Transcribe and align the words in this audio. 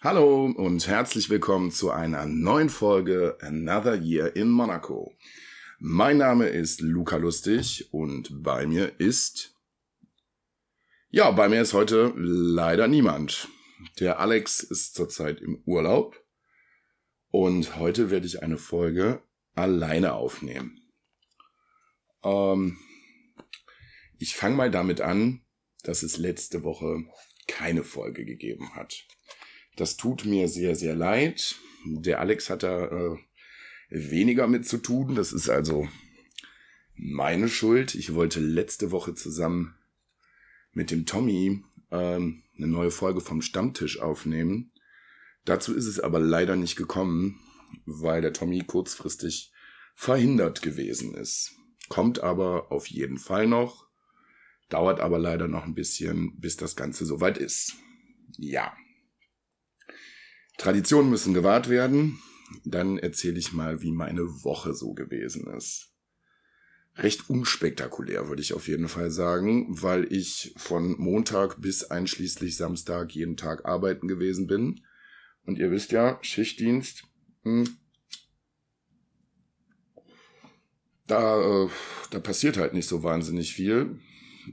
Hallo 0.00 0.46
und 0.46 0.86
herzlich 0.86 1.30
willkommen 1.30 1.70
zu 1.70 1.90
einer 1.90 2.26
neuen 2.26 2.68
Folge 2.68 3.38
Another 3.40 3.94
Year 3.94 4.36
in 4.36 4.50
Monaco. 4.50 5.16
Mein 5.78 6.18
Name 6.18 6.48
ist 6.48 6.82
Luca 6.82 7.16
Lustig 7.16 7.88
und 7.92 8.42
bei 8.42 8.66
mir 8.66 9.00
ist... 9.00 9.54
Ja, 11.10 11.30
bei 11.30 11.48
mir 11.48 11.62
ist 11.62 11.72
heute 11.72 12.12
leider 12.16 12.86
niemand. 12.86 13.48
Der 13.98 14.20
Alex 14.20 14.60
ist 14.60 14.94
zurzeit 14.94 15.40
im 15.40 15.62
Urlaub 15.64 16.22
und 17.30 17.76
heute 17.76 18.10
werde 18.10 18.26
ich 18.26 18.42
eine 18.42 18.58
Folge 18.58 19.22
alleine 19.54 20.14
aufnehmen. 20.14 20.80
Ähm, 22.22 22.78
ich 24.18 24.36
fange 24.36 24.56
mal 24.56 24.70
damit 24.70 25.00
an, 25.00 25.44
dass 25.82 26.02
es 26.02 26.18
letzte 26.18 26.62
Woche 26.62 27.04
keine 27.46 27.84
Folge 27.84 28.24
gegeben 28.24 28.74
hat. 28.74 29.06
Das 29.76 29.96
tut 29.96 30.24
mir 30.24 30.48
sehr, 30.48 30.76
sehr 30.76 30.94
leid. 30.94 31.56
Der 31.84 32.20
Alex 32.20 32.48
hat 32.50 32.62
da 32.62 32.86
äh, 32.86 33.16
weniger 33.90 34.46
mit 34.46 34.66
zu 34.66 34.78
tun. 34.78 35.14
Das 35.14 35.32
ist 35.32 35.48
also 35.48 35.88
meine 36.96 37.48
Schuld. 37.48 37.94
Ich 37.94 38.14
wollte 38.14 38.40
letzte 38.40 38.90
Woche 38.90 39.14
zusammen 39.14 39.74
mit 40.72 40.90
dem 40.90 41.06
Tommy 41.06 41.62
ähm, 41.90 42.42
eine 42.56 42.66
neue 42.66 42.90
Folge 42.90 43.20
vom 43.20 43.42
Stammtisch 43.42 44.00
aufnehmen. 44.00 44.72
Dazu 45.44 45.74
ist 45.74 45.86
es 45.86 46.00
aber 46.00 46.20
leider 46.20 46.56
nicht 46.56 46.76
gekommen, 46.76 47.40
weil 47.84 48.22
der 48.22 48.32
Tommy 48.32 48.60
kurzfristig 48.60 49.52
verhindert 49.94 50.62
gewesen 50.62 51.14
ist. 51.14 51.52
Kommt 51.88 52.20
aber 52.20 52.72
auf 52.72 52.86
jeden 52.86 53.18
Fall 53.18 53.46
noch. 53.46 53.86
Dauert 54.68 55.00
aber 55.00 55.18
leider 55.18 55.48
noch 55.48 55.64
ein 55.64 55.74
bisschen, 55.74 56.40
bis 56.40 56.56
das 56.56 56.76
Ganze 56.76 57.04
soweit 57.04 57.38
ist. 57.38 57.74
Ja. 58.38 58.74
Traditionen 60.58 61.10
müssen 61.10 61.34
gewahrt 61.34 61.68
werden. 61.68 62.18
Dann 62.64 62.98
erzähle 62.98 63.38
ich 63.38 63.52
mal, 63.52 63.82
wie 63.82 63.92
meine 63.92 64.44
Woche 64.44 64.74
so 64.74 64.92
gewesen 64.92 65.46
ist. 65.56 65.90
Recht 66.96 67.28
unspektakulär, 67.28 68.28
würde 68.28 68.42
ich 68.42 68.54
auf 68.54 68.68
jeden 68.68 68.88
Fall 68.88 69.10
sagen, 69.10 69.66
weil 69.82 70.12
ich 70.12 70.54
von 70.56 70.96
Montag 70.98 71.60
bis 71.60 71.84
einschließlich 71.84 72.56
Samstag 72.56 73.12
jeden 73.12 73.36
Tag 73.36 73.64
arbeiten 73.64 74.06
gewesen 74.06 74.46
bin. 74.46 74.80
Und 75.44 75.58
ihr 75.58 75.72
wisst 75.72 75.90
ja, 75.90 76.18
Schichtdienst, 76.22 77.04
hm, 77.42 77.66
da, 81.06 81.64
äh, 81.64 81.68
da 82.10 82.20
passiert 82.20 82.56
halt 82.56 82.74
nicht 82.74 82.88
so 82.88 83.02
wahnsinnig 83.02 83.52
viel, 83.52 83.98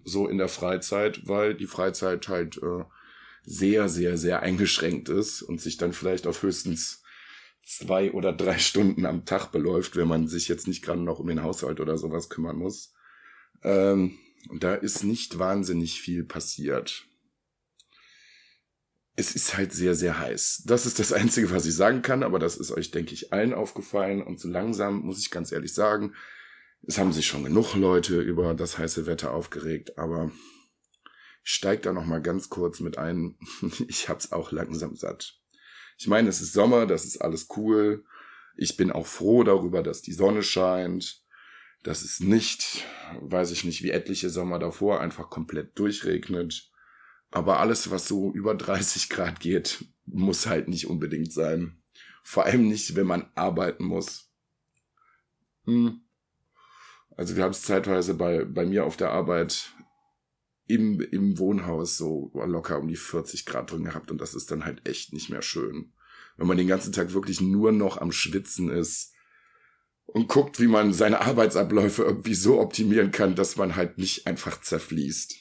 so 0.04 0.28
in 0.28 0.38
der 0.38 0.50
Freizeit, 0.50 1.28
weil 1.28 1.56
die 1.56 1.68
Freizeit 1.68 2.28
halt 2.28 2.58
äh, 2.58 2.84
sehr, 3.44 3.90
sehr, 3.90 4.18
sehr 4.18 4.42
eingeschränkt 4.42 5.10
ist 5.10 5.42
und 5.42 5.62
sich 5.62 5.78
dann 5.78 5.94
vielleicht 5.94 6.28
auf 6.28 6.44
höchstens 6.44 7.04
zwei 7.64 8.12
oder 8.12 8.34
drei 8.34 8.58
Stunden 8.58 9.06
am 9.06 9.26
Tag 9.26 9.52
beläuft, 9.52 9.96
wenn 9.96 10.08
man 10.08 10.28
sich 10.28 10.48
jetzt 10.48 10.68
nicht 10.68 10.84
gerade 10.84 11.02
noch 11.02 11.20
um 11.20 11.28
den 11.28 11.44
Haushalt 11.44 11.80
oder 11.80 11.98
sowas 11.98 12.30
kümmern 12.30 12.58
muss. 12.58 12.94
Ähm, 13.64 14.18
und 14.50 14.64
da 14.64 14.74
ist 14.74 15.04
nicht 15.04 15.40
wahnsinnig 15.40 16.02
viel 16.02 16.24
passiert. 16.24 17.06
Es 19.16 19.36
ist 19.36 19.56
halt 19.56 19.74
sehr, 19.74 19.94
sehr 19.94 20.20
heiß. 20.20 20.64
Das 20.66 20.86
ist 20.86 21.00
das 21.00 21.14
Einzige, 21.14 21.52
was 21.52 21.66
ich 21.66 21.76
sagen 21.76 22.02
kann, 22.02 22.24
aber 22.24 22.40
das 22.40 22.58
ist 22.58 22.72
euch, 22.72 22.92
denke 22.92 23.14
ich, 23.14 23.34
allen 23.34 23.54
aufgefallen. 23.54 24.22
Und 24.22 24.40
so 24.40 24.48
langsam, 24.48 25.02
muss 25.02 25.20
ich 25.20 25.32
ganz 25.32 25.52
ehrlich 25.52 25.74
sagen, 25.74 26.14
es 26.84 26.98
haben 26.98 27.14
sich 27.14 27.28
schon 27.28 27.44
genug 27.44 27.76
Leute 27.76 28.22
über 28.22 28.56
das 28.56 28.78
heiße 28.78 29.06
Wetter 29.06 29.34
aufgeregt, 29.34 30.00
aber 30.00 30.32
ich 31.44 31.52
steig 31.54 31.82
da 31.82 31.94
noch 31.94 32.06
mal 32.06 32.22
ganz 32.22 32.50
kurz 32.50 32.80
mit 32.80 32.98
ein. 32.98 33.38
ich 33.88 34.10
hab's 34.10 34.32
auch 34.32 34.52
langsam 34.52 34.96
satt. 34.96 35.40
Ich 35.98 36.08
meine, 36.08 36.30
es 36.30 36.42
ist 36.42 36.54
Sommer, 36.54 36.86
das 36.86 37.06
ist 37.06 37.22
alles 37.22 37.48
cool. 37.58 38.04
Ich 38.56 38.78
bin 38.78 38.92
auch 38.92 39.08
froh 39.08 39.44
darüber, 39.44 39.84
dass 39.84 40.02
die 40.02 40.14
Sonne 40.14 40.44
scheint. 40.44 41.22
Dass 41.84 42.04
es 42.04 42.20
nicht, 42.20 42.86
weiß 43.22 43.52
ich 43.52 43.64
nicht, 43.64 43.82
wie 43.82 43.90
etliche 43.90 44.30
Sommer 44.30 44.60
davor 44.60 45.02
einfach 45.02 45.30
komplett 45.30 45.78
durchregnet. 45.80 46.70
Aber 47.32 47.60
alles, 47.60 47.90
was 47.90 48.08
so 48.08 48.32
über 48.34 48.54
30 48.54 49.10
Grad 49.10 49.40
geht, 49.40 49.86
muss 50.06 50.46
halt 50.46 50.68
nicht 50.68 50.88
unbedingt 50.88 51.34
sein. 51.34 51.82
Vor 52.24 52.46
allem 52.46 52.68
nicht, 52.68 52.96
wenn 52.96 53.08
man 53.08 53.32
arbeiten 53.34 53.86
muss. 53.86 54.32
Hm. 55.66 56.02
Also 57.18 57.36
wir 57.36 57.44
haben 57.44 57.52
es 57.52 57.64
zeitweise 57.64 58.14
bei, 58.14 58.46
bei 58.46 58.66
mir 58.66 58.86
auf 58.86 58.98
der 58.98 59.12
Arbeit 59.12 59.72
im, 60.74 61.02
im 61.02 61.38
Wohnhaus 61.38 61.98
so 61.98 62.32
locker 62.34 62.80
um 62.80 62.88
die 62.88 62.96
40 62.96 63.46
Grad 63.46 63.72
drin 63.72 63.84
gehabt 63.84 64.12
und 64.12 64.22
das 64.22 64.34
ist 64.34 64.52
dann 64.52 64.66
halt 64.66 64.88
echt 64.88 65.14
nicht 65.14 65.30
mehr 65.30 65.42
schön. 65.42 65.92
Wenn 66.38 66.48
man 66.48 66.58
den 66.58 66.68
ganzen 66.68 66.94
Tag 66.94 67.14
wirklich 67.14 67.42
nur 67.42 67.72
noch 67.72 67.98
am 67.98 68.12
Schwitzen 68.12 68.70
ist 68.70 69.14
und 70.06 70.28
guckt, 70.28 70.60
wie 70.60 70.68
man 70.68 70.94
seine 70.94 71.22
Arbeitsabläufe 71.22 72.04
irgendwie 72.04 72.34
so 72.34 72.60
optimieren 72.60 73.12
kann, 73.12 73.36
dass 73.36 73.58
man 73.58 73.76
halt 73.76 73.98
nicht 73.98 74.28
einfach 74.28 74.62
zerfließt. 74.62 75.36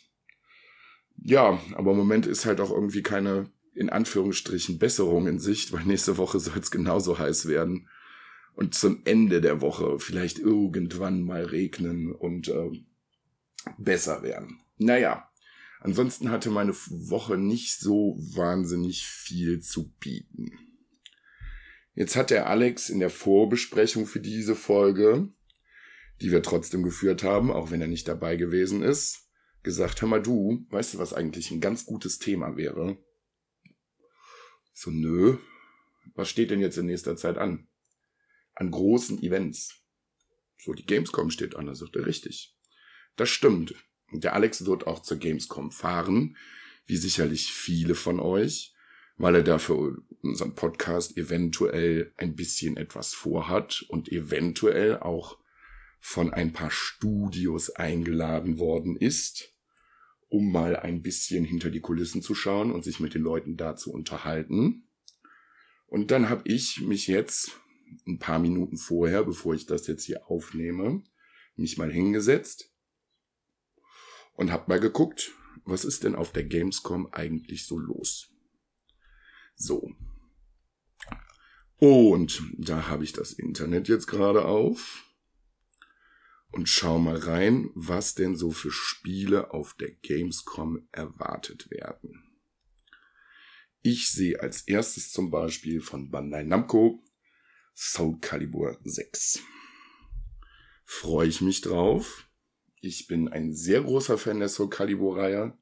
Ja, 1.23 1.61
aber 1.75 1.93
im 1.93 1.99
Moment 1.99 2.27
ist 2.27 2.47
halt 2.47 2.61
auch 2.61 2.71
irgendwie 2.71 3.03
keine, 3.03 3.51
in 3.75 3.91
Anführungsstrichen, 3.91 4.79
Besserung 4.79 5.27
in 5.27 5.39
Sicht, 5.39 5.73
weil 5.73 5.85
nächste 5.85 6.17
Woche 6.17 6.41
soll 6.41 6.59
es 6.59 6.71
genauso 6.71 7.19
heiß 7.19 7.47
werden. 7.47 7.89
Und 8.55 8.75
zum 8.75 9.03
Ende 9.05 9.41
der 9.41 9.61
Woche 9.61 9.99
vielleicht 10.01 10.39
irgendwann 10.39 11.23
mal 11.23 11.45
regnen 11.45 12.13
und 12.13 12.49
äh, 12.49 12.71
besser 13.79 14.23
werden. 14.23 14.61
Naja, 14.83 15.31
ansonsten 15.81 16.31
hatte 16.31 16.49
meine 16.49 16.73
Woche 16.73 17.37
nicht 17.37 17.79
so 17.81 18.17
wahnsinnig 18.19 19.07
viel 19.07 19.61
zu 19.61 19.93
bieten. 20.01 20.59
Jetzt 21.95 22.17
hat 22.17 22.31
der 22.31 22.49
Alex 22.49 22.89
in 22.89 22.99
der 22.99 23.11
Vorbesprechung 23.11 24.07
für 24.07 24.21
diese 24.21 24.57
Folge, 24.57 25.29
die 26.23 26.33
wir 26.33 26.43
trotzdem 26.43 26.83
geführt 26.83 27.23
haben, 27.23 27.51
auch 27.51 27.71
wenn 27.71 27.83
er 27.83 27.89
nicht 27.89 28.09
dabei 28.09 28.37
gewesen 28.37 28.83
ist, 28.83 29.29
gesagt, 29.63 30.01
hör 30.01 30.09
mal 30.09 30.23
du, 30.23 30.65
weißt 30.71 30.95
du, 30.95 30.99
was 30.99 31.13
eigentlich 31.13 31.51
ein 31.51 31.61
ganz 31.61 31.85
gutes 31.85 32.19
Thema 32.19 32.57
wäre? 32.57 32.97
So, 34.73 34.91
nö. 34.91 35.37
Was 36.15 36.31
steht 36.31 36.51
denn 36.51 36.61
jetzt 36.61 36.79
in 36.79 36.87
nächster 36.87 37.17
Zeit 37.17 37.37
an? 37.37 37.69
An 38.55 38.71
großen 38.71 39.23
Events. 39.23 39.85
So, 40.57 40.73
die 40.73 40.87
Gamescom 40.87 41.29
steht 41.29 41.55
an, 41.55 41.67
da 41.67 41.75
sagt 41.75 41.97
er 41.97 42.07
richtig. 42.07 42.57
Das 43.17 43.29
stimmt. 43.29 43.75
Der 44.13 44.35
Alex 44.35 44.67
wird 44.67 44.87
auch 44.87 45.01
zur 45.01 45.19
Gamescom 45.19 45.71
fahren, 45.71 46.37
wie 46.87 46.97
sicherlich 46.97 47.53
viele 47.53 47.95
von 47.95 48.19
euch, 48.19 48.75
weil 49.17 49.37
er 49.37 49.43
dafür 49.43 50.03
unseren 50.23 50.55
Podcast 50.55 51.17
eventuell 51.17 52.13
ein 52.17 52.35
bisschen 52.35 52.77
etwas 52.77 53.15
vorhat 53.15 53.85
und 53.89 54.11
eventuell 54.11 54.99
auch 54.99 55.39
von 56.01 56.33
ein 56.33 56.53
paar 56.53 56.71
Studios 56.71 57.71
eingeladen 57.71 58.59
worden 58.59 58.97
ist, 58.97 59.55
um 60.29 60.51
mal 60.51 60.77
ein 60.77 61.03
bisschen 61.03 61.45
hinter 61.45 61.71
die 61.71 61.81
Kulissen 61.81 62.23
zu 62.23 62.35
schauen 62.35 62.73
und 62.73 62.83
sich 62.83 62.99
mit 63.01 63.15
den 63.15 63.23
Leuten 63.23 63.57
da 63.57 63.77
zu 63.77 63.93
unterhalten. 63.93 64.89
Und 65.87 66.11
dann 66.11 66.29
habe 66.29 66.43
ich 66.47 66.81
mich 66.81 67.07
jetzt 67.07 67.61
ein 68.07 68.19
paar 68.19 68.39
Minuten 68.39 68.79
vorher, 68.79 69.25
bevor 69.25 69.55
ich 69.55 69.67
das 69.67 69.87
jetzt 69.87 70.05
hier 70.05 70.31
aufnehme, 70.31 71.03
mich 71.57 71.77
mal 71.77 71.93
hingesetzt 71.93 72.70
und 74.33 74.51
hab 74.51 74.69
mal 74.69 74.81
geguckt, 74.81 75.33
was 75.65 75.85
ist 75.85 76.05
denn 76.05 76.15
auf 76.15 76.33
der 76.33 76.45
Gamescom 76.45 77.13
eigentlich 77.13 77.67
so 77.67 77.79
los? 77.79 78.31
So. 79.55 79.91
Und 81.77 82.43
da 82.59 82.89
habe 82.89 83.05
ich 83.05 83.13
das 83.13 83.33
Internet 83.33 83.89
jetzt 83.89 84.07
gerade 84.07 84.45
auf 84.45 85.05
und 86.51 86.69
schau 86.69 86.99
mal 86.99 87.17
rein, 87.17 87.71
was 87.75 88.15
denn 88.15 88.37
so 88.37 88.51
für 88.51 88.71
Spiele 88.71 89.53
auf 89.53 89.75
der 89.75 89.91
Gamescom 89.91 90.89
erwartet 90.93 91.71
werden. 91.71 92.25
Ich 93.83 94.11
sehe 94.11 94.41
als 94.41 94.63
erstes 94.63 95.11
zum 95.11 95.31
Beispiel 95.31 95.81
von 95.81 96.11
Bandai 96.11 96.43
Namco 96.43 97.03
Soul 97.75 98.19
Calibur 98.21 98.79
6. 98.85 99.41
Freue 100.85 101.29
ich 101.29 101.41
mich 101.41 101.63
drauf. 101.63 102.30
Ich 102.81 103.07
bin 103.07 103.29
ein 103.29 103.53
sehr 103.53 103.83
großer 103.83 104.17
Fan 104.17 104.41
der 104.41 104.49
Soul 104.49 104.71
Calibur-Reihe. 104.71 105.57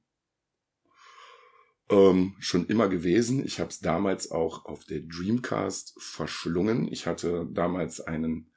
Ähm, 1.90 2.36
schon 2.38 2.66
immer 2.66 2.88
gewesen. 2.88 3.44
Ich 3.44 3.58
habe 3.58 3.70
es 3.70 3.80
damals 3.80 4.30
auch 4.30 4.66
auf 4.66 4.84
der 4.84 5.00
Dreamcast 5.00 5.94
verschlungen. 6.00 6.86
Ich 6.92 7.06
hatte 7.06 7.48
damals 7.50 8.00
einen 8.00 8.52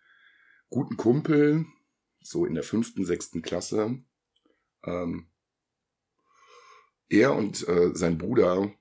guten 0.69 0.96
Kumpel, 0.96 1.66
so 2.22 2.46
in 2.46 2.54
der 2.54 2.63
fünften, 2.63 3.06
sechsten 3.06 3.42
Klasse. 3.42 4.04
Ähm, 4.84 5.28
er 7.10 7.36
und 7.36 7.68
äh, 7.68 7.92
sein 7.96 8.18
Bruder, 8.18 8.72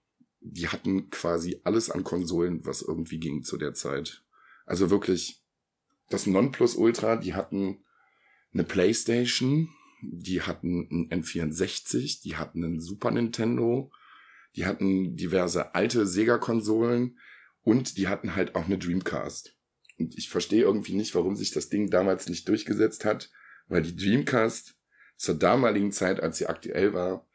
die 0.40 0.68
hatten 0.68 1.10
quasi 1.10 1.60
alles 1.64 1.90
an 1.90 2.04
Konsolen, 2.04 2.64
was 2.66 2.82
irgendwie 2.82 3.18
ging 3.18 3.42
zu 3.44 3.56
der 3.56 3.72
Zeit. 3.72 4.24
Also 4.66 4.90
wirklich 4.90 5.42
das 6.10 6.26
Nonplusultra, 6.26 7.16
die 7.16 7.34
hatten 7.34 7.84
eine 8.52 8.64
Playstation, 8.64 9.68
die 10.02 10.42
hatten 10.42 10.88
ein 10.90 11.22
N64, 11.22 12.22
die 12.22 12.36
hatten 12.36 12.64
einen 12.64 12.80
Super 12.80 13.10
Nintendo, 13.10 13.90
die 14.56 14.66
hatten 14.66 15.16
diverse 15.16 15.74
alte 15.74 16.06
Sega-Konsolen 16.06 17.18
und 17.62 17.96
die 17.98 18.08
hatten 18.08 18.34
halt 18.34 18.54
auch 18.54 18.64
eine 18.64 18.78
Dreamcast. 18.78 19.56
Und 19.98 20.16
ich 20.16 20.28
verstehe 20.30 20.62
irgendwie 20.62 20.94
nicht, 20.94 21.14
warum 21.14 21.36
sich 21.36 21.50
das 21.50 21.68
Ding 21.68 21.90
damals 21.90 22.28
nicht 22.28 22.48
durchgesetzt 22.48 23.04
hat, 23.04 23.30
weil 23.68 23.82
die 23.82 23.94
Dreamcast 23.94 24.76
zur 25.16 25.34
damaligen 25.34 25.92
Zeit, 25.92 26.20
als 26.20 26.38
sie 26.38 26.46
aktuell 26.46 26.94
war, 26.94 27.26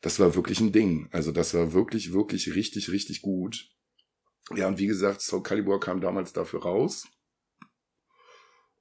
das 0.00 0.18
war 0.18 0.34
wirklich 0.34 0.60
ein 0.60 0.72
Ding. 0.72 1.08
Also 1.12 1.32
das 1.32 1.52
war 1.54 1.72
wirklich, 1.72 2.12
wirklich 2.12 2.54
richtig, 2.54 2.90
richtig 2.90 3.22
gut. 3.22 3.68
Ja, 4.54 4.68
und 4.68 4.78
wie 4.78 4.86
gesagt, 4.86 5.20
Soul 5.20 5.42
Calibur 5.42 5.80
kam 5.80 6.00
damals 6.00 6.32
dafür 6.32 6.62
raus. 6.62 7.06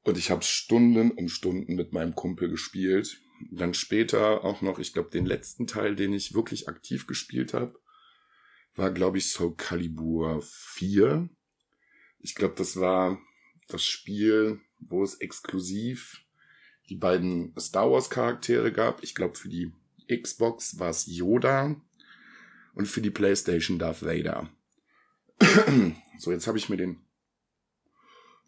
Und 0.05 0.19
ich 0.19 0.29
habe 0.29 0.43
Stunden 0.43 1.11
um 1.11 1.27
Stunden 1.27 1.75
mit 1.75 1.91
meinem 1.91 2.13
Kumpel 2.13 2.47
gespielt. 2.47 3.19
Dann 3.51 3.73
später 3.73 4.43
auch 4.43 4.61
noch, 4.61 4.77
ich 4.77 4.93
glaube, 4.93 5.09
den 5.09 5.25
letzten 5.25 5.65
Teil, 5.65 5.95
den 5.95 6.13
ich 6.13 6.35
wirklich 6.35 6.69
aktiv 6.69 7.07
gespielt 7.07 7.55
habe, 7.55 7.77
war, 8.75 8.91
glaube 8.91 9.17
ich, 9.17 9.31
Soul 9.31 9.55
Calibur 9.57 10.41
4. 10.43 11.27
Ich 12.19 12.35
glaube, 12.35 12.53
das 12.55 12.79
war 12.79 13.19
das 13.67 13.83
Spiel, 13.83 14.61
wo 14.79 15.03
es 15.03 15.15
exklusiv 15.15 16.23
die 16.87 16.97
beiden 16.97 17.57
Star 17.59 17.91
Wars 17.91 18.11
Charaktere 18.11 18.71
gab. 18.71 19.03
Ich 19.03 19.15
glaube, 19.15 19.35
für 19.35 19.49
die 19.49 19.73
Xbox 20.07 20.77
war 20.77 20.91
es 20.91 21.07
Yoda 21.07 21.81
und 22.75 22.87
für 22.87 23.01
die 23.01 23.09
PlayStation 23.09 23.79
Darth 23.79 24.03
Vader. 24.03 24.51
so, 26.19 26.31
jetzt 26.31 26.45
habe 26.45 26.59
ich 26.59 26.69
mir 26.69 26.77
den 26.77 26.99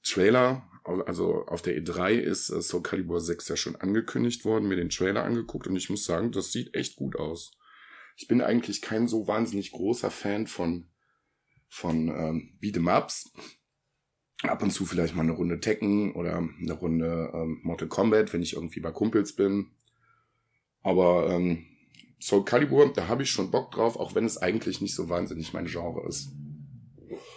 Trailer, 0.04 0.70
also 0.88 1.46
auf 1.48 1.62
der 1.62 1.78
E3 1.82 2.14
ist 2.14 2.50
äh, 2.50 2.62
Soul 2.62 2.82
Calibur 2.82 3.20
6 3.20 3.48
ja 3.50 3.56
schon 3.56 3.76
angekündigt 3.76 4.46
worden, 4.46 4.68
mir 4.68 4.78
den 4.78 4.90
Trailer 4.90 5.24
angeguckt 5.24 5.68
und 5.68 5.76
ich 5.76 5.90
muss 5.90 6.06
sagen, 6.06 6.32
das 6.32 6.52
sieht 6.52 6.74
echt 6.74 6.96
gut 6.96 7.16
aus. 7.16 7.52
Ich 8.16 8.28
bin 8.28 8.42
eigentlich 8.42 8.82
kein 8.82 9.08
so 9.08 9.28
wahnsinnig 9.28 9.72
großer 9.72 10.10
Fan 10.10 10.48
von, 10.48 10.90
von 11.68 12.08
ähm, 12.08 12.58
Beat'em 12.62 12.98
Ups. 12.98 13.32
Ab 14.44 14.62
und 14.62 14.72
zu 14.72 14.86
vielleicht 14.86 15.16
mal 15.16 15.24
eine 15.24 15.32
Runde 15.32 15.60
Tekken 15.60 16.14
oder 16.14 16.38
eine 16.38 16.74
Runde 16.74 17.32
ähm, 17.34 17.60
Mortal 17.64 17.88
Kombat, 17.88 18.34
wenn 18.34 18.44
ich 18.44 18.54
irgendwie 18.54 18.80
bei 18.80 18.92
Kumpels 18.92 19.36
bin. 19.36 19.72
Aber 20.84 21.30
ähm, 21.32 21.66
Soul 22.20 22.46
Calibur, 22.46 22.92
da 22.94 23.08
habe 23.08 23.24
ich 23.24 23.30
schon 23.30 23.52
Bock 23.52 23.72
drauf, 23.72 23.98
auch 23.98 24.16
wenn 24.16 24.26
es 24.26 24.38
eigentlich 24.38 24.80
nicht 24.80 24.96
so 24.96 25.10
wahnsinnig 25.10 25.54
mein 25.54 25.66
Genre 25.66 26.08
ist. 26.08 26.32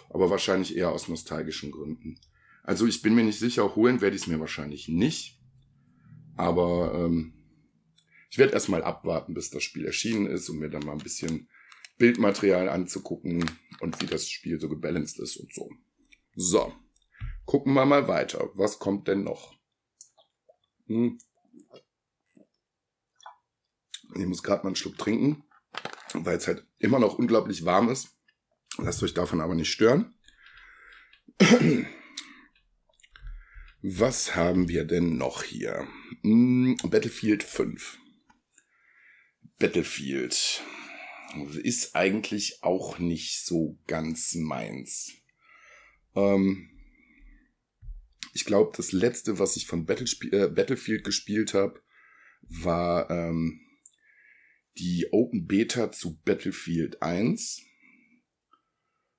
Aber 0.09 0.29
wahrscheinlich 0.29 0.75
eher 0.75 0.91
aus 0.91 1.07
nostalgischen 1.07 1.71
Gründen. 1.71 2.19
Also 2.63 2.85
ich 2.85 3.01
bin 3.01 3.15
mir 3.15 3.23
nicht 3.23 3.39
sicher, 3.39 3.75
holen 3.75 4.01
werde 4.01 4.15
ich 4.15 4.23
es 4.23 4.27
mir 4.27 4.39
wahrscheinlich 4.39 4.87
nicht. 4.87 5.39
Aber 6.35 6.93
ähm, 6.95 7.33
ich 8.29 8.37
werde 8.37 8.53
erstmal 8.53 8.83
abwarten, 8.83 9.33
bis 9.33 9.49
das 9.49 9.63
Spiel 9.63 9.85
erschienen 9.85 10.25
ist, 10.25 10.49
um 10.49 10.59
mir 10.59 10.69
dann 10.69 10.85
mal 10.85 10.93
ein 10.93 10.99
bisschen 10.99 11.49
Bildmaterial 11.97 12.69
anzugucken 12.69 13.49
und 13.79 14.01
wie 14.01 14.05
das 14.05 14.29
Spiel 14.29 14.59
so 14.59 14.69
gebalanced 14.69 15.19
ist 15.19 15.37
und 15.37 15.53
so. 15.53 15.69
So, 16.33 16.73
gucken 17.45 17.73
wir 17.73 17.85
mal 17.85 18.07
weiter. 18.07 18.49
Was 18.53 18.79
kommt 18.79 19.07
denn 19.07 19.23
noch? 19.23 19.53
Hm. 20.87 21.19
Ich 24.15 24.25
muss 24.25 24.43
gerade 24.43 24.63
mal 24.63 24.69
einen 24.69 24.75
Schluck 24.75 24.97
trinken, 24.97 25.43
weil 26.13 26.37
es 26.37 26.47
halt 26.47 26.65
immer 26.79 26.99
noch 26.99 27.17
unglaublich 27.17 27.65
warm 27.65 27.89
ist. 27.89 28.17
Lasst 28.77 29.03
euch 29.03 29.13
davon 29.13 29.41
aber 29.41 29.55
nicht 29.55 29.71
stören. 29.71 30.15
Was 33.83 34.35
haben 34.35 34.69
wir 34.69 34.85
denn 34.85 35.17
noch 35.17 35.41
hier? 35.41 35.87
Hm, 36.21 36.77
Battlefield 36.83 37.41
5. 37.41 37.97
Battlefield 39.57 40.61
ist 41.63 41.95
eigentlich 41.95 42.61
auch 42.61 42.99
nicht 42.99 43.43
so 43.43 43.79
ganz 43.87 44.35
meins. 44.35 45.13
Ähm, 46.15 46.69
ich 48.33 48.45
glaube, 48.45 48.71
das 48.77 48.91
letzte, 48.91 49.39
was 49.39 49.55
ich 49.55 49.65
von 49.65 49.87
äh, 49.87 50.47
Battlefield 50.47 51.03
gespielt 51.03 51.55
habe, 51.55 51.81
war 52.43 53.09
ähm, 53.09 53.61
die 54.77 55.07
Open 55.11 55.47
Beta 55.47 55.91
zu 55.91 56.21
Battlefield 56.21 57.01
1. 57.01 57.63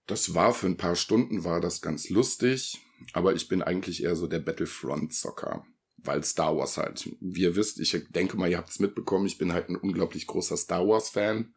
Das 0.06 0.34
war 0.34 0.54
für 0.54 0.66
ein 0.66 0.76
paar 0.76 0.94
Stunden, 0.94 1.42
war 1.42 1.60
das 1.60 1.80
ganz 1.80 2.10
lustig, 2.10 2.78
aber 3.12 3.34
ich 3.34 3.48
bin 3.48 3.62
eigentlich 3.62 4.02
eher 4.02 4.16
so 4.16 4.26
der 4.26 4.40
Battlefront-Zocker, 4.40 5.64
weil 5.98 6.24
Star 6.24 6.56
Wars 6.56 6.76
halt, 6.76 7.08
wie 7.20 7.42
ihr 7.42 7.56
wisst, 7.56 7.80
ich 7.80 7.96
denke 8.10 8.36
mal, 8.36 8.50
ihr 8.50 8.58
habt 8.58 8.70
es 8.70 8.78
mitbekommen, 8.78 9.26
ich 9.26 9.38
bin 9.38 9.52
halt 9.52 9.68
ein 9.68 9.76
unglaublich 9.76 10.26
großer 10.26 10.56
Star 10.56 10.86
Wars-Fan. 10.86 11.54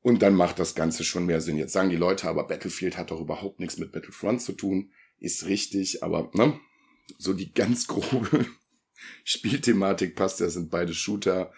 Und 0.00 0.20
dann 0.20 0.34
macht 0.34 0.58
das 0.58 0.74
Ganze 0.74 1.02
schon 1.02 1.24
mehr 1.24 1.40
Sinn. 1.40 1.56
Jetzt 1.56 1.72
sagen 1.72 1.88
die 1.88 1.96
Leute, 1.96 2.28
aber 2.28 2.46
Battlefield 2.46 2.98
hat 2.98 3.10
doch 3.10 3.20
überhaupt 3.20 3.58
nichts 3.58 3.78
mit 3.78 3.92
Battlefront 3.92 4.42
zu 4.42 4.52
tun. 4.52 4.92
Ist 5.18 5.46
richtig, 5.46 6.02
aber 6.02 6.30
ne? 6.34 6.60
So 7.16 7.32
die 7.32 7.54
ganz 7.54 7.86
grobe 7.88 8.46
Spielthematik 9.24 10.14
passt 10.14 10.40
ja, 10.40 10.48
sind 10.50 10.70
beide 10.70 10.92
Shooter 10.92 11.52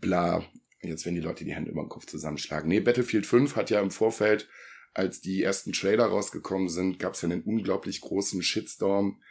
bla. 0.00 0.44
Jetzt 0.80 1.04
werden 1.04 1.16
die 1.16 1.20
Leute 1.20 1.44
die 1.44 1.54
Hände 1.54 1.70
über 1.70 1.82
den 1.82 1.88
Kopf 1.88 2.06
zusammenschlagen. 2.06 2.68
Nee, 2.68 2.80
Battlefield 2.80 3.26
5 3.26 3.56
hat 3.56 3.70
ja 3.70 3.80
im 3.80 3.90
Vorfeld, 3.90 4.48
als 4.94 5.20
die 5.20 5.42
ersten 5.42 5.72
Trailer 5.72 6.06
rausgekommen 6.06 6.68
sind, 6.68 6.98
gab 6.98 7.14
es 7.14 7.22
ja 7.22 7.28
einen 7.28 7.42
unglaublich 7.42 8.00
großen 8.00 8.42
Shitstorm, 8.42 9.22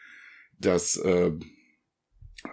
dass 0.59 0.97
äh, 0.97 1.31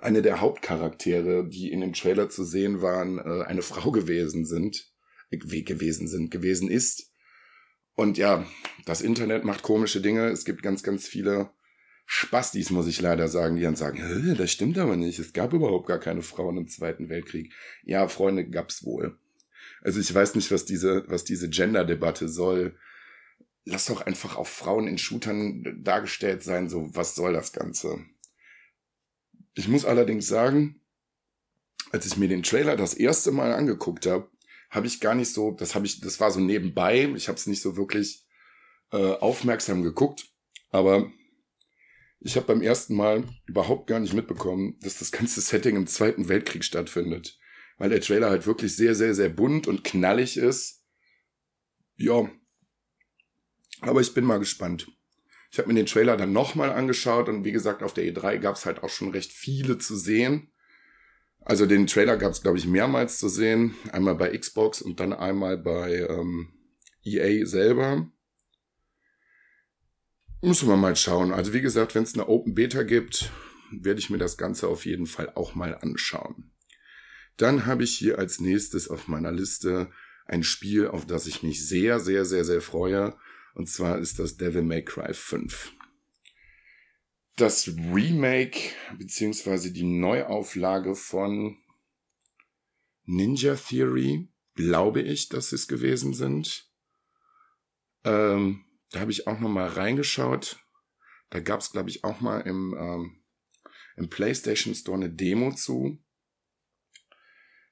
eine 0.00 0.22
der 0.22 0.40
Hauptcharaktere, 0.40 1.48
die 1.48 1.70
in 1.70 1.80
dem 1.80 1.92
Trailer 1.92 2.28
zu 2.28 2.44
sehen 2.44 2.82
waren, 2.82 3.18
äh, 3.18 3.44
eine 3.44 3.62
Frau 3.62 3.90
gewesen 3.90 4.44
sind, 4.44 4.92
äh, 5.30 5.36
gewesen 5.36 6.08
sind, 6.08 6.30
gewesen 6.30 6.70
ist. 6.70 7.12
Und 7.94 8.18
ja, 8.18 8.44
das 8.86 9.02
Internet 9.02 9.44
macht 9.44 9.62
komische 9.62 10.00
Dinge. 10.00 10.28
Es 10.28 10.44
gibt 10.44 10.62
ganz, 10.62 10.82
ganz 10.82 11.06
viele 11.06 11.50
Spastis, 12.06 12.70
muss 12.70 12.86
ich 12.86 13.00
leider 13.00 13.28
sagen, 13.28 13.56
die 13.56 13.62
dann 13.62 13.76
sagen, 13.76 14.34
das 14.36 14.50
stimmt 14.50 14.78
aber 14.78 14.96
nicht, 14.96 15.18
es 15.18 15.32
gab 15.32 15.52
überhaupt 15.52 15.86
gar 15.86 15.98
keine 15.98 16.22
Frauen 16.22 16.58
im 16.58 16.68
Zweiten 16.68 17.08
Weltkrieg. 17.08 17.52
Ja, 17.82 18.08
Freunde, 18.08 18.48
gab's 18.48 18.84
wohl. 18.84 19.16
Also 19.80 20.00
ich 20.00 20.12
weiß 20.14 20.34
nicht, 20.34 20.50
was 20.50 20.64
diese, 20.64 21.04
was 21.08 21.24
diese 21.24 21.48
Gender-Debatte 21.48 22.28
soll. 22.28 22.76
Lass 23.64 23.86
doch 23.86 24.02
einfach 24.02 24.36
auch 24.36 24.46
Frauen 24.46 24.86
in 24.86 24.98
Shootern 24.98 25.82
dargestellt 25.82 26.42
sein, 26.42 26.68
so, 26.68 26.94
was 26.94 27.14
soll 27.14 27.32
das 27.32 27.52
Ganze? 27.52 28.04
Ich 29.54 29.68
muss 29.68 29.84
allerdings 29.84 30.26
sagen, 30.26 30.80
als 31.92 32.06
ich 32.06 32.16
mir 32.16 32.28
den 32.28 32.42
Trailer 32.42 32.76
das 32.76 32.94
erste 32.94 33.30
Mal 33.30 33.52
angeguckt 33.52 34.06
habe, 34.06 34.30
habe 34.70 34.86
ich 34.86 35.00
gar 35.00 35.14
nicht 35.14 35.32
so, 35.32 35.52
das 35.52 35.74
habe 35.74 35.86
ich, 35.86 36.00
das 36.00 36.20
war 36.20 36.30
so 36.30 36.40
nebenbei, 36.40 37.04
ich 37.16 37.28
habe 37.28 37.38
es 37.38 37.46
nicht 37.46 37.62
so 37.62 37.76
wirklich 37.76 38.26
äh, 38.90 39.12
aufmerksam 39.12 39.82
geguckt, 39.82 40.26
aber 40.70 41.10
ich 42.24 42.36
habe 42.36 42.46
beim 42.46 42.62
ersten 42.62 42.96
Mal 42.96 43.24
überhaupt 43.46 43.86
gar 43.86 44.00
nicht 44.00 44.14
mitbekommen, 44.14 44.78
dass 44.80 44.98
das 44.98 45.12
ganze 45.12 45.40
Setting 45.42 45.76
im 45.76 45.86
Zweiten 45.86 46.28
Weltkrieg 46.28 46.64
stattfindet. 46.64 47.38
Weil 47.76 47.90
der 47.90 48.00
Trailer 48.00 48.30
halt 48.30 48.46
wirklich 48.46 48.74
sehr, 48.74 48.94
sehr, 48.94 49.14
sehr 49.14 49.28
bunt 49.28 49.66
und 49.66 49.84
knallig 49.84 50.36
ist. 50.36 50.84
Ja. 51.96 52.30
Aber 53.80 54.00
ich 54.00 54.14
bin 54.14 54.24
mal 54.24 54.38
gespannt. 54.38 54.88
Ich 55.50 55.58
habe 55.58 55.68
mir 55.68 55.74
den 55.74 55.86
Trailer 55.86 56.16
dann 56.16 56.32
nochmal 56.32 56.70
angeschaut 56.70 57.28
und 57.28 57.44
wie 57.44 57.52
gesagt, 57.52 57.82
auf 57.82 57.94
der 57.94 58.04
E3 58.04 58.38
gab 58.38 58.56
es 58.56 58.66
halt 58.66 58.82
auch 58.82 58.88
schon 58.88 59.10
recht 59.10 59.32
viele 59.32 59.78
zu 59.78 59.96
sehen. 59.96 60.52
Also 61.40 61.66
den 61.66 61.86
Trailer 61.86 62.16
gab 62.16 62.32
es, 62.32 62.42
glaube 62.42 62.58
ich, 62.58 62.66
mehrmals 62.66 63.18
zu 63.18 63.28
sehen. 63.28 63.74
Einmal 63.92 64.14
bei 64.14 64.36
Xbox 64.36 64.80
und 64.82 64.98
dann 64.98 65.12
einmal 65.12 65.58
bei 65.58 66.06
ähm, 66.08 66.48
EA 67.04 67.46
selber. 67.46 68.10
Müssen 70.42 70.68
wir 70.68 70.76
mal 70.76 70.96
schauen. 70.96 71.32
Also 71.32 71.52
wie 71.52 71.60
gesagt, 71.60 71.94
wenn 71.94 72.02
es 72.02 72.14
eine 72.14 72.28
Open 72.28 72.54
Beta 72.54 72.82
gibt, 72.82 73.30
werde 73.70 74.00
ich 74.00 74.10
mir 74.10 74.18
das 74.18 74.36
Ganze 74.36 74.68
auf 74.68 74.86
jeden 74.86 75.06
Fall 75.06 75.30
auch 75.34 75.54
mal 75.54 75.76
anschauen. 75.76 76.50
Dann 77.36 77.66
habe 77.66 77.84
ich 77.84 77.96
hier 77.96 78.18
als 78.18 78.40
nächstes 78.40 78.88
auf 78.88 79.08
meiner 79.08 79.32
Liste 79.32 79.90
ein 80.26 80.42
Spiel, 80.42 80.86
auf 80.88 81.06
das 81.06 81.26
ich 81.26 81.42
mich 81.42 81.66
sehr, 81.66 82.00
sehr, 82.00 82.24
sehr, 82.24 82.44
sehr 82.44 82.60
freue. 82.60 83.16
Und 83.54 83.68
zwar 83.68 83.98
ist 83.98 84.18
das 84.18 84.36
Devil 84.36 84.62
May 84.62 84.84
Cry 84.84 85.14
5. 85.14 85.72
Das 87.36 87.68
Remake 87.68 88.58
beziehungsweise 88.98 89.72
die 89.72 89.84
Neuauflage 89.84 90.94
von 90.94 91.56
Ninja 93.04 93.56
Theory, 93.56 94.28
glaube 94.54 95.02
ich, 95.02 95.28
dass 95.28 95.52
es 95.52 95.66
gewesen 95.66 96.14
sind. 96.14 96.70
Ähm, 98.04 98.64
da 98.90 99.00
habe 99.00 99.10
ich 99.10 99.26
auch 99.26 99.40
noch 99.40 99.48
mal 99.48 99.68
reingeschaut. 99.68 100.58
Da 101.30 101.40
gab 101.40 101.60
es, 101.60 101.72
glaube 101.72 101.90
ich, 101.90 102.04
auch 102.04 102.20
mal 102.20 102.40
im, 102.40 102.76
ähm, 102.78 103.24
im 103.96 104.08
PlayStation 104.08 104.74
Store 104.74 104.96
eine 104.96 105.10
Demo 105.10 105.52
zu. 105.52 106.03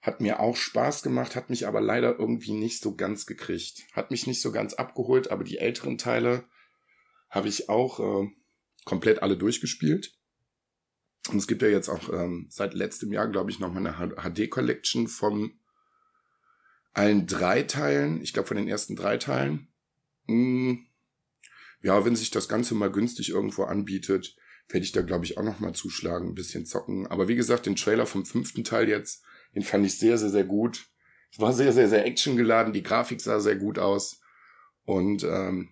Hat 0.03 0.21
mir 0.21 0.41
auch 0.41 0.57
Spaß 0.57 1.03
gemacht, 1.03 1.37
hat 1.37 1.49
mich 1.49 1.67
aber 1.67 1.81
leider 1.81 2.19
irgendwie 2.19 2.53
nicht 2.53 2.83
so 2.83 2.97
ganz 2.97 3.25
gekriegt. 3.25 3.85
Hat 3.93 4.11
mich 4.11 4.27
nicht 4.27 4.43
so 4.43 4.53
ganz 4.53 4.75
abgeholt, 4.75 5.31
aber 5.31 5.45
die 5.45 5.59
älteren 5.59 5.97
Teile 5.97 6.45
habe 7.31 7.49
ich 7.49 7.69
auch 7.69 8.01
äh, 8.01 8.29
komplett 8.85 9.23
alle 9.23 9.37
durchgespielt. 9.37 10.19
Und 11.31 11.39
es 11.39 11.47
gibt 11.47 11.63
ja 11.63 11.69
jetzt 11.69 11.89
auch 11.89 12.13
ähm, 12.13 12.49
seit 12.51 12.75
letztem 12.75 13.13
Jahr, 13.13 13.29
glaube 13.29 13.51
ich, 13.51 13.61
noch 13.61 13.73
mal 13.73 13.87
eine 13.87 14.17
HD-Collection 14.17 15.07
vom 15.07 15.59
allen 16.93 17.27
drei 17.27 17.63
Teilen, 17.63 18.21
ich 18.23 18.33
glaube 18.33 18.49
von 18.49 18.57
den 18.57 18.69
ersten 18.69 18.97
drei 18.97 19.17
Teilen. 19.17 19.69
Hm, 20.27 20.85
ja, 21.81 22.05
wenn 22.05 22.17
sich 22.17 22.31
das 22.31 22.49
Ganze 22.49 22.75
mal 22.75 22.91
günstig 22.91 23.31
irgendwo 23.31 23.65
anbietet, 23.65 24.37
werde 24.69 24.85
ich 24.85 24.93
da, 24.93 25.03
glaube 25.03 25.25
ich, 25.25 25.39
auch 25.39 25.43
noch 25.43 25.61
mal 25.61 25.75
zuschlagen, 25.75 26.29
ein 26.29 26.35
bisschen 26.35 26.67
zocken. 26.67 27.07
Aber 27.07 27.29
wie 27.29 27.37
gesagt, 27.37 27.67
den 27.67 27.77
Trailer 27.77 28.07
vom 28.07 28.25
fünften 28.25 28.65
Teil 28.65 28.89
jetzt, 28.89 29.23
den 29.55 29.63
fand 29.63 29.87
ich 29.87 29.99
sehr, 29.99 30.19
sehr, 30.19 30.31
sehr 30.31 30.45
gut. 30.45 30.87
Es 31.31 31.41
war 31.41 31.53
sehr, 31.53 31.73
sehr, 31.73 31.89
sehr 31.89 32.05
actiongeladen, 32.07 32.73
die 32.73 32.83
Grafik 32.83 33.21
sah 33.21 33.41
sehr 33.41 33.57
gut 33.57 33.79
aus. 33.79 34.21
Und 34.85 35.25
ähm, 35.25 35.71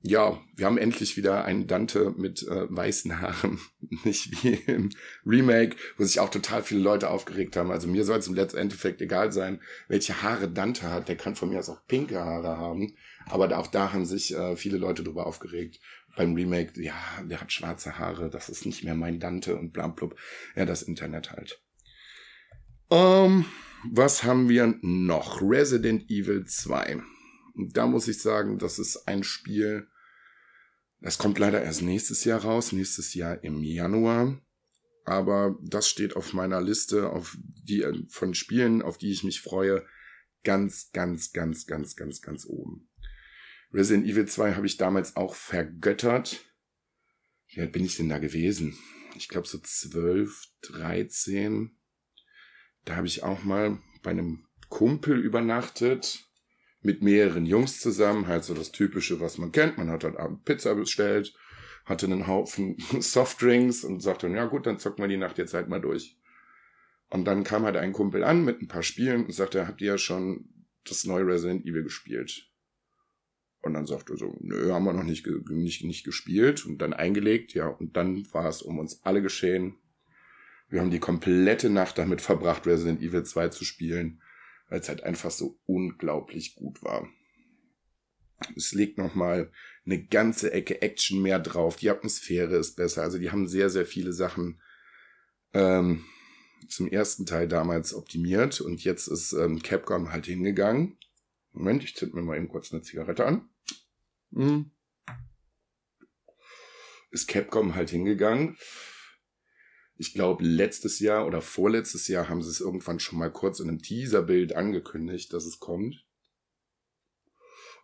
ja, 0.00 0.40
wir 0.54 0.66
haben 0.66 0.78
endlich 0.78 1.16
wieder 1.16 1.44
einen 1.44 1.66
Dante 1.66 2.14
mit 2.16 2.46
äh, 2.46 2.66
weißen 2.68 3.20
Haaren, 3.20 3.60
nicht 4.04 4.44
wie 4.44 4.54
im 4.54 4.90
Remake, 5.26 5.76
wo 5.96 6.04
sich 6.04 6.20
auch 6.20 6.30
total 6.30 6.62
viele 6.62 6.80
Leute 6.80 7.10
aufgeregt 7.10 7.56
haben. 7.56 7.72
Also 7.72 7.88
mir 7.88 8.04
soll 8.04 8.18
es 8.18 8.28
im 8.28 8.34
letzten 8.34 8.58
Endeffekt 8.58 9.00
egal 9.02 9.32
sein, 9.32 9.60
welche 9.88 10.22
Haare 10.22 10.48
Dante 10.48 10.90
hat. 10.90 11.08
Der 11.08 11.16
kann 11.16 11.34
von 11.34 11.48
mir 11.48 11.58
aus 11.58 11.68
auch 11.68 11.84
pinke 11.86 12.20
Haare 12.20 12.58
haben. 12.58 12.94
Aber 13.26 13.56
auch 13.58 13.66
da 13.66 13.92
haben 13.92 14.06
sich 14.06 14.34
äh, 14.34 14.56
viele 14.56 14.78
Leute 14.78 15.02
drüber 15.02 15.26
aufgeregt. 15.26 15.80
Beim 16.16 16.34
Remake, 16.34 16.80
ja, 16.80 16.94
der 17.24 17.40
hat 17.40 17.52
schwarze 17.52 17.98
Haare, 17.98 18.30
das 18.30 18.48
ist 18.48 18.66
nicht 18.66 18.84
mehr 18.84 18.94
mein 18.94 19.20
Dante 19.20 19.56
und 19.56 19.72
blablub. 19.72 20.16
Ja, 20.56 20.64
das 20.64 20.82
Internet 20.82 21.32
halt. 21.32 21.60
Um, 22.88 22.98
ähm, 22.98 23.44
was 23.84 24.24
haben 24.24 24.48
wir 24.48 24.78
noch? 24.80 25.42
Resident 25.42 26.10
Evil 26.10 26.46
2. 26.46 27.02
Da 27.72 27.86
muss 27.86 28.08
ich 28.08 28.20
sagen, 28.20 28.58
das 28.58 28.78
ist 28.78 29.06
ein 29.06 29.24
Spiel, 29.24 29.88
das 31.00 31.18
kommt 31.18 31.38
leider 31.38 31.62
erst 31.62 31.82
nächstes 31.82 32.24
Jahr 32.24 32.42
raus, 32.42 32.72
nächstes 32.72 33.14
Jahr 33.14 33.42
im 33.44 33.62
Januar. 33.62 34.40
Aber 35.04 35.56
das 35.62 35.88
steht 35.88 36.16
auf 36.16 36.32
meiner 36.32 36.60
Liste 36.60 37.10
auf 37.10 37.36
die, 37.40 37.84
von 38.08 38.34
Spielen, 38.34 38.82
auf 38.82 38.98
die 38.98 39.12
ich 39.12 39.24
mich 39.24 39.40
freue, 39.40 39.86
ganz, 40.44 40.90
ganz, 40.92 41.32
ganz, 41.32 41.66
ganz, 41.66 41.96
ganz, 41.96 42.20
ganz 42.20 42.46
oben. 42.46 42.88
Resident 43.72 44.06
Evil 44.06 44.26
2 44.26 44.54
habe 44.54 44.66
ich 44.66 44.76
damals 44.76 45.16
auch 45.16 45.34
vergöttert. 45.34 46.44
Wie 47.48 47.60
alt 47.60 47.72
bin 47.72 47.84
ich 47.84 47.96
denn 47.96 48.08
da 48.08 48.18
gewesen? 48.18 48.76
Ich 49.16 49.28
glaube 49.28 49.46
so 49.46 49.58
12, 49.58 50.48
13. 50.62 51.77
Da 52.88 52.96
habe 52.96 53.06
ich 53.06 53.22
auch 53.22 53.44
mal 53.44 53.76
bei 54.02 54.12
einem 54.12 54.46
Kumpel 54.70 55.18
übernachtet 55.18 56.24
mit 56.80 57.02
mehreren 57.02 57.44
Jungs 57.44 57.80
zusammen, 57.80 58.28
halt 58.28 58.44
so 58.44 58.54
das 58.54 58.72
Typische, 58.72 59.20
was 59.20 59.36
man 59.36 59.52
kennt. 59.52 59.76
Man 59.76 59.90
hat 59.90 60.04
halt 60.04 60.16
Abend 60.16 60.46
Pizza 60.46 60.74
bestellt, 60.74 61.34
hatte 61.84 62.06
einen 62.06 62.26
Haufen 62.26 62.78
Softdrinks 63.00 63.84
und 63.84 64.00
sagte, 64.00 64.26
ja 64.28 64.46
gut, 64.46 64.64
dann 64.64 64.78
zocken 64.78 65.04
wir 65.04 65.08
die 65.08 65.18
Nacht 65.18 65.36
jetzt 65.36 65.52
halt 65.52 65.68
mal 65.68 65.82
durch. 65.82 66.16
Und 67.10 67.26
dann 67.26 67.44
kam 67.44 67.64
halt 67.64 67.76
ein 67.76 67.92
Kumpel 67.92 68.24
an 68.24 68.42
mit 68.42 68.62
ein 68.62 68.68
paar 68.68 68.82
Spielen 68.82 69.26
und 69.26 69.34
sagte, 69.34 69.68
habt 69.68 69.82
ihr 69.82 69.88
ja 69.88 69.98
schon 69.98 70.48
das 70.84 71.04
neue 71.04 71.26
Resident 71.26 71.66
Evil 71.66 71.82
gespielt? 71.82 72.48
Und 73.60 73.74
dann 73.74 73.84
sagte 73.84 74.14
er 74.14 74.16
so, 74.16 74.34
nö, 74.40 74.72
haben 74.72 74.84
wir 74.84 74.94
noch 74.94 75.04
nicht, 75.04 75.26
nicht, 75.26 75.84
nicht 75.84 76.04
gespielt 76.04 76.64
und 76.64 76.78
dann 76.78 76.94
eingelegt, 76.94 77.52
ja, 77.52 77.66
und 77.66 77.98
dann 77.98 78.26
war 78.32 78.48
es 78.48 78.62
um 78.62 78.78
uns 78.78 79.04
alle 79.04 79.20
geschehen. 79.20 79.76
Wir 80.68 80.80
haben 80.80 80.90
die 80.90 81.00
komplette 81.00 81.70
Nacht 81.70 81.98
damit 81.98 82.20
verbracht, 82.20 82.66
Resident 82.66 83.00
Evil 83.00 83.24
2 83.24 83.48
zu 83.48 83.64
spielen 83.64 84.20
weil 84.68 84.80
es 84.80 84.88
halt 84.88 85.02
einfach 85.02 85.30
so 85.30 85.58
unglaublich 85.66 86.54
gut 86.54 86.82
war. 86.82 87.08
Es 88.56 88.72
legt 88.72 88.98
nochmal 88.98 89.50
eine 89.84 90.04
ganze 90.04 90.52
Ecke 90.52 90.80
Action 90.80 91.20
mehr 91.22 91.38
drauf. 91.40 91.76
Die 91.76 91.90
Atmosphäre 91.90 92.56
ist 92.56 92.76
besser. 92.76 93.02
Also 93.02 93.18
die 93.18 93.30
haben 93.30 93.48
sehr, 93.48 93.68
sehr 93.68 93.86
viele 93.86 94.12
Sachen 94.12 94.60
ähm, 95.54 96.04
zum 96.68 96.86
ersten 96.86 97.26
Teil 97.26 97.48
damals 97.48 97.94
optimiert. 97.94 98.60
Und 98.60 98.84
jetzt 98.84 99.08
ist 99.08 99.32
ähm, 99.32 99.60
Capcom 99.62 100.12
halt 100.12 100.26
hingegangen. 100.26 100.98
Moment, 101.52 101.82
ich 101.82 101.96
zünd 101.96 102.14
mir 102.14 102.22
mal 102.22 102.36
eben 102.36 102.48
kurz 102.48 102.72
eine 102.72 102.82
Zigarette 102.82 103.26
an. 103.26 103.48
Hm. 104.32 104.70
Ist 107.10 107.26
Capcom 107.26 107.74
halt 107.74 107.90
hingegangen 107.90 108.56
ich 109.98 110.14
glaube, 110.14 110.44
letztes 110.44 111.00
Jahr 111.00 111.26
oder 111.26 111.42
vorletztes 111.42 112.06
Jahr 112.06 112.28
haben 112.28 112.40
sie 112.40 112.50
es 112.50 112.60
irgendwann 112.60 113.00
schon 113.00 113.18
mal 113.18 113.32
kurz 113.32 113.58
in 113.58 113.68
einem 113.68 113.82
Teaserbild 113.82 114.54
angekündigt, 114.54 115.32
dass 115.32 115.44
es 115.44 115.58
kommt. 115.58 116.06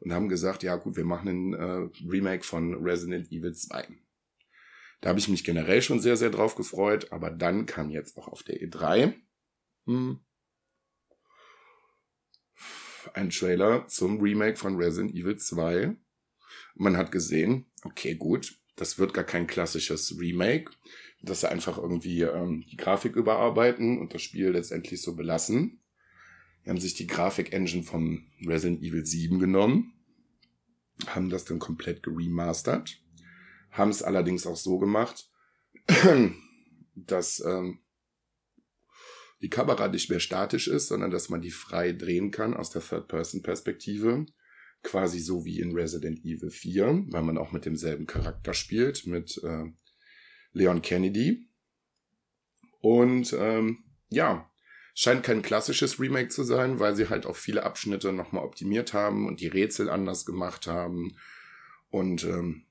Und 0.00 0.12
haben 0.12 0.28
gesagt, 0.28 0.62
ja 0.62 0.76
gut, 0.76 0.96
wir 0.96 1.04
machen 1.04 1.28
ein 1.28 1.54
äh, 1.54 2.08
Remake 2.08 2.44
von 2.44 2.74
Resident 2.74 3.32
Evil 3.32 3.54
2. 3.54 3.88
Da 5.00 5.08
habe 5.08 5.18
ich 5.18 5.28
mich 5.28 5.44
generell 5.44 5.82
schon 5.82 6.00
sehr, 6.00 6.16
sehr 6.16 6.30
drauf 6.30 6.54
gefreut, 6.54 7.10
aber 7.10 7.30
dann 7.30 7.66
kam 7.66 7.90
jetzt 7.90 8.16
auch 8.16 8.28
auf 8.28 8.42
der 8.42 8.60
E3 8.60 9.14
hm, 9.86 10.20
ein 13.12 13.30
Trailer 13.30 13.86
zum 13.88 14.20
Remake 14.20 14.56
von 14.56 14.76
Resident 14.76 15.14
Evil 15.14 15.36
2. 15.36 15.96
Man 16.74 16.96
hat 16.96 17.12
gesehen, 17.12 17.66
okay, 17.82 18.14
gut, 18.14 18.56
das 18.76 18.98
wird 18.98 19.14
gar 19.14 19.24
kein 19.24 19.46
klassisches 19.46 20.18
Remake 20.18 20.72
dass 21.24 21.40
sie 21.40 21.50
einfach 21.50 21.78
irgendwie 21.78 22.22
ähm, 22.22 22.64
die 22.70 22.76
Grafik 22.76 23.16
überarbeiten 23.16 23.98
und 23.98 24.14
das 24.14 24.22
Spiel 24.22 24.50
letztendlich 24.50 25.02
so 25.02 25.14
belassen. 25.14 25.80
Die 26.64 26.70
haben 26.70 26.80
sich 26.80 26.94
die 26.94 27.06
Grafik-Engine 27.06 27.82
von 27.82 28.26
Resident 28.46 28.82
Evil 28.82 29.04
7 29.04 29.38
genommen, 29.38 29.92
haben 31.06 31.30
das 31.30 31.44
dann 31.44 31.58
komplett 31.58 32.02
geremastert, 32.02 33.02
haben 33.70 33.90
es 33.90 34.02
allerdings 34.02 34.46
auch 34.46 34.56
so 34.56 34.78
gemacht, 34.78 35.28
dass 36.94 37.40
ähm, 37.44 37.80
die 39.42 39.50
Kamera 39.50 39.88
nicht 39.88 40.08
mehr 40.08 40.20
statisch 40.20 40.68
ist, 40.68 40.88
sondern 40.88 41.10
dass 41.10 41.28
man 41.28 41.42
die 41.42 41.50
frei 41.50 41.92
drehen 41.92 42.30
kann 42.30 42.54
aus 42.54 42.70
der 42.70 42.82
Third-Person-Perspektive. 42.82 44.24
Quasi 44.82 45.18
so 45.18 45.44
wie 45.44 45.60
in 45.60 45.72
Resident 45.72 46.20
Evil 46.24 46.50
4, 46.50 47.04
weil 47.08 47.22
man 47.22 47.36
auch 47.38 47.52
mit 47.52 47.64
demselben 47.64 48.06
Charakter 48.06 48.54
spielt, 48.54 49.06
mit 49.06 49.38
äh, 49.44 49.64
Leon 50.54 50.80
Kennedy. 50.80 51.46
Und 52.80 53.34
ähm, 53.38 53.84
ja, 54.08 54.50
scheint 54.94 55.24
kein 55.24 55.42
klassisches 55.42 56.00
Remake 56.00 56.28
zu 56.28 56.44
sein, 56.44 56.78
weil 56.78 56.96
sie 56.96 57.08
halt 57.08 57.26
auch 57.26 57.36
viele 57.36 57.64
Abschnitte 57.64 58.12
nochmal 58.12 58.44
optimiert 58.44 58.94
haben 58.94 59.26
und 59.26 59.40
die 59.40 59.48
Rätsel 59.48 59.90
anders 59.90 60.24
gemacht 60.24 60.66
haben. 60.66 61.16
Und 61.90 62.24
ähm, 62.24 62.66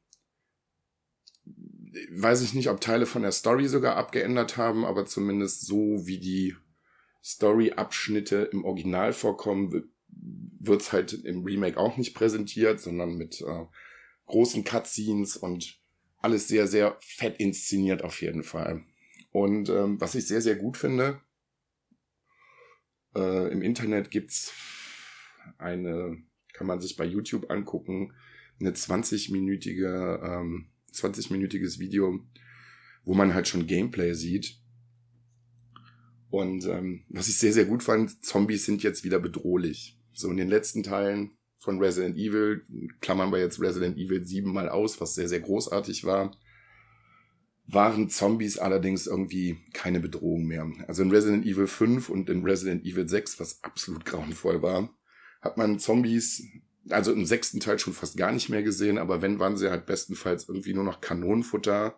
weiß 2.12 2.42
ich 2.42 2.54
nicht, 2.54 2.70
ob 2.70 2.82
Teile 2.82 3.06
von 3.06 3.22
der 3.22 3.32
Story 3.32 3.68
sogar 3.68 3.98
abgeändert 3.98 4.58
haben, 4.58 4.86
aber 4.86 5.06
zumindest 5.06 5.66
so 5.66 6.08
wie 6.08 6.20
die 6.20 6.56
Story-Abschnitte 7.24 8.50
im 8.52 8.66
Original 8.66 9.14
vorkommen, 9.14 9.90
wird's 10.60 10.92
halt 10.92 11.14
im 11.14 11.44
Remake 11.44 11.78
auch 11.78 11.98
nicht 11.98 12.14
präsentiert, 12.14 12.80
sondern 12.80 13.16
mit 13.16 13.42
äh, 13.42 13.66
großen 14.26 14.64
Cutscenes 14.64 15.38
und 15.38 15.83
alles 16.24 16.48
sehr, 16.48 16.68
sehr 16.68 16.98
fett 17.02 17.40
inszeniert 17.40 18.02
auf 18.02 18.22
jeden 18.22 18.44
Fall. 18.44 18.86
Und 19.32 19.70
ähm, 19.70 20.00
was 20.00 20.16
ich 20.16 20.28
sehr, 20.28 20.42
sehr 20.42 20.56
gut 20.56 20.78
finde, 20.78 21.20
äh, 23.16 23.52
im 23.52 23.62
Internet 23.62 24.10
gibt's 24.10 24.54
eine, 25.58 26.18
kann 26.54 26.68
man 26.68 26.80
sich 26.80 26.96
bei 26.96 27.06
YouTube 27.06 27.52
angucken, 27.52 28.14
eine 28.60 28.72
20-minütige, 28.72 30.22
ähm, 30.24 30.70
20-minütiges 30.94 31.80
Video, 31.80 32.26
wo 33.04 33.14
man 33.14 33.34
halt 33.34 33.48
schon 33.48 33.68
Gameplay 33.68 34.14
sieht. 34.14 34.60
Und 36.30 36.66
ähm, 36.66 37.04
was 37.10 37.28
ich 37.28 37.38
sehr, 37.38 37.54
sehr 37.54 37.66
gut 37.66 37.84
fand, 37.84 38.24
Zombies 38.24 38.66
sind 38.66 38.82
jetzt 38.82 39.04
wieder 39.04 39.20
bedrohlich. 39.20 40.00
So 40.14 40.30
in 40.30 40.38
den 40.38 40.48
letzten 40.48 40.84
Teilen 40.84 41.38
von 41.64 41.80
Resident 41.80 42.18
Evil, 42.18 42.62
klammern 43.00 43.32
wir 43.32 43.40
jetzt 43.40 43.62
Resident 43.62 43.98
Evil 43.98 44.26
7 44.26 44.52
mal 44.52 44.68
aus, 44.68 45.00
was 45.00 45.16
sehr, 45.16 45.30
sehr 45.30 45.40
großartig 45.40 46.04
war, 46.04 46.36
waren 47.68 48.10
Zombies 48.10 48.58
allerdings 48.58 49.08
irgendwie 49.08 49.62
keine 49.72 50.02
Bedrohung 50.02 50.44
mehr. 50.46 50.70
Also 50.90 51.04
in 51.04 51.12
Resident 51.12 51.46
Evil 51.46 51.68
5 51.68 52.10
und 52.10 52.30
in 52.30 52.44
Resident 52.44 52.86
Evil 52.86 53.08
6, 53.08 53.40
was 53.40 53.64
absolut 53.64 54.04
grauenvoll 54.04 54.62
war, 54.62 54.94
hat 55.42 55.56
man 55.56 55.80
Zombies, 55.80 56.46
also 56.90 57.14
im 57.14 57.26
sechsten 57.26 57.62
Teil 57.62 57.80
schon 57.80 57.94
fast 57.94 58.18
gar 58.18 58.34
nicht 58.34 58.50
mehr 58.50 58.62
gesehen, 58.62 58.98
aber 58.98 59.22
wenn, 59.22 59.40
waren 59.40 59.56
sie 59.56 59.72
halt 59.72 59.86
bestenfalls 59.86 60.50
irgendwie 60.50 60.74
nur 60.74 60.84
noch 60.84 61.00
Kanonenfutter. 61.00 61.98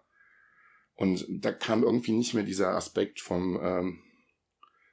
Und 0.93 1.25
da 1.27 1.51
kam 1.51 1.81
irgendwie 1.81 2.11
nicht 2.11 2.35
mehr 2.35 2.43
dieser 2.43 2.75
Aspekt 2.75 3.19
vom 3.19 3.59
ähm, 3.59 3.99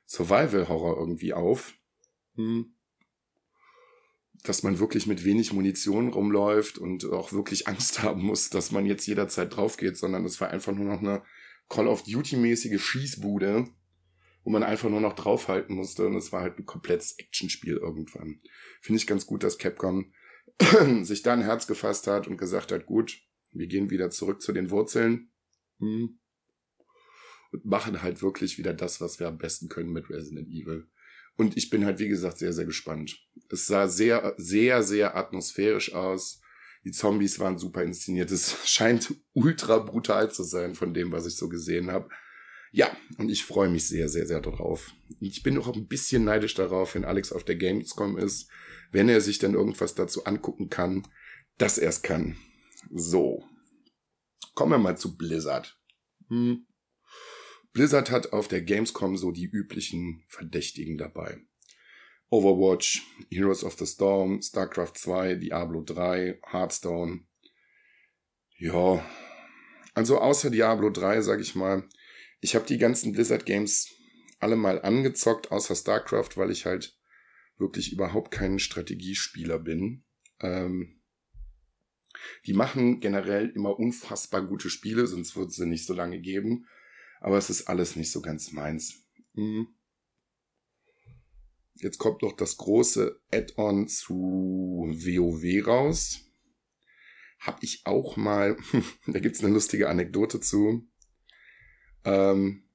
Survival-Horror 0.06 0.96
irgendwie 0.96 1.34
auf. 1.34 1.74
Hm 2.36 2.72
dass 4.42 4.62
man 4.62 4.78
wirklich 4.78 5.06
mit 5.06 5.24
wenig 5.24 5.52
Munition 5.52 6.08
rumläuft 6.08 6.78
und 6.78 7.04
auch 7.04 7.32
wirklich 7.32 7.66
Angst 7.68 8.02
haben 8.02 8.22
muss, 8.22 8.50
dass 8.50 8.72
man 8.72 8.86
jetzt 8.86 9.06
jederzeit 9.06 9.56
drauf 9.56 9.76
geht, 9.76 9.96
sondern 9.96 10.24
es 10.24 10.40
war 10.40 10.50
einfach 10.50 10.72
nur 10.72 10.86
noch 10.86 11.00
eine 11.00 11.22
Call 11.68 11.86
of 11.86 12.02
Duty-mäßige 12.02 12.82
Schießbude, 12.82 13.66
wo 14.44 14.50
man 14.50 14.62
einfach 14.62 14.90
nur 14.90 15.00
noch 15.00 15.14
draufhalten 15.14 15.76
musste 15.76 16.06
und 16.06 16.16
es 16.16 16.32
war 16.32 16.42
halt 16.42 16.58
ein 16.58 16.66
komplettes 16.66 17.18
Actionspiel 17.18 17.76
irgendwann. 17.76 18.40
Finde 18.80 18.98
ich 18.98 19.06
ganz 19.06 19.26
gut, 19.26 19.42
dass 19.42 19.58
Capcom 19.58 20.12
sich 21.02 21.22
da 21.22 21.32
ein 21.32 21.42
Herz 21.42 21.66
gefasst 21.66 22.06
hat 22.08 22.26
und 22.26 22.36
gesagt 22.36 22.72
hat, 22.72 22.86
gut, 22.86 23.20
wir 23.52 23.66
gehen 23.66 23.90
wieder 23.90 24.10
zurück 24.10 24.42
zu 24.42 24.52
den 24.52 24.70
Wurzeln 24.70 25.30
hm. 25.78 26.18
und 27.52 27.64
machen 27.64 28.02
halt 28.02 28.22
wirklich 28.22 28.58
wieder 28.58 28.74
das, 28.74 29.00
was 29.00 29.20
wir 29.20 29.28
am 29.28 29.38
besten 29.38 29.68
können 29.68 29.92
mit 29.92 30.10
Resident 30.10 30.48
Evil. 30.48 30.88
Und 31.36 31.56
ich 31.56 31.70
bin 31.70 31.84
halt, 31.84 31.98
wie 31.98 32.08
gesagt, 32.08 32.38
sehr, 32.38 32.52
sehr 32.52 32.66
gespannt. 32.66 33.18
Es 33.48 33.66
sah 33.66 33.88
sehr, 33.88 34.34
sehr, 34.36 34.82
sehr 34.82 35.16
atmosphärisch 35.16 35.94
aus. 35.94 36.40
Die 36.84 36.90
Zombies 36.90 37.38
waren 37.38 37.58
super 37.58 37.82
inszeniert. 37.82 38.30
Es 38.30 38.56
scheint 38.68 39.14
ultra 39.32 39.78
brutal 39.78 40.30
zu 40.30 40.42
sein 40.42 40.74
von 40.74 40.94
dem, 40.94 41.12
was 41.12 41.26
ich 41.26 41.36
so 41.36 41.48
gesehen 41.48 41.90
habe. 41.90 42.08
Ja, 42.74 42.96
und 43.18 43.28
ich 43.28 43.44
freue 43.44 43.68
mich 43.68 43.86
sehr, 43.86 44.08
sehr, 44.08 44.26
sehr 44.26 44.40
darauf. 44.40 44.92
Ich 45.20 45.42
bin 45.42 45.58
auch 45.58 45.74
ein 45.74 45.88
bisschen 45.88 46.24
neidisch 46.24 46.54
darauf, 46.54 46.94
wenn 46.94 47.04
Alex 47.04 47.30
auf 47.30 47.44
der 47.44 47.56
Gamescom 47.56 48.16
ist, 48.16 48.50
wenn 48.90 49.10
er 49.10 49.20
sich 49.20 49.38
dann 49.38 49.54
irgendwas 49.54 49.94
dazu 49.94 50.24
angucken 50.24 50.70
kann, 50.70 51.06
dass 51.58 51.76
er 51.76 51.90
es 51.90 52.00
kann. 52.00 52.36
So. 52.94 53.44
Kommen 54.54 54.72
wir 54.72 54.78
mal 54.78 54.96
zu 54.96 55.16
Blizzard. 55.16 55.78
Hm. 56.28 56.66
Blizzard 57.72 58.10
hat 58.10 58.32
auf 58.32 58.48
der 58.48 58.62
Gamescom 58.62 59.16
so 59.16 59.30
die 59.30 59.46
üblichen 59.46 60.24
Verdächtigen 60.28 60.98
dabei. 60.98 61.40
Overwatch, 62.28 63.02
Heroes 63.30 63.64
of 63.64 63.78
the 63.78 63.86
Storm, 63.86 64.40
StarCraft 64.42 64.92
2, 64.94 65.34
Diablo 65.36 65.82
3, 65.82 66.40
Hearthstone. 66.50 67.26
Ja, 68.58 69.04
also 69.94 70.18
außer 70.18 70.50
Diablo 70.50 70.90
3, 70.90 71.20
sag 71.22 71.40
ich 71.40 71.54
mal, 71.54 71.88
ich 72.40 72.54
habe 72.54 72.66
die 72.66 72.78
ganzen 72.78 73.12
Blizzard 73.12 73.46
Games 73.46 73.94
alle 74.40 74.56
mal 74.56 74.82
angezockt, 74.82 75.50
außer 75.52 75.74
StarCraft, 75.74 76.36
weil 76.36 76.50
ich 76.50 76.66
halt 76.66 76.98
wirklich 77.58 77.92
überhaupt 77.92 78.30
kein 78.30 78.58
Strategiespieler 78.58 79.58
bin. 79.58 80.04
Ähm, 80.40 81.00
die 82.46 82.52
machen 82.52 83.00
generell 83.00 83.50
immer 83.50 83.78
unfassbar 83.78 84.42
gute 84.42 84.70
Spiele, 84.70 85.06
sonst 85.06 85.36
würde 85.36 85.52
sie 85.52 85.66
nicht 85.66 85.86
so 85.86 85.94
lange 85.94 86.20
geben. 86.20 86.66
Aber 87.22 87.38
es 87.38 87.50
ist 87.50 87.68
alles 87.68 87.94
nicht 87.94 88.10
so 88.10 88.20
ganz 88.20 88.50
meins. 88.50 89.06
Hm. 89.34 89.68
Jetzt 91.74 91.98
kommt 91.98 92.22
noch 92.22 92.32
das 92.36 92.56
große 92.56 93.20
Add-on 93.32 93.86
zu 93.86 94.92
WoW 94.92 95.66
raus. 95.66 96.20
Hab 97.38 97.62
ich 97.62 97.82
auch 97.84 98.16
mal, 98.16 98.56
da 99.06 99.20
gibt's 99.20 99.42
eine 99.42 99.52
lustige 99.54 99.88
Anekdote 99.88 100.40
zu. 100.40 100.88
Ähm, 102.04 102.68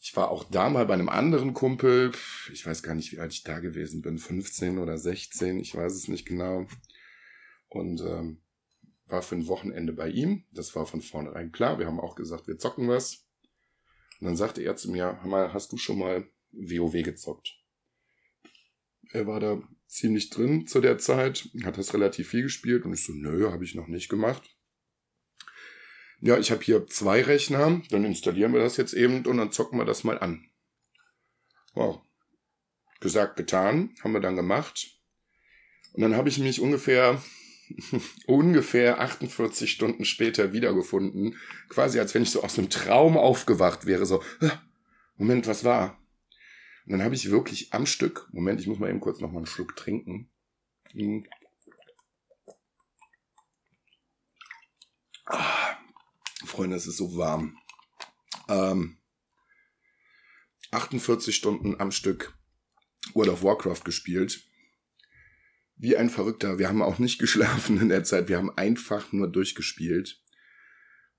ich 0.00 0.16
war 0.16 0.30
auch 0.30 0.44
da 0.44 0.70
mal 0.70 0.86
bei 0.86 0.94
einem 0.94 1.10
anderen 1.10 1.52
Kumpel. 1.52 2.12
Ich 2.54 2.64
weiß 2.64 2.82
gar 2.82 2.94
nicht, 2.94 3.12
wie 3.12 3.18
alt 3.18 3.34
ich 3.34 3.42
da 3.42 3.60
gewesen 3.60 4.00
bin. 4.00 4.16
15 4.16 4.78
oder 4.78 4.96
16, 4.96 5.60
ich 5.60 5.74
weiß 5.74 5.92
es 5.92 6.08
nicht 6.08 6.26
genau. 6.26 6.66
Und 7.68 8.00
ähm, 8.00 8.43
war 9.06 9.22
für 9.22 9.36
ein 9.36 9.46
Wochenende 9.46 9.92
bei 9.92 10.08
ihm. 10.08 10.44
Das 10.52 10.74
war 10.74 10.86
von 10.86 11.02
vornherein 11.02 11.52
klar. 11.52 11.78
Wir 11.78 11.86
haben 11.86 12.00
auch 12.00 12.14
gesagt, 12.14 12.46
wir 12.46 12.58
zocken 12.58 12.88
was. 12.88 13.26
Und 14.20 14.26
dann 14.26 14.36
sagte 14.36 14.62
er 14.62 14.76
zu 14.76 14.90
mir, 14.90 15.20
mal, 15.24 15.52
hast 15.52 15.72
du 15.72 15.76
schon 15.76 15.98
mal 15.98 16.26
WoW 16.52 17.02
gezockt? 17.02 17.58
Er 19.10 19.26
war 19.26 19.40
da 19.40 19.62
ziemlich 19.86 20.30
drin 20.30 20.66
zu 20.66 20.80
der 20.80 20.98
Zeit, 20.98 21.48
hat 21.64 21.78
das 21.78 21.94
relativ 21.94 22.30
viel 22.30 22.42
gespielt 22.42 22.84
und 22.84 22.94
ich 22.94 23.04
so, 23.04 23.12
nö, 23.12 23.50
habe 23.52 23.64
ich 23.64 23.74
noch 23.74 23.86
nicht 23.86 24.08
gemacht. 24.08 24.42
Ja, 26.20 26.38
ich 26.38 26.50
habe 26.50 26.64
hier 26.64 26.86
zwei 26.86 27.22
Rechner, 27.22 27.82
dann 27.90 28.04
installieren 28.04 28.52
wir 28.52 28.60
das 28.60 28.76
jetzt 28.76 28.94
eben 28.94 29.26
und 29.26 29.36
dann 29.36 29.52
zocken 29.52 29.78
wir 29.78 29.84
das 29.84 30.04
mal 30.04 30.18
an. 30.18 30.48
Wow. 31.74 32.00
Gesagt, 33.00 33.36
getan, 33.36 33.94
haben 34.02 34.12
wir 34.12 34.20
dann 34.20 34.36
gemacht. 34.36 34.98
Und 35.92 36.02
dann 36.02 36.16
habe 36.16 36.28
ich 36.28 36.38
mich 36.38 36.60
ungefähr 36.60 37.22
ungefähr 38.26 39.00
48 39.00 39.70
Stunden 39.70 40.04
später 40.04 40.52
wiedergefunden. 40.52 41.36
Quasi 41.68 41.98
als 41.98 42.14
wenn 42.14 42.22
ich 42.22 42.30
so 42.30 42.42
aus 42.42 42.58
einem 42.58 42.70
Traum 42.70 43.16
aufgewacht 43.16 43.86
wäre. 43.86 44.06
So, 44.06 44.22
Moment, 45.16 45.46
was 45.46 45.64
war? 45.64 45.98
Und 46.86 46.92
dann 46.92 47.02
habe 47.02 47.14
ich 47.14 47.30
wirklich 47.30 47.72
am 47.72 47.86
Stück, 47.86 48.28
Moment, 48.32 48.60
ich 48.60 48.66
muss 48.66 48.78
mal 48.78 48.90
eben 48.90 49.00
kurz 49.00 49.20
noch 49.20 49.30
mal 49.30 49.38
einen 49.38 49.46
Schluck 49.46 49.74
trinken. 49.76 50.28
Hm. 50.92 51.26
Ah, 55.26 55.78
Freunde, 56.44 56.76
es 56.76 56.86
ist 56.86 56.98
so 56.98 57.16
warm. 57.16 57.56
Ähm, 58.48 58.98
48 60.70 61.34
Stunden 61.34 61.80
am 61.80 61.90
Stück 61.90 62.36
World 63.14 63.30
of 63.30 63.42
Warcraft 63.42 63.84
gespielt 63.84 64.44
wie 65.76 65.96
ein 65.96 66.10
Verrückter. 66.10 66.58
Wir 66.58 66.68
haben 66.68 66.82
auch 66.82 66.98
nicht 66.98 67.18
geschlafen 67.20 67.80
in 67.80 67.88
der 67.88 68.04
Zeit. 68.04 68.28
Wir 68.28 68.38
haben 68.38 68.56
einfach 68.56 69.12
nur 69.12 69.28
durchgespielt. 69.28 70.20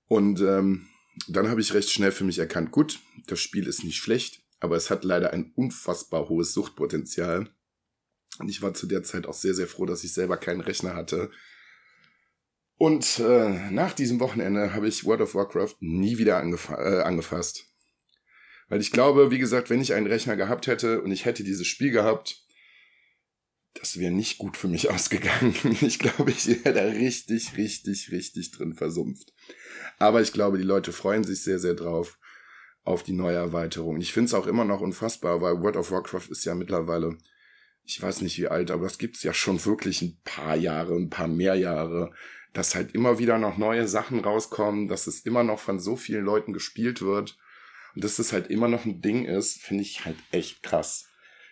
Und 0.08 0.40
ähm, 0.40 0.88
dann 1.28 1.48
habe 1.48 1.60
ich 1.60 1.74
recht 1.74 1.90
schnell 1.90 2.12
für 2.12 2.24
mich 2.24 2.38
erkannt, 2.38 2.70
gut, 2.70 3.00
das 3.26 3.40
Spiel 3.40 3.66
ist 3.66 3.82
nicht 3.82 3.96
schlecht, 3.96 4.42
aber 4.60 4.76
es 4.76 4.90
hat 4.90 5.04
leider 5.04 5.32
ein 5.32 5.52
unfassbar 5.54 6.28
hohes 6.28 6.52
Suchtpotenzial. 6.52 7.50
Und 8.38 8.48
ich 8.48 8.62
war 8.62 8.74
zu 8.74 8.86
der 8.86 9.02
Zeit 9.02 9.26
auch 9.26 9.34
sehr, 9.34 9.54
sehr 9.54 9.66
froh, 9.66 9.86
dass 9.86 10.04
ich 10.04 10.12
selber 10.12 10.36
keinen 10.36 10.60
Rechner 10.60 10.94
hatte. 10.94 11.30
Und 12.76 13.18
äh, 13.18 13.70
nach 13.70 13.94
diesem 13.94 14.20
Wochenende 14.20 14.74
habe 14.74 14.88
ich 14.88 15.04
World 15.04 15.22
of 15.22 15.34
Warcraft 15.34 15.76
nie 15.80 16.18
wieder 16.18 16.36
angef 16.36 16.68
äh, 16.68 17.00
angefasst. 17.00 17.64
Weil 18.68 18.80
ich 18.80 18.90
glaube, 18.90 19.30
wie 19.30 19.38
gesagt, 19.38 19.70
wenn 19.70 19.80
ich 19.80 19.94
einen 19.94 20.06
Rechner 20.06 20.36
gehabt 20.36 20.66
hätte 20.66 21.00
und 21.00 21.10
ich 21.10 21.24
hätte 21.24 21.44
dieses 21.44 21.66
Spiel 21.66 21.90
gehabt, 21.90 22.45
das 23.78 23.98
wäre 23.98 24.12
nicht 24.12 24.38
gut 24.38 24.56
für 24.56 24.68
mich 24.68 24.90
ausgegangen. 24.90 25.54
Ich 25.80 25.98
glaube, 25.98 26.30
ich 26.30 26.46
wäre 26.46 26.74
da 26.74 26.84
richtig, 26.84 27.56
richtig, 27.56 28.10
richtig 28.10 28.50
drin 28.50 28.74
versumpft. 28.74 29.32
Aber 29.98 30.20
ich 30.20 30.32
glaube, 30.32 30.58
die 30.58 30.64
Leute 30.64 30.92
freuen 30.92 31.24
sich 31.24 31.42
sehr, 31.42 31.58
sehr 31.58 31.74
drauf 31.74 32.18
auf 32.84 33.02
die 33.02 33.12
neue 33.12 33.36
Erweiterung. 33.36 34.00
Ich 34.00 34.12
finde 34.12 34.26
es 34.26 34.34
auch 34.34 34.46
immer 34.46 34.64
noch 34.64 34.80
unfassbar, 34.80 35.40
weil 35.40 35.60
World 35.60 35.76
of 35.76 35.90
Warcraft 35.90 36.28
ist 36.30 36.44
ja 36.44 36.54
mittlerweile, 36.54 37.18
ich 37.82 38.00
weiß 38.00 38.20
nicht 38.20 38.38
wie 38.38 38.48
alt, 38.48 38.70
aber 38.70 38.84
das 38.84 38.98
gibt's 38.98 39.22
ja 39.22 39.34
schon 39.34 39.64
wirklich 39.64 40.02
ein 40.02 40.20
paar 40.24 40.56
Jahre, 40.56 40.94
ein 40.94 41.10
paar 41.10 41.28
mehr 41.28 41.56
Jahre, 41.56 42.12
dass 42.52 42.74
halt 42.74 42.94
immer 42.94 43.18
wieder 43.18 43.38
noch 43.38 43.56
neue 43.58 43.88
Sachen 43.88 44.20
rauskommen, 44.20 44.88
dass 44.88 45.08
es 45.08 45.20
immer 45.20 45.42
noch 45.42 45.58
von 45.58 45.80
so 45.80 45.96
vielen 45.96 46.24
Leuten 46.24 46.52
gespielt 46.52 47.02
wird 47.02 47.36
und 47.94 48.04
dass 48.04 48.18
es 48.20 48.32
halt 48.32 48.48
immer 48.50 48.68
noch 48.68 48.84
ein 48.84 49.00
Ding 49.00 49.24
ist, 49.24 49.60
finde 49.60 49.82
ich 49.82 50.04
halt 50.04 50.16
echt 50.30 50.62
krass 50.62 51.05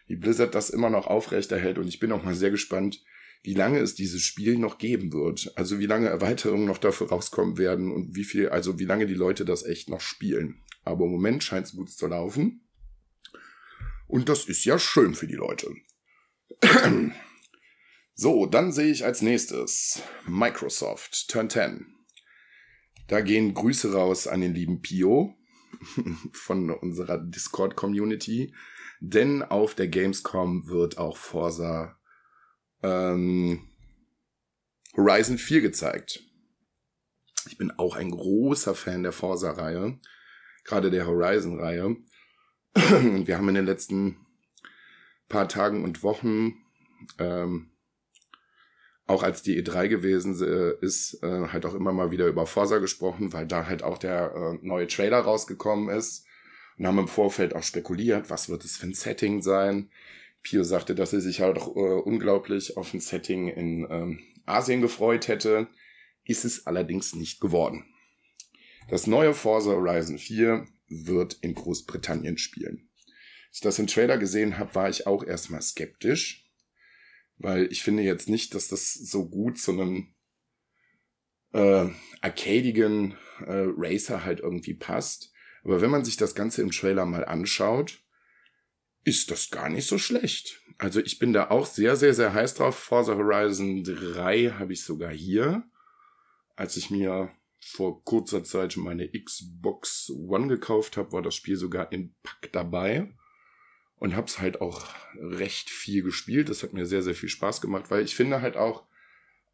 wie 0.06 0.16
Blizzard 0.16 0.54
das 0.54 0.70
immer 0.70 0.90
noch 0.90 1.06
aufrechterhält. 1.06 1.78
Und 1.78 1.88
ich 1.88 2.00
bin 2.00 2.12
auch 2.12 2.22
mal 2.22 2.34
sehr 2.34 2.50
gespannt, 2.50 3.02
wie 3.42 3.54
lange 3.54 3.78
es 3.78 3.94
dieses 3.94 4.22
Spiel 4.22 4.58
noch 4.58 4.78
geben 4.78 5.12
wird. 5.12 5.52
Also 5.56 5.78
wie 5.78 5.86
lange 5.86 6.08
Erweiterungen 6.08 6.66
noch 6.66 6.78
dafür 6.78 7.08
rauskommen 7.08 7.58
werden 7.58 7.92
und 7.92 8.14
wie 8.14 8.24
viel, 8.24 8.48
also 8.48 8.78
wie 8.78 8.86
lange 8.86 9.06
die 9.06 9.14
Leute 9.14 9.44
das 9.44 9.64
echt 9.64 9.88
noch 9.88 10.00
spielen. 10.00 10.62
Aber 10.82 11.04
im 11.04 11.12
Moment 11.12 11.44
scheint 11.44 11.66
es 11.66 11.76
gut 11.76 11.90
zu 11.90 12.06
laufen. 12.06 12.62
Und 14.06 14.28
das 14.28 14.44
ist 14.46 14.64
ja 14.64 14.78
schön 14.78 15.14
für 15.14 15.26
die 15.26 15.34
Leute. 15.34 15.74
so, 18.14 18.46
dann 18.46 18.72
sehe 18.72 18.90
ich 18.90 19.04
als 19.04 19.22
nächstes 19.22 20.02
Microsoft 20.26 21.28
Turn 21.28 21.50
10. 21.50 21.86
Da 23.08 23.20
gehen 23.20 23.54
Grüße 23.54 23.92
raus 23.92 24.26
an 24.26 24.40
den 24.40 24.54
lieben 24.54 24.80
Pio 24.80 25.34
von 26.32 26.70
unserer 26.70 27.18
Discord-Community. 27.18 28.54
Denn 29.06 29.42
auf 29.42 29.74
der 29.74 29.88
Gamescom 29.88 30.66
wird 30.66 30.96
auch 30.96 31.18
Forza 31.18 31.98
ähm, 32.82 33.68
Horizon 34.96 35.36
4 35.36 35.60
gezeigt. 35.60 36.22
Ich 37.46 37.58
bin 37.58 37.70
auch 37.72 37.96
ein 37.96 38.10
großer 38.10 38.74
Fan 38.74 39.02
der 39.02 39.12
Forza-Reihe, 39.12 39.98
gerade 40.64 40.90
der 40.90 41.06
Horizon-Reihe. 41.06 41.96
Wir 42.74 43.36
haben 43.36 43.48
in 43.50 43.56
den 43.56 43.66
letzten 43.66 44.24
paar 45.28 45.48
Tagen 45.48 45.84
und 45.84 46.02
Wochen, 46.02 46.54
ähm, 47.18 47.72
auch 49.06 49.22
als 49.22 49.42
die 49.42 49.62
E3 49.62 49.88
gewesen 49.88 50.42
äh, 50.42 50.82
ist, 50.82 51.22
äh, 51.22 51.48
halt 51.48 51.66
auch 51.66 51.74
immer 51.74 51.92
mal 51.92 52.10
wieder 52.10 52.26
über 52.26 52.46
Forza 52.46 52.78
gesprochen, 52.78 53.34
weil 53.34 53.46
da 53.46 53.66
halt 53.66 53.82
auch 53.82 53.98
der 53.98 54.34
äh, 54.34 54.66
neue 54.66 54.86
Trailer 54.86 55.18
rausgekommen 55.18 55.94
ist 55.94 56.26
und 56.78 56.86
haben 56.86 56.98
im 56.98 57.08
Vorfeld 57.08 57.54
auch 57.54 57.62
spekuliert, 57.62 58.30
was 58.30 58.48
wird 58.48 58.64
es 58.64 58.76
für 58.76 58.86
ein 58.86 58.94
Setting 58.94 59.42
sein. 59.42 59.90
Pio 60.42 60.62
sagte, 60.62 60.94
dass 60.94 61.12
er 61.12 61.20
sich 61.20 61.40
halt 61.40 61.58
auch 61.58 61.74
äh, 61.74 61.80
unglaublich 61.80 62.76
auf 62.76 62.92
ein 62.92 63.00
Setting 63.00 63.48
in 63.48 63.86
ähm, 63.90 64.20
Asien 64.44 64.80
gefreut 64.80 65.28
hätte. 65.28 65.68
Ist 66.24 66.44
es 66.44 66.66
allerdings 66.66 67.14
nicht 67.14 67.40
geworden. 67.40 67.84
Das 68.88 69.06
neue 69.06 69.34
Forza 69.34 69.70
Horizon 69.70 70.18
4 70.18 70.66
wird 70.88 71.38
in 71.40 71.54
Großbritannien 71.54 72.38
spielen. 72.38 72.88
Als 73.48 73.58
ich 73.58 73.60
das 73.60 73.78
im 73.78 73.86
Trailer 73.86 74.18
gesehen 74.18 74.58
habe, 74.58 74.74
war 74.74 74.88
ich 74.88 75.06
auch 75.06 75.24
erstmal 75.24 75.62
skeptisch, 75.62 76.50
weil 77.38 77.70
ich 77.72 77.82
finde 77.82 78.02
jetzt 78.02 78.28
nicht, 78.28 78.54
dass 78.54 78.68
das 78.68 78.92
so 78.92 79.28
gut 79.28 79.58
zu 79.58 79.72
einem 79.72 80.14
äh, 81.52 81.88
arcadigen 82.20 83.12
äh, 83.40 83.64
Racer 83.76 84.24
halt 84.24 84.40
irgendwie 84.40 84.74
passt. 84.74 85.32
Aber 85.64 85.80
wenn 85.80 85.90
man 85.90 86.04
sich 86.04 86.16
das 86.16 86.34
Ganze 86.34 86.62
im 86.62 86.70
Trailer 86.70 87.06
mal 87.06 87.24
anschaut, 87.24 88.00
ist 89.04 89.30
das 89.30 89.50
gar 89.50 89.68
nicht 89.68 89.86
so 89.86 89.98
schlecht. 89.98 90.60
Also 90.78 91.00
ich 91.00 91.18
bin 91.18 91.32
da 91.32 91.50
auch 91.50 91.66
sehr, 91.66 91.96
sehr, 91.96 92.14
sehr 92.14 92.32
heiß 92.32 92.54
drauf. 92.54 92.78
Forza 92.78 93.14
Horizon 93.14 93.84
3 93.84 94.54
habe 94.58 94.72
ich 94.72 94.82
sogar 94.82 95.12
hier. 95.12 95.64
Als 96.56 96.76
ich 96.76 96.90
mir 96.90 97.30
vor 97.60 98.04
kurzer 98.04 98.44
Zeit 98.44 98.76
meine 98.76 99.08
Xbox 99.08 100.10
One 100.10 100.48
gekauft 100.48 100.96
habe, 100.96 101.12
war 101.12 101.22
das 101.22 101.34
Spiel 101.34 101.56
sogar 101.56 101.92
im 101.92 102.14
Pack 102.22 102.52
dabei 102.52 103.14
und 103.96 104.14
habe 104.14 104.26
es 104.26 104.38
halt 104.38 104.60
auch 104.60 104.86
recht 105.18 105.70
viel 105.70 106.02
gespielt. 106.02 106.48
Das 106.48 106.62
hat 106.62 106.72
mir 106.72 106.86
sehr, 106.86 107.02
sehr 107.02 107.14
viel 107.14 107.28
Spaß 107.28 107.60
gemacht, 107.60 107.90
weil 107.90 108.04
ich 108.04 108.14
finde 108.14 108.42
halt 108.42 108.56
auch, 108.56 108.86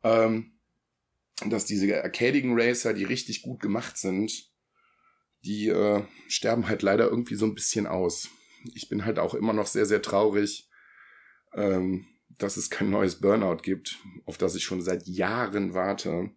ähm, 0.02 0.58
dass 1.46 1.66
diese 1.66 2.02
arcadigen 2.02 2.58
Racer, 2.58 2.92
die 2.92 3.04
richtig 3.04 3.42
gut 3.42 3.60
gemacht 3.60 3.96
sind, 3.96 4.49
die 5.44 5.68
äh, 5.68 6.04
sterben 6.28 6.68
halt 6.68 6.82
leider 6.82 7.08
irgendwie 7.08 7.34
so 7.34 7.46
ein 7.46 7.54
bisschen 7.54 7.86
aus. 7.86 8.28
Ich 8.74 8.88
bin 8.88 9.04
halt 9.04 9.18
auch 9.18 9.34
immer 9.34 9.52
noch 9.52 9.66
sehr, 9.66 9.86
sehr 9.86 10.02
traurig, 10.02 10.68
ähm, 11.54 12.06
dass 12.28 12.56
es 12.56 12.70
kein 12.70 12.90
neues 12.90 13.20
Burnout 13.20 13.62
gibt, 13.62 13.98
auf 14.26 14.38
das 14.38 14.54
ich 14.54 14.64
schon 14.64 14.82
seit 14.82 15.06
Jahren 15.06 15.74
warte. 15.74 16.30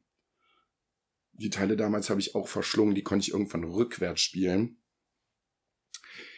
Die 1.34 1.50
Teile 1.50 1.76
damals 1.76 2.10
habe 2.10 2.20
ich 2.20 2.36
auch 2.36 2.48
verschlungen, 2.48 2.96
die 2.96 3.04
konnte 3.04 3.24
ich 3.24 3.34
irgendwann 3.34 3.64
rückwärts 3.64 4.22
spielen. 4.22 4.78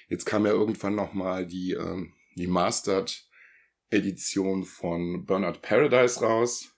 Jetzt 0.07 0.25
kam 0.25 0.45
ja 0.45 0.51
irgendwann 0.51 0.95
nochmal 0.95 1.45
die, 1.45 1.71
ähm, 1.73 2.13
die 2.35 2.47
Mastered 2.47 3.27
Edition 3.89 4.63
von 4.63 5.25
Burnout 5.25 5.59
Paradise 5.61 6.21
raus. 6.21 6.71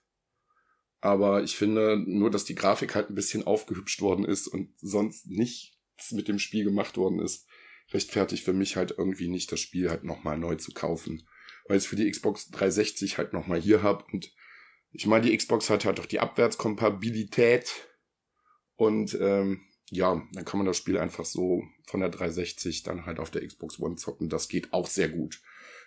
Aber 1.00 1.42
ich 1.42 1.56
finde 1.56 1.96
nur, 1.96 2.30
dass 2.30 2.44
die 2.44 2.54
Grafik 2.54 2.94
halt 2.94 3.08
ein 3.08 3.14
bisschen 3.14 3.46
aufgehübscht 3.46 4.00
worden 4.00 4.24
ist 4.24 4.48
und 4.48 4.74
sonst 4.80 5.26
nichts 5.26 5.77
mit 6.10 6.28
dem 6.28 6.38
Spiel 6.38 6.64
gemacht 6.64 6.96
worden 6.96 7.20
ist, 7.20 7.46
rechtfertigt 7.92 8.44
für 8.44 8.52
mich 8.52 8.76
halt 8.76 8.94
irgendwie 8.96 9.28
nicht, 9.28 9.50
das 9.52 9.60
Spiel 9.60 9.90
halt 9.90 10.04
nochmal 10.04 10.38
neu 10.38 10.56
zu 10.56 10.72
kaufen. 10.72 11.26
Weil 11.66 11.76
ich 11.76 11.84
es 11.84 11.88
für 11.88 11.96
die 11.96 12.10
Xbox 12.10 12.50
360 12.50 13.18
halt 13.18 13.32
nochmal 13.32 13.60
hier 13.60 13.82
hab 13.82 14.12
und 14.12 14.32
ich 14.90 15.06
meine, 15.06 15.26
die 15.26 15.36
Xbox 15.36 15.68
hat 15.68 15.84
halt 15.84 16.00
auch 16.00 16.06
die 16.06 16.20
Abwärtskompatibilität 16.20 17.88
und 18.76 19.16
ähm, 19.20 19.60
ja, 19.90 20.22
dann 20.32 20.44
kann 20.44 20.58
man 20.58 20.66
das 20.66 20.76
Spiel 20.76 20.98
einfach 20.98 21.24
so 21.24 21.62
von 21.86 22.00
der 22.00 22.10
360 22.10 22.82
dann 22.82 23.06
halt 23.06 23.18
auf 23.18 23.30
der 23.30 23.46
Xbox 23.46 23.80
One 23.80 23.96
zocken. 23.96 24.28
Das 24.28 24.48
geht 24.48 24.72
auch 24.72 24.86
sehr 24.86 25.08
gut. 25.08 25.40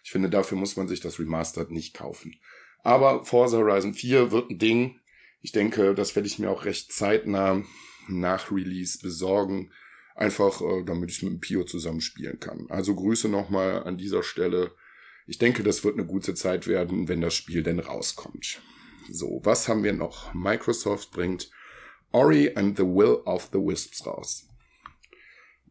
Ich 0.04 0.12
finde, 0.12 0.30
dafür 0.30 0.58
muss 0.58 0.76
man 0.76 0.88
sich 0.88 1.00
das 1.00 1.20
Remastered 1.20 1.72
nicht 1.72 1.94
kaufen. 1.94 2.40
Aber 2.84 3.24
Forza 3.26 3.58
Horizon 3.58 3.94
4 3.94 4.32
wird 4.32 4.50
ein 4.50 4.58
Ding. 4.58 5.00
Ich 5.42 5.52
denke, 5.52 5.94
das 5.94 6.16
werde 6.16 6.28
ich 6.28 6.40
mir 6.40 6.50
auch 6.50 6.66
recht 6.66 6.92
zeitnah 6.92 7.64
nach 8.08 8.52
Release 8.52 9.00
besorgen. 9.00 9.72
Einfach, 10.16 10.62
äh, 10.62 10.84
damit 10.84 11.12
ich 11.12 11.24
mit 11.24 11.34
dem 11.34 11.40
Pio 11.40 11.64
zusammenspielen 11.64 12.40
kann. 12.40 12.68
Also 12.70 12.96
Grüße 12.96 13.30
nochmal 13.30 13.84
an 13.84 13.98
dieser 13.98 14.24
Stelle. 14.24 14.72
Ich 15.28 15.38
denke, 15.38 15.64
das 15.64 15.84
wird 15.84 15.98
eine 15.98 16.06
gute 16.06 16.34
Zeit 16.34 16.68
werden, 16.68 17.08
wenn 17.08 17.22
das 17.22 17.34
Spiel 17.34 17.64
denn 17.64 17.80
rauskommt. 17.80 18.62
So, 19.10 19.42
was 19.44 19.68
haben 19.68 19.84
wir 19.84 19.94
noch? 19.94 20.34
Microsoft 20.34 21.12
bringt 21.12 21.50
Ori 22.12 22.54
and 22.56 22.78
the 22.78 22.84
Will 22.84 23.22
of 23.26 23.50
the 23.52 23.60
Wisps 23.60 24.06
raus. 24.06 24.48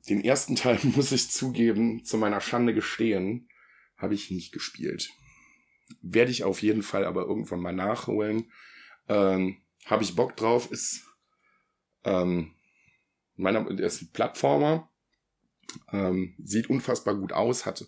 Den 0.08 0.24
ersten 0.24 0.56
Teil 0.56 0.78
muss 0.82 1.12
ich 1.12 1.30
zugeben, 1.30 2.04
zu 2.04 2.16
meiner 2.16 2.40
Schande 2.40 2.74
gestehen, 2.74 3.48
habe 3.96 4.14
ich 4.14 4.30
nicht 4.30 4.52
gespielt. 4.52 5.10
Werde 6.02 6.30
ich 6.30 6.44
auf 6.44 6.62
jeden 6.62 6.82
Fall 6.82 7.04
aber 7.04 7.22
irgendwann 7.22 7.60
mal 7.60 7.74
nachholen. 7.74 8.50
Ähm, 9.08 9.58
habe 9.86 10.02
ich 10.02 10.16
Bock 10.16 10.36
drauf, 10.36 10.70
ist 10.70 11.02
ähm, 12.04 12.54
meiner, 13.40 13.64
der 13.64 13.86
ist 13.86 14.02
ein 14.02 14.10
Plattformer, 14.12 14.90
ähm, 15.92 16.34
sieht 16.38 16.70
unfassbar 16.70 17.14
gut 17.14 17.32
aus, 17.32 17.66
hat 17.66 17.86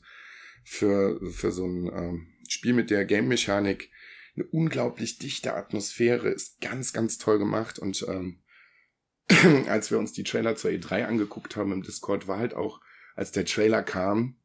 für, 0.64 1.20
für 1.30 1.52
so 1.52 1.66
ein 1.66 1.86
ähm, 1.86 2.26
Spiel 2.48 2.74
mit 2.74 2.90
der 2.90 3.04
Game-Mechanik 3.04 3.90
eine 4.36 4.46
unglaublich 4.46 5.18
dichte 5.18 5.54
Atmosphäre, 5.54 6.28
ist 6.28 6.60
ganz, 6.60 6.92
ganz 6.92 7.18
toll 7.18 7.38
gemacht 7.38 7.78
und 7.78 8.04
ähm, 8.08 8.42
als 9.68 9.90
wir 9.90 9.98
uns 9.98 10.12
die 10.12 10.24
Trailer 10.24 10.56
zur 10.56 10.70
E3 10.70 11.04
angeguckt 11.04 11.56
haben 11.56 11.72
im 11.72 11.82
Discord, 11.82 12.28
war 12.28 12.38
halt 12.38 12.54
auch, 12.54 12.80
als 13.14 13.32
der 13.32 13.44
Trailer 13.44 13.82
kam, 13.82 14.36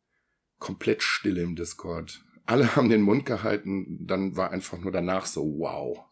komplett 0.59 1.03
still 1.03 1.37
im 1.37 1.55
Discord. 1.55 2.23
Alle 2.45 2.75
haben 2.75 2.89
den 2.89 3.01
Mund 3.01 3.25
gehalten, 3.25 4.05
dann 4.05 4.35
war 4.35 4.51
einfach 4.51 4.77
nur 4.77 4.91
danach 4.91 5.25
so, 5.25 5.43
wow. 5.59 6.05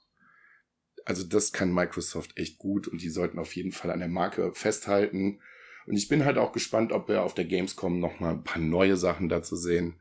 Also 1.05 1.23
das 1.23 1.53
kann 1.53 1.71
Microsoft 1.71 2.37
echt 2.37 2.57
gut 2.57 2.87
und 2.87 3.01
die 3.01 3.09
sollten 3.09 3.39
auf 3.39 3.55
jeden 3.55 3.71
Fall 3.71 3.91
an 3.91 3.99
der 3.99 4.07
Marke 4.07 4.51
festhalten. 4.53 5.39
Und 5.85 5.95
ich 5.95 6.07
bin 6.07 6.25
halt 6.25 6.37
auch 6.39 6.51
gespannt, 6.51 6.91
ob 6.91 7.07
wir 7.07 7.21
auf 7.21 7.35
der 7.35 7.45
Gamescom 7.45 7.99
nochmal 7.99 8.33
ein 8.33 8.43
paar 8.43 8.61
neue 8.61 8.97
Sachen 8.97 9.29
dazu 9.29 9.55
sehen. 9.55 9.99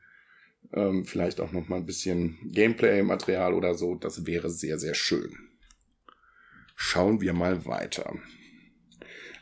Ähm, 0.73 1.05
vielleicht 1.05 1.41
auch 1.41 1.53
nochmal 1.53 1.81
ein 1.81 1.87
bisschen 1.87 2.39
Gameplay-Material 2.51 3.53
oder 3.53 3.75
so. 3.75 3.95
Das 3.95 4.27
wäre 4.27 4.49
sehr, 4.49 4.79
sehr 4.79 4.95
schön. 4.95 5.37
Schauen 6.75 7.21
wir 7.21 7.35
mal 7.35 7.67
weiter. 7.67 8.15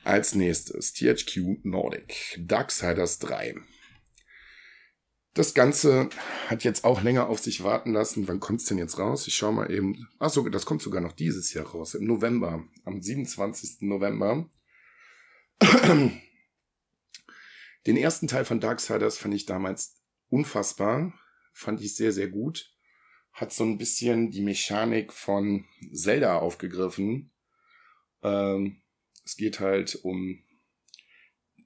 Als 0.03 0.35
nächstes 0.35 0.93
THQ 0.95 1.65
Nordic, 1.65 2.41
Darksiders 2.41 3.21
3. 3.21 3.55
Das 5.35 5.55
Ganze 5.55 6.11
hat 6.49 6.63
jetzt 6.63 6.85
auch 6.85 7.03
länger 7.03 7.29
auf 7.29 7.41
sich 7.41 7.65
warten 7.65 7.93
lassen. 7.93 8.29
Wann 8.29 8.41
kommt's 8.41 8.67
denn 8.67 8.77
jetzt 8.77 8.99
raus? 8.99 9.27
Ich 9.27 9.35
schau 9.35 9.51
mal 9.51 9.71
eben. 9.71 10.07
Ach 10.19 10.29
so, 10.29 10.47
das 10.49 10.67
kommt 10.67 10.83
sogar 10.83 11.01
noch 11.01 11.13
dieses 11.13 11.55
Jahr 11.55 11.67
raus. 11.67 11.95
Im 11.95 12.05
November. 12.05 12.63
Am 12.85 13.01
27. 13.01 13.81
November. 13.81 14.51
Den 17.87 17.97
ersten 17.97 18.29
Teil 18.29 18.45
von 18.45 18.61
Darksiders 18.61 19.17
fand 19.17 19.33
ich 19.35 19.47
damals 19.47 20.03
unfassbar. 20.29 21.15
Fand 21.55 21.81
ich 21.81 21.97
sehr, 21.97 22.13
sehr 22.13 22.29
gut. 22.29 22.71
Hat 23.33 23.55
so 23.55 23.65
ein 23.65 23.79
bisschen 23.79 24.31
die 24.31 24.43
Mechanik 24.43 25.15
von 25.15 25.65
Zelda 25.95 26.39
aufgegriffen. 26.39 27.31
Ähm, 28.23 28.83
es 29.25 29.37
geht 29.37 29.61
halt 29.61 29.95
um 30.03 30.43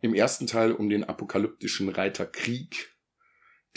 im 0.00 0.14
ersten 0.14 0.46
Teil 0.46 0.72
um 0.72 0.88
den 0.88 1.02
apokalyptischen 1.05 1.88
Reiter 1.88 2.26
Krieg, 2.26 2.96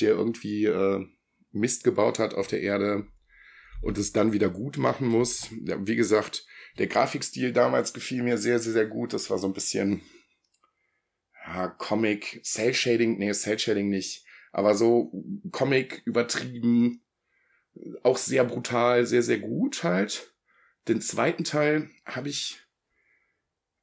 der 0.02 0.12
irgendwie 0.12 0.66
äh, 0.66 1.06
Mist 1.52 1.84
gebaut 1.84 2.20
hat 2.20 2.34
auf 2.34 2.48
der 2.48 2.62
Erde 2.62 3.08
und 3.82 3.98
es 3.98 4.12
dann 4.12 4.34
wieder 4.34 4.50
gut 4.50 4.78
machen 4.78 5.08
muss. 5.08 5.50
Ja, 5.64 5.86
wie 5.88 5.96
gesagt, 5.96 6.46
der 6.78 6.88
Grafikstil 6.88 7.54
damals 7.54 7.94
gefiel 7.94 8.24
mir 8.24 8.38
sehr, 8.38 8.60
sehr, 8.60 8.74
sehr 8.74 8.88
gut. 8.88 9.14
Das 9.14 9.30
war 9.30 9.38
so 9.38 9.48
ein 9.48 9.54
bisschen 9.54 10.02
ja, 11.46 11.68
Comic, 11.68 12.42
Cell 12.44 12.74
Shading, 12.74 13.18
nee, 13.18 13.32
Cell 13.34 13.58
Shading 13.58 13.90
nicht, 13.90 14.26
aber 14.52 14.76
so 14.76 15.12
Comic 15.52 16.02
übertrieben, 16.06 17.02
auch 18.04 18.18
sehr 18.18 18.44
brutal, 18.44 19.06
sehr, 19.06 19.24
sehr 19.24 19.40
gut 19.40 19.84
halt. 19.84 20.34
Den 20.88 21.02
zweiten 21.02 21.44
Teil 21.44 21.90
habe 22.06 22.30
ich 22.30 22.60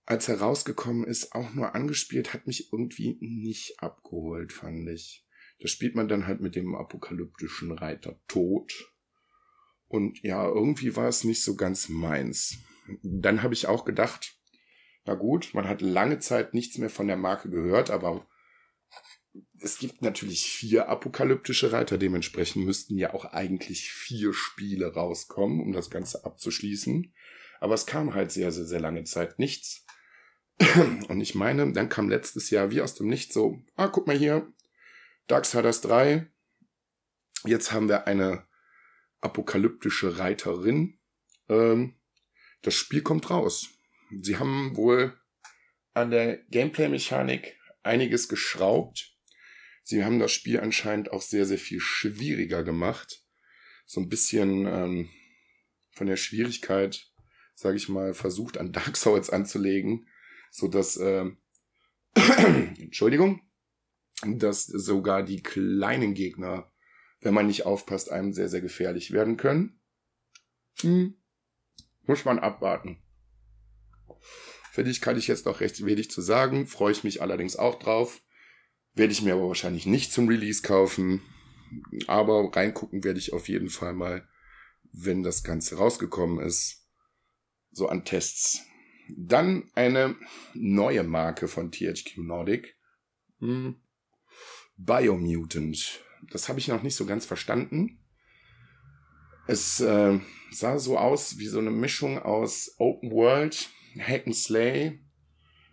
als 0.07 0.29
er 0.29 0.41
rausgekommen 0.41 1.05
ist, 1.05 1.35
auch 1.35 1.53
nur 1.53 1.75
angespielt, 1.75 2.33
hat 2.33 2.47
mich 2.47 2.73
irgendwie 2.73 3.19
nicht 3.21 3.83
abgeholt, 3.83 4.53
fand 4.53 4.89
ich. 4.89 5.26
Da 5.61 5.69
spielt 5.69 5.95
man 5.95 6.09
dann 6.09 6.27
halt 6.27 6.41
mit 6.41 6.55
dem 6.55 6.75
apokalyptischen 6.75 7.73
Reiter 7.73 8.21
tot. 8.29 8.73
Und 9.89 10.23
ja, 10.23 10.47
irgendwie 10.47 10.97
war 10.97 11.09
es 11.09 11.25
nicht 11.25 11.43
so 11.43 11.57
ganz 11.57 11.89
meins. 11.89 12.59
Dann 13.03 13.43
habe 13.43 13.55
ich 13.55 13.67
auch 13.67 13.85
gedacht, 13.85 14.37
na 15.05 15.15
gut, 15.15 15.55
man 15.55 15.69
hat 15.69 15.81
lange 15.81 16.19
Zeit 16.19 16.53
nichts 16.53 16.79
mehr 16.79 16.91
von 16.91 17.07
der 17.07 17.17
Marke 17.17 17.49
gehört, 17.49 17.91
aber 17.91 18.27
es 19.61 19.79
gibt 19.79 20.03
natürlich 20.03 20.47
vier 20.47 20.89
apokalyptische 20.89 21.73
Reiter, 21.73 21.99
dementsprechend 21.99 22.65
müssten 22.65 22.99
ja 22.99 23.15
auch 23.15 23.25
eigentlich 23.27 23.91
vier 23.91 24.33
Spiele 24.33 24.93
rauskommen, 24.95 25.61
um 25.61 25.73
das 25.73 25.91
Ganze 25.91 26.25
abzuschließen. 26.25 27.13
Aber 27.61 27.75
es 27.75 27.87
kam 27.87 28.15
halt 28.15 28.33
sehr, 28.33 28.53
sehr, 28.53 28.65
sehr 28.65 28.81
lange 28.81 29.05
Zeit 29.05 29.39
nichts. 29.39 29.87
Und 31.09 31.21
ich 31.21 31.35
meine, 31.35 31.73
dann 31.73 31.89
kam 31.89 32.09
letztes 32.09 32.51
Jahr 32.51 32.71
wie 32.71 32.81
aus 32.81 32.95
dem 32.95 33.09
Nichts 33.09 33.35
so, 33.35 33.63
ah, 33.77 33.89
guck 33.89 34.07
mal 34.07 34.17
hier, 34.17 34.53
Darksiders 35.27 35.81
3. 35.83 36.27
Jetzt 37.45 37.73
haben 37.73 37.89
wir 37.89 38.07
eine 38.07 38.47
apokalyptische 39.21 40.19
Reiterin. 40.19 40.99
Ähm, 41.49 41.99
das 42.63 42.75
Spiel 42.75 43.03
kommt 43.03 43.31
raus. 43.31 43.69
Sie 44.21 44.39
haben 44.39 44.77
wohl 44.77 45.19
an 45.95 46.11
der 46.11 46.39
Gameplay-Mechanik 46.51 47.59
einiges 47.83 48.29
geschraubt. 48.29 49.17
Sie 49.83 50.05
haben 50.05 50.19
das 50.19 50.33
Spiel 50.33 50.61
anscheinend 50.61 51.13
auch 51.13 51.23
sehr, 51.23 51.47
sehr 51.47 51.59
viel 51.59 51.81
schwieriger 51.81 52.65
gemacht. 52.65 53.25
So 53.87 54.01
ein 54.01 54.09
bisschen 54.09 54.67
ähm, 54.67 55.11
von 55.93 56.07
der 56.07 56.17
Schwierigkeit, 56.17 57.11
sage 57.55 57.77
ich 57.77 57.89
mal, 57.89 58.15
versucht 58.15 58.59
an 58.59 58.73
Dark 58.73 58.97
Souls 58.97 59.31
anzulegen 59.31 60.09
so 60.57 60.69
dass 60.69 60.97
äh, 60.97 61.31
Entschuldigung, 62.15 63.43
dass 64.25 64.65
sogar 64.65 65.23
die 65.23 65.43
kleinen 65.43 66.15
Gegner, 66.15 66.73
wenn 67.21 67.35
man 67.35 67.47
nicht 67.47 67.67
aufpasst, 67.67 68.11
einem 68.11 68.33
sehr 68.33 68.49
sehr 68.49 68.61
gefährlich 68.61 69.11
werden 69.13 69.37
können. 69.37 69.81
Hm. 70.81 71.15
Muss 72.03 72.25
man 72.25 72.39
abwarten. 72.39 73.03
Für 74.73 74.85
dich 74.85 75.01
kann 75.01 75.17
ich 75.17 75.27
jetzt 75.27 75.47
noch 75.47 75.61
recht 75.61 75.85
wenig 75.85 76.11
zu 76.11 76.21
sagen, 76.21 76.67
freue 76.67 76.93
ich 76.93 77.03
mich 77.03 77.23
allerdings 77.23 77.57
auch 77.57 77.79
drauf. 77.79 78.23
Werde 78.95 79.13
ich 79.13 79.23
mir 79.23 79.35
aber 79.35 79.49
wahrscheinlich 79.49 79.87
nicht 79.87 80.13
zum 80.13 80.29
Release 80.29 80.63
kaufen. 80.63 81.23
Aber 82.07 82.51
reingucken 82.55 83.03
werde 83.03 83.19
ich 83.19 83.33
auf 83.33 83.49
jeden 83.49 83.71
Fall 83.71 83.95
mal, 83.95 84.29
wenn 84.93 85.23
das 85.23 85.43
Ganze 85.43 85.77
rausgekommen 85.77 86.45
ist. 86.45 86.87
So 87.71 87.89
an 87.89 88.05
Tests 88.05 88.63
Dann 89.17 89.71
eine 89.75 90.17
neue 90.55 91.03
Marke 91.03 91.49
von 91.49 91.73
THQ 91.73 92.19
Nordic. 92.19 92.77
Hm. 93.41 93.77
Biomutant. 94.77 96.01
Das 96.31 96.49
habe 96.49 96.59
ich 96.59 96.69
noch 96.69 96.83
nicht 96.83 96.97
so 96.97 97.07
ganz 97.07 97.25
verstanden. 97.25 97.99
Es 99.47 99.81
äh, 99.81 100.19
sah 100.51 100.79
so 100.79 100.99
aus 100.99 101.39
wie 101.39 101.47
so 101.47 101.59
eine 101.59 101.71
Mischung 101.71 102.19
aus 102.19 102.75
Open 102.79 103.11
World, 103.11 103.71
Hack 103.99 104.27
and 104.27 104.37
Slay 104.37 105.01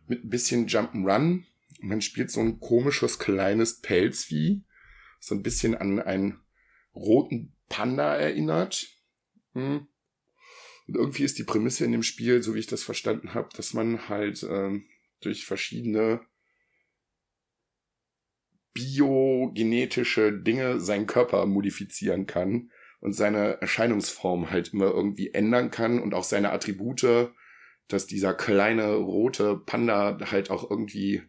mit 0.08 0.24
ein 0.24 0.30
bisschen 0.30 0.68
Jump'n'Run. 0.68 1.44
Man 1.82 2.02
spielt 2.02 2.32
so 2.32 2.40
ein 2.40 2.60
komisches 2.60 3.20
kleines 3.20 3.82
Pelzvieh, 3.82 4.64
so 5.20 5.36
ein 5.36 5.44
bisschen 5.44 5.76
an 5.76 6.00
einen 6.00 6.40
roten 6.96 7.56
Panda 7.68 8.16
erinnert. 8.16 8.88
Hm. 9.54 9.88
Und 10.88 10.96
irgendwie 10.96 11.24
ist 11.24 11.40
die 11.40 11.44
Prämisse 11.44 11.86
in 11.86 11.92
dem 11.92 12.04
Spiel, 12.04 12.44
so 12.44 12.56
wie 12.56 12.60
ich 12.60 12.68
das 12.68 12.84
verstanden 12.84 13.34
habe, 13.34 13.50
dass 13.56 13.74
man 13.74 14.10
halt 14.10 14.44
äh, 14.44 14.82
durch 15.22 15.46
verschiedene 15.46 16.22
biogenetische 18.74 20.34
Dinge 20.34 20.80
seinen 20.80 21.08
Körper 21.08 21.46
modifizieren 21.46 22.26
kann 22.26 22.72
und 23.00 23.14
seine 23.14 23.62
Erscheinungsform 23.62 24.50
halt 24.50 24.74
immer 24.74 24.86
irgendwie 24.86 25.34
ändern 25.34 25.72
kann 25.72 26.00
und 26.00 26.14
auch 26.14 26.24
seine 26.24 26.52
Attribute, 26.52 27.32
dass 27.88 28.08
dieser 28.08 28.34
kleine 28.34 28.96
rote 28.96 29.58
Panda 29.58 30.18
halt 30.32 30.50
auch 30.50 30.70
irgendwie 30.70 31.22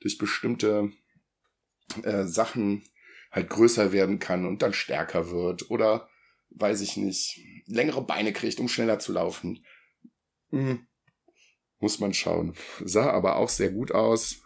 durch 0.00 0.18
bestimmte 0.18 0.92
äh, 2.02 2.24
Sachen 2.24 2.84
halt 3.30 3.50
größer 3.50 3.92
werden 3.92 4.18
kann 4.18 4.46
und 4.46 4.62
dann 4.62 4.72
stärker 4.72 5.30
wird 5.30 5.70
oder 5.70 6.08
weiß 6.50 6.80
ich 6.80 6.96
nicht, 6.96 7.40
längere 7.66 8.02
Beine 8.02 8.32
kriegt, 8.32 8.60
um 8.60 8.68
schneller 8.68 8.98
zu 8.98 9.12
laufen. 9.12 9.64
Hm. 10.50 10.86
Muss 11.78 12.00
man 12.00 12.14
schauen. 12.14 12.54
Sah 12.82 13.10
aber 13.10 13.36
auch 13.36 13.50
sehr 13.50 13.70
gut 13.70 13.92
aus. 13.92 14.42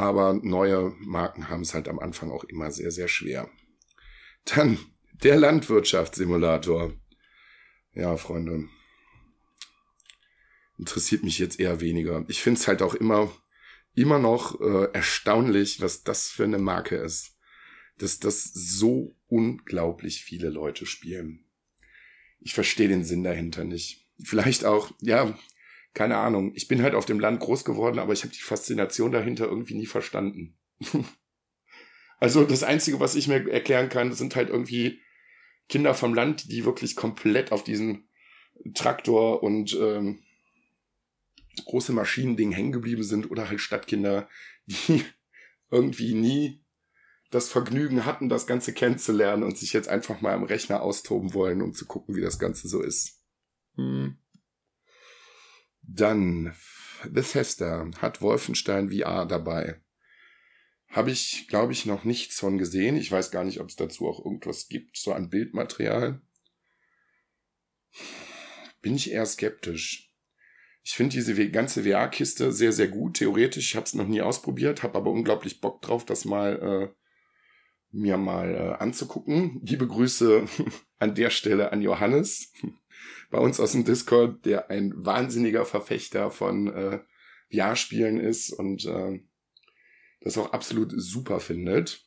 Aber 0.00 0.32
neue 0.32 0.94
Marken 1.00 1.50
haben 1.50 1.60
es 1.60 1.74
halt 1.74 1.86
am 1.86 1.98
Anfang 1.98 2.30
auch 2.30 2.44
immer 2.44 2.70
sehr, 2.70 2.90
sehr 2.90 3.06
schwer. 3.06 3.50
Dann 4.46 4.78
der 5.22 5.36
Landwirtschaftssimulator. 5.36 6.94
Ja, 7.92 8.16
Freunde. 8.16 8.66
Interessiert 10.78 11.22
mich 11.22 11.38
jetzt 11.38 11.60
eher 11.60 11.82
weniger. 11.82 12.24
Ich 12.28 12.40
finde 12.40 12.58
es 12.58 12.66
halt 12.66 12.80
auch 12.80 12.94
immer, 12.94 13.30
immer 13.94 14.18
noch 14.18 14.58
äh, 14.62 14.88
erstaunlich, 14.94 15.82
was 15.82 16.02
das 16.02 16.28
für 16.28 16.44
eine 16.44 16.58
Marke 16.58 16.96
ist. 16.96 17.36
Dass 17.98 18.18
das 18.18 18.44
so 18.44 19.14
unglaublich 19.26 20.24
viele 20.24 20.48
Leute 20.48 20.86
spielen. 20.86 21.44
Ich 22.38 22.54
verstehe 22.54 22.88
den 22.88 23.04
Sinn 23.04 23.22
dahinter 23.22 23.64
nicht. 23.64 24.08
Vielleicht 24.24 24.64
auch, 24.64 24.92
ja, 25.02 25.38
keine 25.94 26.16
Ahnung. 26.16 26.52
Ich 26.54 26.68
bin 26.68 26.82
halt 26.82 26.94
auf 26.94 27.06
dem 27.06 27.20
Land 27.20 27.40
groß 27.40 27.64
geworden, 27.64 27.98
aber 27.98 28.12
ich 28.12 28.22
habe 28.22 28.32
die 28.32 28.40
Faszination 28.40 29.12
dahinter 29.12 29.46
irgendwie 29.46 29.74
nie 29.74 29.86
verstanden. 29.86 30.56
also 32.18 32.44
das 32.44 32.62
Einzige, 32.62 33.00
was 33.00 33.16
ich 33.16 33.28
mir 33.28 33.50
erklären 33.50 33.88
kann, 33.88 34.12
sind 34.12 34.36
halt 34.36 34.50
irgendwie 34.50 35.00
Kinder 35.68 35.94
vom 35.94 36.14
Land, 36.14 36.50
die 36.50 36.64
wirklich 36.64 36.96
komplett 36.96 37.52
auf 37.52 37.64
diesen 37.64 38.08
Traktor 38.74 39.42
und 39.42 39.76
ähm, 39.80 40.22
große 41.64 41.92
Maschinending 41.92 42.52
hängen 42.52 42.72
geblieben 42.72 43.02
sind 43.02 43.30
oder 43.30 43.48
halt 43.48 43.60
Stadtkinder, 43.60 44.28
die 44.66 45.04
irgendwie 45.70 46.14
nie 46.14 46.60
das 47.30 47.48
Vergnügen 47.48 48.04
hatten, 48.04 48.28
das 48.28 48.46
Ganze 48.46 48.72
kennenzulernen 48.72 49.44
und 49.44 49.56
sich 49.56 49.72
jetzt 49.72 49.88
einfach 49.88 50.20
mal 50.20 50.34
am 50.34 50.42
Rechner 50.42 50.82
austoben 50.82 51.32
wollen, 51.32 51.62
um 51.62 51.72
zu 51.72 51.86
gucken, 51.86 52.16
wie 52.16 52.20
das 52.20 52.38
Ganze 52.38 52.66
so 52.68 52.82
ist. 52.82 53.22
Hm. 53.76 54.18
Dann 55.92 56.54
Bethesda 57.08 57.90
hat 57.98 58.22
Wolfenstein 58.22 58.90
VR 58.90 59.26
dabei. 59.26 59.80
Habe 60.88 61.10
ich, 61.10 61.46
glaube 61.48 61.72
ich, 61.72 61.84
noch 61.86 62.04
nichts 62.04 62.38
von 62.38 62.58
gesehen. 62.58 62.96
Ich 62.96 63.10
weiß 63.10 63.30
gar 63.30 63.44
nicht, 63.44 63.60
ob 63.60 63.68
es 63.68 63.76
dazu 63.76 64.08
auch 64.08 64.24
irgendwas 64.24 64.68
gibt, 64.68 64.96
so 64.96 65.12
an 65.12 65.30
Bildmaterial. 65.30 66.20
Bin 68.82 68.94
ich 68.94 69.10
eher 69.10 69.26
skeptisch. 69.26 70.12
Ich 70.82 70.92
finde 70.92 71.14
diese 71.14 71.50
ganze 71.50 71.82
VR-Kiste 71.84 72.52
sehr, 72.52 72.72
sehr 72.72 72.88
gut. 72.88 73.16
Theoretisch, 73.18 73.70
ich 73.70 73.76
habe 73.76 73.86
es 73.86 73.94
noch 73.94 74.06
nie 74.06 74.22
ausprobiert, 74.22 74.82
habe 74.82 74.96
aber 74.96 75.10
unglaublich 75.10 75.60
Bock 75.60 75.82
drauf, 75.82 76.04
das 76.04 76.24
mal 76.24 76.92
äh, 76.92 76.94
mir 77.90 78.16
mal 78.16 78.54
äh, 78.54 78.82
anzugucken. 78.82 79.60
Liebe 79.64 79.86
Grüße 79.86 80.46
an 80.98 81.14
der 81.14 81.30
Stelle 81.30 81.72
an 81.72 81.82
Johannes 81.82 82.52
bei 83.30 83.38
uns 83.38 83.60
aus 83.60 83.72
dem 83.72 83.84
Discord, 83.84 84.44
der 84.44 84.70
ein 84.70 84.92
wahnsinniger 84.96 85.64
Verfechter 85.64 86.30
von 86.30 86.68
äh, 86.68 87.00
VR-Spielen 87.52 88.18
ist 88.18 88.50
und 88.50 88.84
äh, 88.86 89.20
das 90.20 90.38
auch 90.38 90.52
absolut 90.52 90.92
super 90.96 91.40
findet. 91.40 92.06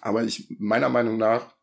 Aber 0.00 0.24
ich, 0.24 0.46
meiner 0.58 0.88
Meinung 0.88 1.16
nach, 1.16 1.56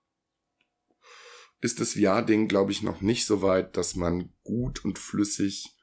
ist 1.61 1.79
das 1.79 1.93
VR-Ding, 1.93 2.47
glaube 2.47 2.71
ich, 2.71 2.83
noch 2.83 3.01
nicht 3.01 3.25
so 3.25 3.41
weit, 3.41 3.77
dass 3.77 3.95
man 3.95 4.33
gut 4.43 4.85
und 4.85 4.99
flüssig 4.99 5.75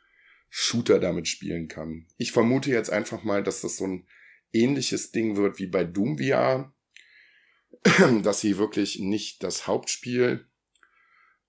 Shooter 0.48 1.00
damit 1.00 1.26
spielen 1.26 1.66
kann. 1.66 2.06
Ich 2.16 2.30
vermute 2.30 2.70
jetzt 2.70 2.90
einfach 2.90 3.24
mal, 3.24 3.42
dass 3.42 3.62
das 3.62 3.76
so 3.76 3.86
ein 3.86 4.06
ähnliches 4.52 5.10
Ding 5.10 5.36
wird 5.36 5.58
wie 5.58 5.66
bei 5.66 5.82
Doom 5.82 6.18
VR, 6.18 6.72
dass 8.22 8.40
sie 8.40 8.56
wirklich 8.56 9.00
nicht 9.00 9.42
das 9.42 9.66
Hauptspiel 9.66 10.46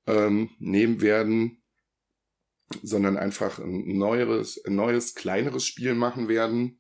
ähm, 0.08 0.52
nehmen 0.60 1.02
werden, 1.02 1.63
sondern 2.82 3.18
einfach 3.18 3.60
ein 3.60 3.98
neueres, 3.98 4.63
ein 4.65 4.76
neues, 4.76 5.15
kleineres 5.15 5.65
Spiel 5.65 5.94
machen 5.94 6.28
werden. 6.28 6.80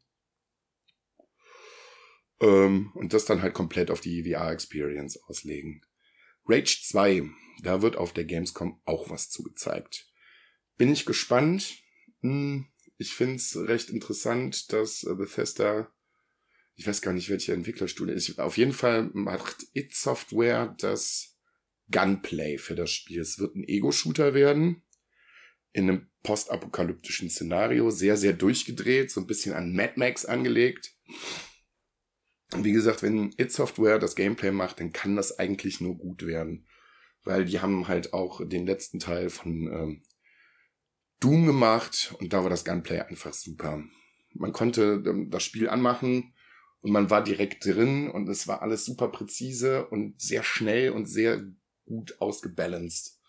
Ähm, 2.41 2.91
und 2.95 3.13
das 3.13 3.25
dann 3.25 3.41
halt 3.41 3.53
komplett 3.53 3.91
auf 3.91 4.01
die 4.01 4.23
VR-Experience 4.23 5.17
auslegen. 5.23 5.81
Rage 6.45 6.81
2, 6.83 7.29
da 7.63 7.81
wird 7.81 7.95
auf 7.95 8.13
der 8.13 8.25
Gamescom 8.25 8.81
auch 8.85 9.09
was 9.09 9.29
zugezeigt. 9.29 10.07
Bin 10.77 10.91
ich 10.91 11.05
gespannt. 11.05 11.81
Hm, 12.21 12.67
ich 12.97 13.13
find's 13.13 13.55
recht 13.55 13.89
interessant, 13.89 14.71
dass 14.73 15.03
äh, 15.03 15.15
Bethesda, 15.15 15.91
ich 16.75 16.85
weiß 16.85 17.01
gar 17.01 17.13
nicht, 17.13 17.29
welche 17.29 17.53
Entwicklerstudie 17.53 18.13
ist, 18.13 18.39
auf 18.39 18.57
jeden 18.57 18.73
Fall 18.73 19.09
macht 19.13 19.65
It 19.73 19.95
Software 19.95 20.75
das 20.79 21.34
Gunplay 21.91 22.57
für 22.57 22.75
das 22.75 22.91
Spiel. 22.91 23.21
Es 23.21 23.39
wird 23.39 23.55
ein 23.55 23.63
Ego-Shooter 23.63 24.33
werden. 24.33 24.83
In 25.71 25.89
einem 25.89 26.07
postapokalyptischen 26.23 27.29
Szenario. 27.29 27.89
Sehr, 27.91 28.17
sehr 28.17 28.33
durchgedreht. 28.33 29.11
So 29.11 29.21
ein 29.21 29.27
bisschen 29.27 29.53
an 29.53 29.75
Mad 29.75 29.93
Max 29.97 30.25
angelegt. 30.25 30.95
Wie 32.55 32.71
gesagt, 32.71 33.03
wenn 33.03 33.33
It 33.37 33.51
Software 33.51 33.99
das 33.99 34.15
Gameplay 34.15 34.51
macht, 34.51 34.79
dann 34.79 34.93
kann 34.93 35.15
das 35.15 35.39
eigentlich 35.39 35.81
nur 35.81 35.97
gut 35.97 36.25
werden. 36.25 36.67
Weil 37.23 37.45
die 37.45 37.59
haben 37.59 37.87
halt 37.87 38.13
auch 38.13 38.47
den 38.47 38.65
letzten 38.65 38.99
Teil 38.99 39.29
von 39.29 39.49
ähm, 39.67 40.03
Doom 41.19 41.45
gemacht 41.47 42.15
und 42.19 42.33
da 42.33 42.43
war 42.43 42.49
das 42.49 42.65
Gunplay 42.65 42.99
einfach 42.99 43.33
super. 43.33 43.83
Man 44.33 44.53
konnte 44.53 45.03
ähm, 45.05 45.29
das 45.31 45.43
Spiel 45.43 45.67
anmachen 45.67 46.33
und 46.81 46.91
man 46.91 47.09
war 47.09 47.23
direkt 47.23 47.65
drin 47.65 48.09
und 48.09 48.29
es 48.29 48.47
war 48.47 48.61
alles 48.61 48.85
super 48.85 49.07
präzise 49.07 49.87
und 49.87 50.21
sehr 50.21 50.43
schnell 50.43 50.91
und 50.91 51.07
sehr 51.07 51.43
gut 51.85 52.19
ausgebalanced. 52.19 53.19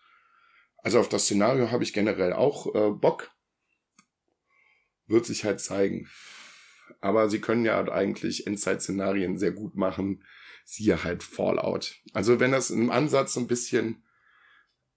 Also 0.79 1.01
auf 1.01 1.09
das 1.09 1.25
Szenario 1.25 1.71
habe 1.71 1.85
ich 1.85 1.93
generell 1.93 2.33
auch 2.33 2.75
äh, 2.75 2.91
Bock. 2.91 3.31
Wird 5.07 5.27
sich 5.27 5.45
halt 5.45 5.61
zeigen. 5.61 6.09
Aber 7.01 7.29
sie 7.29 7.41
können 7.41 7.65
ja 7.65 7.81
eigentlich 7.89 8.47
Endzeit-Szenarien 8.47 9.39
sehr 9.39 9.53
gut 9.53 9.77
machen. 9.77 10.25
Siehe 10.65 11.05
halt 11.05 11.23
Fallout. 11.23 11.97
Also 12.13 12.41
wenn 12.41 12.53
das 12.53 12.71
im 12.71 12.91
Ansatz 12.91 13.37
ein 13.37 13.47
bisschen 13.47 14.03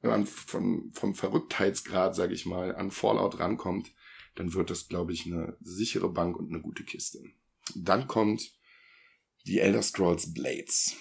man 0.02 0.26
vom, 0.26 0.92
vom 0.94 1.14
Verrücktheitsgrad, 1.14 2.16
sage 2.16 2.34
ich 2.34 2.46
mal, 2.46 2.76
an 2.76 2.92
Fallout 2.92 3.40
rankommt, 3.40 3.94
dann 4.36 4.54
wird 4.54 4.70
das, 4.70 4.88
glaube 4.88 5.12
ich, 5.12 5.26
eine 5.26 5.58
sichere 5.60 6.10
Bank 6.10 6.38
und 6.38 6.50
eine 6.50 6.62
gute 6.62 6.84
Kiste. 6.84 7.22
Dann 7.76 8.08
kommt 8.08 8.54
die 9.46 9.60
Elder 9.60 9.82
Scrolls 9.82 10.34
Blades. 10.34 10.96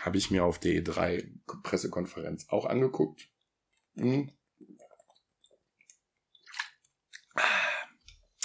Habe 0.00 0.18
ich 0.18 0.30
mir 0.30 0.44
auf 0.44 0.58
der 0.58 0.72
E3 0.82 1.28
Pressekonferenz 1.62 2.46
auch 2.48 2.66
angeguckt. 2.66 3.28
Hm. 3.96 4.30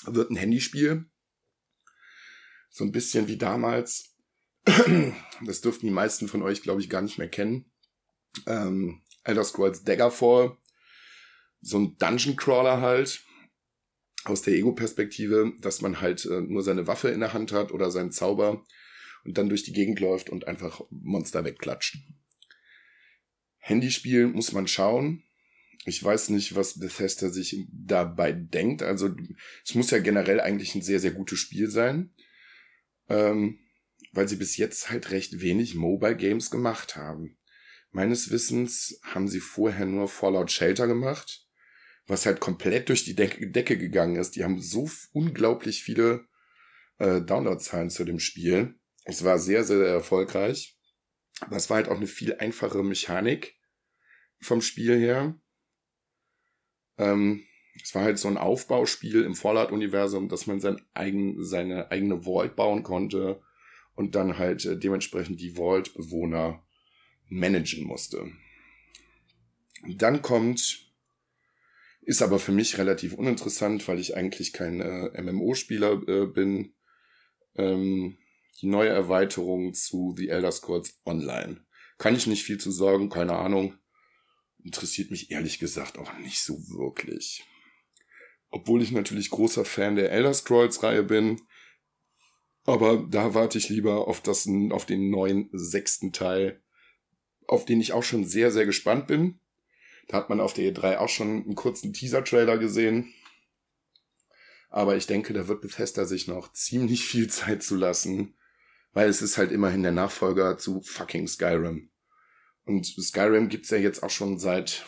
Wird 0.05 0.31
ein 0.31 0.35
Handyspiel. 0.35 1.05
So 2.69 2.83
ein 2.83 2.91
bisschen 2.91 3.27
wie 3.27 3.37
damals. 3.37 4.15
Das 5.45 5.61
dürften 5.61 5.87
die 5.87 5.93
meisten 5.93 6.27
von 6.27 6.41
euch, 6.41 6.61
glaube 6.61 6.81
ich, 6.81 6.89
gar 6.89 7.01
nicht 7.01 7.17
mehr 7.17 7.29
kennen. 7.29 7.71
Ähm, 8.45 9.01
Elder 9.23 9.43
Scrolls 9.43 9.83
Daggerfall. 9.83 10.57
So 11.61 11.79
ein 11.79 11.97
Dungeon 11.97 12.35
Crawler 12.35 12.81
halt. 12.81 13.23
Aus 14.25 14.41
der 14.41 14.53
Ego-Perspektive, 14.53 15.53
dass 15.61 15.81
man 15.81 16.01
halt 16.01 16.25
äh, 16.25 16.41
nur 16.41 16.61
seine 16.61 16.87
Waffe 16.87 17.09
in 17.09 17.21
der 17.21 17.33
Hand 17.33 17.53
hat 17.53 17.71
oder 17.71 17.89
seinen 17.89 18.11
Zauber 18.11 18.63
und 19.25 19.37
dann 19.37 19.49
durch 19.49 19.63
die 19.63 19.73
Gegend 19.73 19.99
läuft 19.99 20.29
und 20.29 20.47
einfach 20.47 20.81
Monster 20.89 21.45
wegklatscht. 21.45 21.97
Handyspiel 23.57 24.27
muss 24.27 24.51
man 24.51 24.67
schauen. 24.67 25.23
Ich 25.85 26.03
weiß 26.03 26.29
nicht, 26.29 26.55
was 26.55 26.79
Bethesda 26.79 27.29
sich 27.29 27.67
dabei 27.71 28.31
denkt. 28.31 28.83
Also 28.83 29.15
es 29.63 29.75
muss 29.75 29.91
ja 29.91 29.99
generell 29.99 30.39
eigentlich 30.39 30.75
ein 30.75 30.81
sehr, 30.81 30.99
sehr 30.99 31.11
gutes 31.11 31.39
Spiel 31.39 31.69
sein. 31.69 32.13
Ähm, 33.07 33.59
weil 34.11 34.27
sie 34.27 34.35
bis 34.35 34.57
jetzt 34.57 34.89
halt 34.89 35.11
recht 35.11 35.41
wenig 35.41 35.75
Mobile 35.75 36.15
Games 36.15 36.49
gemacht 36.49 36.95
haben. 36.95 37.37
Meines 37.91 38.31
Wissens 38.31 38.99
haben 39.03 39.27
sie 39.27 39.39
vorher 39.39 39.85
nur 39.85 40.07
Fallout 40.07 40.51
Shelter 40.51 40.87
gemacht, 40.87 41.47
was 42.05 42.25
halt 42.25 42.39
komplett 42.39 42.89
durch 42.89 43.03
die 43.03 43.15
Decke, 43.15 43.49
Decke 43.49 43.77
gegangen 43.77 44.15
ist. 44.15 44.35
Die 44.35 44.43
haben 44.43 44.61
so 44.61 44.89
unglaublich 45.11 45.83
viele 45.83 46.25
äh, 46.97 47.21
Downloadzahlen 47.21 47.89
zu 47.89 48.03
dem 48.03 48.19
Spiel. 48.19 48.75
Es 49.05 49.23
war 49.23 49.39
sehr, 49.39 49.63
sehr 49.63 49.85
erfolgreich. 49.85 50.77
Aber 51.41 51.55
es 51.55 51.69
war 51.69 51.77
halt 51.77 51.89
auch 51.89 51.97
eine 51.97 52.07
viel 52.07 52.35
einfachere 52.35 52.83
Mechanik 52.83 53.55
vom 54.41 54.61
Spiel 54.61 54.97
her. 54.97 55.39
Ähm, 56.97 57.45
es 57.81 57.95
war 57.95 58.03
halt 58.03 58.19
so 58.19 58.27
ein 58.27 58.37
Aufbauspiel 58.37 59.23
im 59.23 59.35
Fallout-Universum, 59.35 60.27
dass 60.27 60.47
man 60.47 60.59
sein 60.59 60.81
eigen, 60.93 61.43
seine 61.43 61.91
eigene 61.91 62.23
Vault 62.23 62.55
bauen 62.55 62.83
konnte 62.83 63.41
und 63.95 64.15
dann 64.15 64.37
halt 64.37 64.65
äh, 64.65 64.77
dementsprechend 64.77 65.39
die 65.39 65.55
Vault-Bewohner 65.55 66.63
managen 67.27 67.85
musste. 67.85 68.31
Dann 69.87 70.21
kommt, 70.21 70.91
ist 72.01 72.21
aber 72.21 72.39
für 72.39 72.51
mich 72.51 72.77
relativ 72.77 73.13
uninteressant, 73.13 73.87
weil 73.87 73.99
ich 73.99 74.15
eigentlich 74.17 74.51
kein 74.51 74.81
äh, 74.81 75.21
MMO-Spieler 75.21 76.01
äh, 76.07 76.25
bin, 76.25 76.73
ähm, 77.55 78.17
die 78.61 78.67
neue 78.67 78.89
Erweiterung 78.89 79.73
zu 79.73 80.13
The 80.17 80.29
Elder 80.29 80.51
Scrolls 80.51 80.99
Online. 81.05 81.65
Kann 81.97 82.15
ich 82.15 82.27
nicht 82.27 82.43
viel 82.43 82.57
zu 82.57 82.71
sagen, 82.71 83.09
keine 83.09 83.35
Ahnung. 83.35 83.77
Interessiert 84.63 85.11
mich 85.11 85.31
ehrlich 85.31 85.59
gesagt 85.59 85.97
auch 85.97 86.17
nicht 86.19 86.41
so 86.41 86.53
wirklich. 86.69 87.43
Obwohl 88.49 88.81
ich 88.81 88.91
natürlich 88.91 89.29
großer 89.29 89.65
Fan 89.65 89.95
der 89.95 90.11
Elder 90.11 90.33
Scrolls 90.33 90.83
Reihe 90.83 91.03
bin. 91.03 91.41
Aber 92.65 93.05
da 93.09 93.33
warte 93.33 93.57
ich 93.57 93.69
lieber 93.69 94.07
auf, 94.07 94.21
das, 94.21 94.47
auf 94.71 94.85
den 94.85 95.09
neuen 95.09 95.49
sechsten 95.53 96.11
Teil, 96.11 96.61
auf 97.47 97.65
den 97.65 97.81
ich 97.81 97.93
auch 97.93 98.03
schon 98.03 98.25
sehr, 98.25 98.51
sehr 98.51 98.65
gespannt 98.65 99.07
bin. 99.07 99.39
Da 100.07 100.17
hat 100.17 100.29
man 100.29 100.39
auf 100.39 100.53
der 100.53 100.73
E3 100.73 100.97
auch 100.97 101.09
schon 101.09 101.43
einen 101.43 101.55
kurzen 101.55 101.93
Teaser-Trailer 101.93 102.57
gesehen. 102.57 103.13
Aber 104.69 104.95
ich 104.97 105.07
denke, 105.07 105.33
da 105.33 105.47
wird 105.47 105.61
Bethesda 105.61 106.05
sich 106.05 106.27
noch 106.27 106.51
ziemlich 106.53 107.05
viel 107.05 107.29
Zeit 107.29 107.63
zu 107.63 107.75
lassen, 107.75 108.35
weil 108.93 109.09
es 109.09 109.21
ist 109.21 109.37
halt 109.37 109.51
immerhin 109.51 109.83
der 109.83 109.91
Nachfolger 109.91 110.57
zu 110.57 110.81
fucking 110.81 111.27
Skyrim. 111.27 111.89
Und 112.65 112.85
Skyrim 112.85 113.49
gibt's 113.49 113.69
ja 113.69 113.77
jetzt 113.77 114.03
auch 114.03 114.09
schon 114.09 114.37
seit 114.37 114.85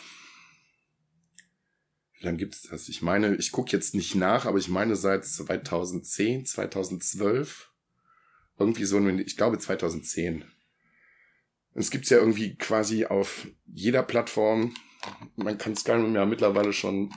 wie 2.22 2.26
lange 2.26 2.38
gibt's 2.38 2.62
das? 2.62 2.88
Ich 2.88 3.02
meine, 3.02 3.34
ich 3.34 3.50
gucke 3.50 3.72
jetzt 3.72 3.96
nicht 3.96 4.14
nach, 4.14 4.46
aber 4.46 4.56
ich 4.58 4.68
meine 4.68 4.94
seit 4.94 5.24
2010, 5.24 6.46
2012. 6.46 7.72
Irgendwie 8.56 8.84
so, 8.84 9.04
ich 9.08 9.36
glaube 9.36 9.58
2010. 9.58 10.44
Es 11.74 11.90
gibt's 11.90 12.10
ja 12.10 12.18
irgendwie 12.18 12.54
quasi 12.56 13.06
auf 13.06 13.48
jeder 13.66 14.04
Plattform. 14.04 14.72
Man 15.34 15.58
kann 15.58 15.74
Skyrim 15.74 16.14
ja 16.14 16.24
mittlerweile 16.24 16.72
schon 16.72 17.12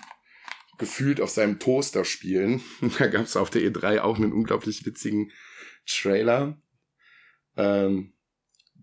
gefühlt 0.79 1.21
auf 1.21 1.29
seinem 1.29 1.59
Toaster 1.59 2.03
spielen. 2.03 2.63
da 2.97 3.05
gab's 3.05 3.35
auf 3.35 3.51
der 3.51 3.61
E3 3.61 3.99
auch 3.99 4.17
einen 4.17 4.33
unglaublich 4.33 4.87
witzigen 4.87 5.31
Trailer. 5.85 6.59
Ähm, 7.57 8.13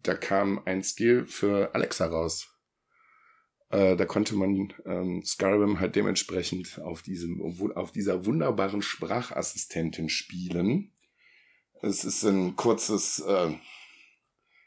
da 0.03 0.15
kam 0.15 0.63
ein 0.65 0.83
Skill 0.83 1.27
für 1.27 1.75
Alexa 1.75 2.07
raus. 2.07 2.49
Äh, 3.71 3.97
da 3.97 4.05
konnte 4.05 4.35
man 4.35 4.73
ähm, 4.85 5.23
Skyrim 5.25 5.81
halt 5.81 5.97
dementsprechend 5.97 6.79
auf 6.81 7.03
diesem, 7.03 7.41
auf 7.75 7.91
dieser 7.91 8.27
wunderbaren 8.27 8.83
Sprachassistentin 8.83 10.09
spielen. 10.09 10.93
Es 11.81 12.05
ist 12.05 12.23
ein 12.25 12.55
kurzes, 12.57 13.21
äh, 13.21 13.47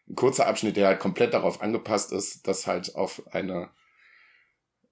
ein 0.08 0.16
kurzer 0.16 0.48
Abschnitt, 0.48 0.76
der 0.76 0.88
halt 0.88 1.00
komplett 1.00 1.34
darauf 1.34 1.62
angepasst 1.62 2.12
ist, 2.12 2.48
dass 2.48 2.66
halt 2.66 2.96
auf 2.96 3.22
eine, 3.32 3.70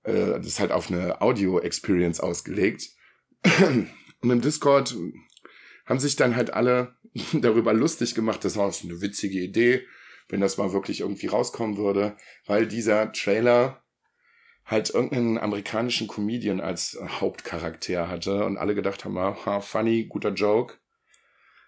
äh, 0.03 0.37
das 0.37 0.45
ist 0.45 0.59
halt 0.59 0.71
auf 0.71 0.91
eine 0.91 1.21
Audio-Experience 1.21 2.19
ausgelegt. 2.19 2.89
Und 4.21 4.29
im 4.29 4.41
Discord 4.41 4.95
haben 5.85 5.99
sich 5.99 6.15
dann 6.15 6.35
halt 6.35 6.53
alle 6.53 6.95
darüber 7.33 7.73
lustig 7.73 8.15
gemacht, 8.15 8.43
das 8.43 8.55
war 8.55 8.73
eine 8.83 9.01
witzige 9.01 9.39
Idee 9.39 9.85
wenn 10.29 10.41
das 10.41 10.57
mal 10.57 10.73
wirklich 10.73 11.01
irgendwie 11.01 11.27
rauskommen 11.27 11.77
würde, 11.77 12.17
weil 12.45 12.67
dieser 12.67 13.11
Trailer 13.11 13.83
halt 14.65 14.89
irgendeinen 14.89 15.37
amerikanischen 15.37 16.07
Comedian 16.07 16.61
als 16.61 16.97
Hauptcharakter 16.99 18.07
hatte 18.07 18.45
und 18.45 18.57
alle 18.57 18.75
gedacht 18.75 19.03
haben, 19.03 19.17
ha, 19.17 19.59
funny, 19.59 20.05
guter 20.05 20.33
Joke. 20.33 20.75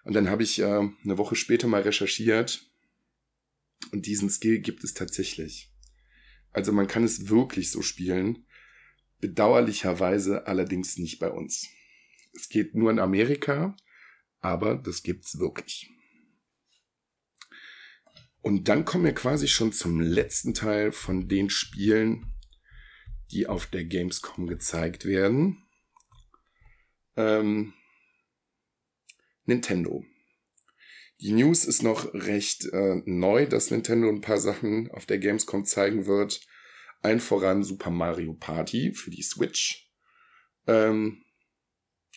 Und 0.04 0.14
dann 0.14 0.30
habe 0.30 0.42
ich 0.42 0.58
äh, 0.60 0.64
eine 0.64 1.18
Woche 1.18 1.36
später 1.36 1.68
mal 1.68 1.82
recherchiert 1.82 2.64
und 3.92 4.06
diesen 4.06 4.30
Skill 4.30 4.60
gibt 4.60 4.82
es 4.82 4.94
tatsächlich. 4.94 5.70
Also 6.52 6.72
man 6.72 6.86
kann 6.86 7.04
es 7.04 7.28
wirklich 7.28 7.70
so 7.70 7.82
spielen, 7.82 8.46
bedauerlicherweise 9.20 10.46
allerdings 10.46 10.96
nicht 10.96 11.18
bei 11.18 11.30
uns. 11.30 11.68
Es 12.32 12.48
geht 12.48 12.74
nur 12.74 12.90
in 12.90 12.98
Amerika, 12.98 13.76
aber 14.46 14.76
das 14.76 15.02
gibt's 15.02 15.40
wirklich. 15.40 15.90
Und 18.42 18.68
dann 18.68 18.84
kommen 18.84 19.04
wir 19.04 19.14
quasi 19.14 19.48
schon 19.48 19.72
zum 19.72 20.00
letzten 20.00 20.54
Teil 20.54 20.92
von 20.92 21.26
den 21.26 21.50
Spielen, 21.50 22.32
die 23.32 23.48
auf 23.48 23.66
der 23.66 23.84
Gamescom 23.84 24.46
gezeigt 24.46 25.04
werden. 25.04 25.64
Ähm, 27.16 27.74
Nintendo. 29.46 30.04
Die 31.20 31.32
News 31.32 31.64
ist 31.64 31.82
noch 31.82 32.14
recht 32.14 32.66
äh, 32.66 33.02
neu, 33.04 33.46
dass 33.46 33.72
Nintendo 33.72 34.08
ein 34.08 34.20
paar 34.20 34.38
Sachen 34.38 34.92
auf 34.92 35.06
der 35.06 35.18
Gamescom 35.18 35.64
zeigen 35.64 36.06
wird. 36.06 36.40
Allen 37.02 37.20
voran 37.20 37.64
Super 37.64 37.90
Mario 37.90 38.34
Party 38.34 38.92
für 38.92 39.10
die 39.10 39.22
Switch. 39.22 39.90
Ähm, 40.68 41.24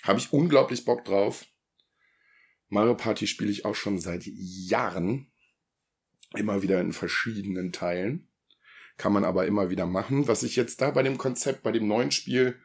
Habe 0.03 0.19
ich 0.19 0.31
unglaublich 0.31 0.85
Bock 0.85 1.05
drauf. 1.05 1.48
Mario 2.69 2.95
Party 2.95 3.27
spiele 3.27 3.51
ich 3.51 3.65
auch 3.65 3.75
schon 3.75 3.99
seit 3.99 4.23
Jahren. 4.25 5.31
Immer 6.35 6.61
wieder 6.61 6.79
in 6.79 6.93
verschiedenen 6.93 7.71
Teilen. 7.71 8.27
Kann 8.97 9.13
man 9.13 9.23
aber 9.23 9.47
immer 9.47 9.69
wieder 9.69 9.87
machen. 9.87 10.27
Was 10.27 10.43
ich 10.43 10.55
jetzt 10.55 10.81
da 10.81 10.91
bei 10.91 11.01
dem 11.01 11.17
Konzept, 11.17 11.63
bei 11.63 11.71
dem 11.71 11.87
neuen 11.87 12.11
Spiel 12.11 12.59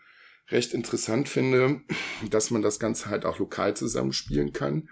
recht 0.49 0.75
interessant 0.75 1.29
finde, 1.29 1.81
dass 2.31 2.51
man 2.51 2.61
das 2.61 2.79
Ganze 2.79 3.07
halt 3.07 3.25
auch 3.25 3.39
lokal 3.39 3.75
zusammenspielen 3.75 4.53
kann. 4.53 4.91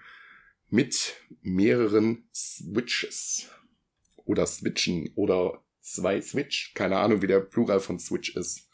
Mit 0.69 1.15
mehreren 1.41 2.27
Switches. 2.33 3.49
Oder 4.25 4.47
Switchen. 4.47 5.11
Oder 5.15 5.63
zwei 5.81 6.19
Switch. 6.21 6.73
Keine 6.73 6.97
Ahnung, 6.97 7.21
wie 7.21 7.27
der 7.27 7.41
Plural 7.41 7.79
von 7.79 7.99
Switch 7.99 8.35
ist. 8.35 8.67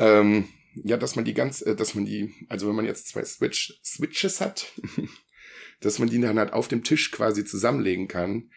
Ähm, 0.00 0.48
ja, 0.74 0.96
dass 0.96 1.16
man 1.16 1.24
die 1.24 1.34
ganz, 1.34 1.62
äh, 1.62 1.76
dass 1.76 1.94
man 1.94 2.04
die, 2.04 2.34
also 2.48 2.68
wenn 2.68 2.76
man 2.76 2.84
jetzt 2.84 3.08
zwei 3.08 3.24
Switch, 3.24 3.80
Switches 3.84 4.40
hat, 4.40 4.72
dass 5.80 5.98
man 5.98 6.08
die 6.08 6.20
dann 6.20 6.38
halt 6.38 6.52
auf 6.52 6.68
dem 6.68 6.84
Tisch 6.84 7.10
quasi 7.10 7.44
zusammenlegen 7.44 8.08
kann 8.08 8.50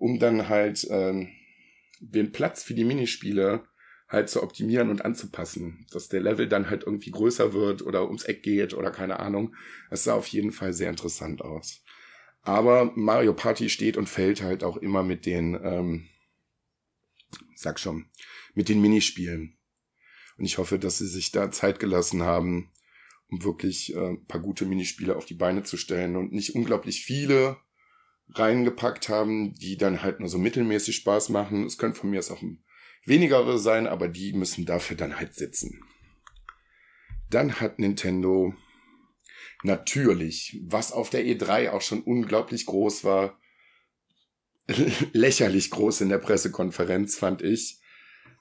um 0.00 0.18
dann 0.18 0.48
halt 0.48 0.86
ähm, 0.90 1.28
den 2.00 2.32
Platz 2.32 2.62
für 2.62 2.74
die 2.74 2.84
Minispiele 2.84 3.64
halt 4.08 4.28
zu 4.28 4.42
optimieren 4.42 4.90
und 4.90 5.04
anzupassen, 5.04 5.86
dass 5.92 6.08
der 6.08 6.20
Level 6.20 6.48
dann 6.48 6.68
halt 6.68 6.84
irgendwie 6.84 7.12
größer 7.12 7.52
wird 7.52 7.82
oder 7.82 8.06
ums 8.06 8.24
Eck 8.24 8.42
geht 8.42 8.74
oder 8.74 8.90
keine 8.90 9.20
Ahnung. 9.20 9.54
Es 9.90 10.04
sah 10.04 10.14
auf 10.14 10.26
jeden 10.26 10.50
Fall 10.50 10.72
sehr 10.72 10.90
interessant 10.90 11.42
aus. 11.42 11.84
Aber 12.42 12.92
Mario 12.96 13.34
Party 13.34 13.68
steht 13.68 13.98
und 13.98 14.08
fällt 14.08 14.42
halt 14.42 14.64
auch 14.64 14.78
immer 14.78 15.02
mit 15.04 15.26
den, 15.26 15.54
ähm, 15.62 16.08
sag 17.54 17.78
schon, 17.78 18.06
mit 18.54 18.70
den 18.70 18.80
Minispielen. 18.80 19.58
Und 20.40 20.46
ich 20.46 20.56
hoffe, 20.56 20.78
dass 20.78 20.96
sie 20.96 21.06
sich 21.06 21.32
da 21.32 21.50
Zeit 21.50 21.80
gelassen 21.80 22.22
haben, 22.22 22.72
um 23.28 23.44
wirklich 23.44 23.94
äh, 23.94 24.08
ein 24.08 24.24
paar 24.24 24.40
gute 24.40 24.64
Minispiele 24.64 25.14
auf 25.14 25.26
die 25.26 25.34
Beine 25.34 25.64
zu 25.64 25.76
stellen 25.76 26.16
und 26.16 26.32
nicht 26.32 26.54
unglaublich 26.54 27.04
viele 27.04 27.58
reingepackt 28.30 29.10
haben, 29.10 29.52
die 29.52 29.76
dann 29.76 30.02
halt 30.02 30.18
nur 30.18 30.30
so 30.30 30.38
mittelmäßig 30.38 30.96
Spaß 30.96 31.28
machen. 31.28 31.66
Es 31.66 31.76
könnte 31.76 32.00
von 32.00 32.08
mir 32.08 32.20
aus 32.20 32.30
auch 32.30 32.42
weniger 33.04 33.58
sein, 33.58 33.86
aber 33.86 34.08
die 34.08 34.32
müssen 34.32 34.64
dafür 34.64 34.96
dann 34.96 35.20
halt 35.20 35.34
sitzen. 35.34 35.84
Dann 37.28 37.60
hat 37.60 37.78
Nintendo 37.78 38.54
natürlich, 39.62 40.58
was 40.64 40.90
auf 40.90 41.10
der 41.10 41.26
E3 41.26 41.68
auch 41.68 41.82
schon 41.82 42.00
unglaublich 42.00 42.64
groß 42.64 43.04
war, 43.04 43.38
lächerlich 45.12 45.70
groß 45.70 46.00
in 46.00 46.08
der 46.08 46.16
Pressekonferenz, 46.18 47.18
fand 47.18 47.42
ich, 47.42 47.79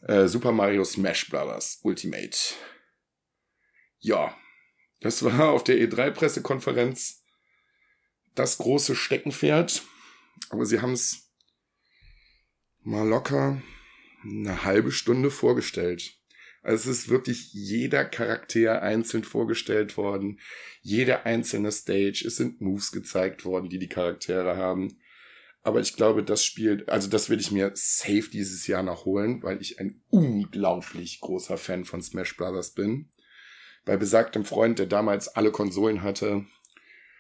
äh, 0.02 0.28
Super 0.28 0.52
Mario 0.52 0.84
Smash 0.84 1.30
Bros. 1.30 1.80
Ultimate. 1.84 2.38
Ja, 4.00 4.36
das 5.02 5.24
war 5.24 5.50
auf 5.52 5.64
der 5.64 5.78
E3-Pressekonferenz 5.78 7.24
das 8.36 8.58
große 8.58 8.95
Steckenpferd. 8.95 9.84
Aber 10.50 10.66
sie 10.66 10.82
haben 10.82 10.93
es 10.93 11.32
mal 12.82 13.08
locker 13.08 13.62
eine 14.24 14.64
halbe 14.64 14.91
Stunde 14.91 15.32
vorgestellt. 15.32 16.16
Also 16.62 16.91
es 16.91 17.00
ist 17.00 17.10
wirklich 17.10 17.54
jeder 17.54 18.04
Charakter 18.04 18.82
einzeln 18.82 19.24
vorgestellt 19.24 19.95
worden. 19.95 20.39
Jede 20.82 21.26
einzelne 21.26 21.72
Stage. 21.72 22.24
Es 22.28 22.36
sind 22.36 22.60
Moves 22.62 22.91
gezeigt 22.91 23.45
worden, 23.45 23.70
die 23.70 23.80
die 23.80 23.88
Charaktere 23.88 24.58
haben. 24.58 25.00
Aber 25.62 25.82
ich 25.82 25.95
glaube, 25.95 26.24
das 26.24 26.45
Spiel, 26.45 26.86
also 26.88 27.10
das 27.10 27.30
will 27.30 27.39
ich 27.39 27.51
mir 27.51 27.72
safe 27.74 28.30
dieses 28.32 28.66
Jahr 28.68 28.84
noch 28.84 29.05
holen, 29.05 29.43
weil 29.43 29.62
ich 29.62 29.80
ein 29.80 30.01
unglaublich 30.10 31.20
großer 31.20 31.57
Fan 31.57 31.86
von 31.86 32.01
Smash 32.01 32.38
Brothers 32.38 32.74
bin. 32.74 33.10
Bei 33.86 33.97
besagtem 33.97 34.45
Freund, 34.45 34.80
der 34.80 34.86
damals 34.86 35.28
alle 35.28 35.51
Konsolen 35.51 36.01
hatte, 36.01 36.45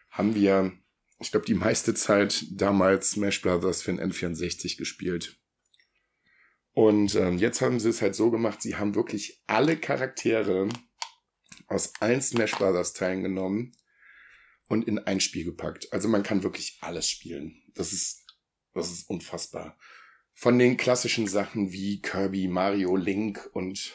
haben 0.09 0.35
wir, 0.35 0.71
ich 1.19 1.31
glaube, 1.31 1.45
die 1.45 1.53
meiste 1.53 1.93
Zeit 1.93 2.45
damals 2.51 3.11
Smash 3.11 3.41
Brothers 3.41 3.81
für 3.81 3.93
den 3.93 4.11
N64 4.11 4.77
gespielt. 4.77 5.37
Und 6.73 7.15
ähm, 7.15 7.37
jetzt 7.37 7.61
haben 7.61 7.79
sie 7.79 7.89
es 7.89 8.01
halt 8.01 8.15
so 8.15 8.31
gemacht, 8.31 8.61
sie 8.61 8.77
haben 8.77 8.95
wirklich 8.95 9.43
alle 9.47 9.75
Charaktere 9.75 10.69
aus 11.67 11.93
allen 11.99 12.21
Smash 12.21 12.51
Brothers 12.51 12.93
Teilen 12.93 13.23
genommen 13.23 13.73
und 14.69 14.87
in 14.87 14.99
ein 14.99 15.19
Spiel 15.19 15.43
gepackt. 15.43 15.91
Also 15.91 16.07
man 16.07 16.23
kann 16.23 16.43
wirklich 16.43 16.77
alles 16.81 17.09
spielen. 17.09 17.61
Das 17.73 17.91
ist, 17.91 18.25
das 18.73 18.91
ist 18.91 19.09
unfassbar. 19.09 19.77
Von 20.33 20.57
den 20.57 20.77
klassischen 20.77 21.27
Sachen 21.27 21.71
wie 21.71 22.01
Kirby, 22.01 22.47
Mario, 22.47 22.95
Link 22.95 23.49
und 23.53 23.93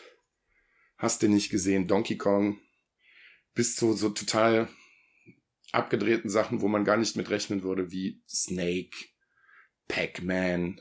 hast 0.98 1.22
du 1.22 1.28
nicht 1.28 1.50
gesehen, 1.50 1.86
Donkey 1.86 2.16
Kong, 2.16 2.58
bis 3.54 3.76
zu 3.76 3.92
so 3.94 4.10
total 4.10 4.68
abgedrehten 5.72 6.30
Sachen, 6.30 6.60
wo 6.60 6.68
man 6.68 6.84
gar 6.84 6.96
nicht 6.96 7.16
mit 7.16 7.30
rechnen 7.30 7.62
würde, 7.62 7.90
wie 7.90 8.22
Snake, 8.28 8.96
Pac-Man, 9.88 10.80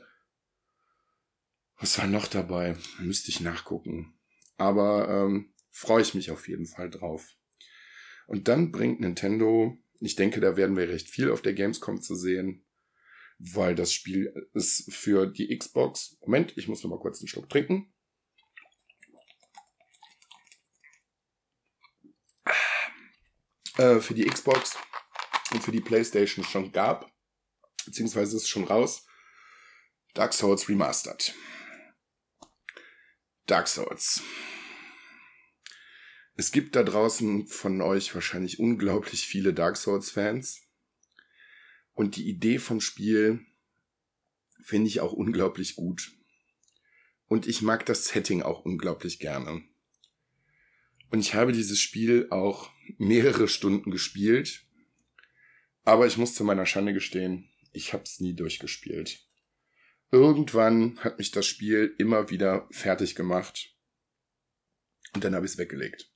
was 1.78 1.98
war 1.98 2.06
noch 2.06 2.28
dabei? 2.28 2.76
Müsste 2.98 3.30
ich 3.30 3.40
nachgucken. 3.40 4.14
Aber 4.56 5.08
ähm, 5.08 5.52
freue 5.70 6.02
ich 6.02 6.14
mich 6.14 6.30
auf 6.30 6.48
jeden 6.48 6.66
Fall 6.66 6.88
drauf. 6.88 7.36
Und 8.26 8.48
dann 8.48 8.70
bringt 8.70 9.00
Nintendo, 9.00 9.76
ich 10.00 10.16
denke, 10.16 10.40
da 10.40 10.56
werden 10.56 10.76
wir 10.76 10.88
recht 10.88 11.10
viel 11.10 11.30
auf 11.30 11.42
der 11.42 11.52
Gamescom 11.52 12.00
zu 12.00 12.14
sehen, 12.14 12.63
weil 13.52 13.74
das 13.74 13.92
Spiel 13.92 14.48
ist 14.54 14.92
für 14.92 15.26
die 15.26 15.56
Xbox. 15.56 16.16
Moment, 16.20 16.56
ich 16.56 16.68
muss 16.68 16.82
noch 16.82 16.90
mal 16.90 16.98
kurz 16.98 17.20
einen 17.20 17.28
Schluck 17.28 17.48
trinken. 17.50 17.92
Äh, 23.76 24.00
für 24.00 24.14
die 24.14 24.24
Xbox 24.24 24.76
und 25.52 25.62
für 25.62 25.72
die 25.72 25.80
PlayStation 25.80 26.44
schon 26.44 26.72
gab, 26.72 27.12
beziehungsweise 27.84 28.36
ist 28.36 28.48
schon 28.48 28.64
raus. 28.64 29.06
Dark 30.14 30.32
Souls 30.32 30.68
Remastered. 30.68 31.34
Dark 33.46 33.68
Souls. 33.68 34.22
Es 36.36 36.50
gibt 36.50 36.76
da 36.76 36.82
draußen 36.82 37.46
von 37.46 37.82
euch 37.82 38.14
wahrscheinlich 38.14 38.58
unglaublich 38.58 39.26
viele 39.26 39.52
Dark 39.52 39.76
Souls-Fans. 39.76 40.63
Und 41.94 42.16
die 42.16 42.28
Idee 42.28 42.58
vom 42.58 42.80
Spiel 42.80 43.46
finde 44.62 44.88
ich 44.88 45.00
auch 45.00 45.12
unglaublich 45.12 45.76
gut. 45.76 46.12
Und 47.26 47.46
ich 47.46 47.62
mag 47.62 47.86
das 47.86 48.06
Setting 48.08 48.42
auch 48.42 48.64
unglaublich 48.64 49.18
gerne. 49.18 49.62
Und 51.10 51.20
ich 51.20 51.34
habe 51.34 51.52
dieses 51.52 51.80
Spiel 51.80 52.28
auch 52.30 52.70
mehrere 52.98 53.48
Stunden 53.48 53.90
gespielt. 53.90 54.66
Aber 55.84 56.06
ich 56.06 56.16
muss 56.16 56.34
zu 56.34 56.44
meiner 56.44 56.66
Schande 56.66 56.92
gestehen, 56.92 57.50
ich 57.72 57.92
habe 57.92 58.04
es 58.04 58.20
nie 58.20 58.34
durchgespielt. 58.34 59.26
Irgendwann 60.10 60.98
hat 61.00 61.18
mich 61.18 61.30
das 61.30 61.46
Spiel 61.46 61.94
immer 61.98 62.30
wieder 62.30 62.68
fertig 62.70 63.14
gemacht. 63.14 63.74
Und 65.12 65.24
dann 65.24 65.34
habe 65.34 65.46
ich 65.46 65.52
es 65.52 65.58
weggelegt. 65.58 66.10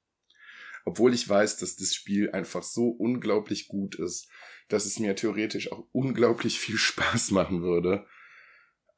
Obwohl 0.84 1.12
ich 1.12 1.28
weiß, 1.28 1.58
dass 1.58 1.76
das 1.76 1.94
Spiel 1.94 2.30
einfach 2.30 2.62
so 2.62 2.88
unglaublich 2.88 3.68
gut 3.68 3.96
ist, 3.96 4.28
dass 4.68 4.86
es 4.86 4.98
mir 4.98 5.16
theoretisch 5.16 5.72
auch 5.72 5.86
unglaublich 5.92 6.58
viel 6.58 6.76
Spaß 6.76 7.30
machen 7.30 7.62
würde. 7.62 8.06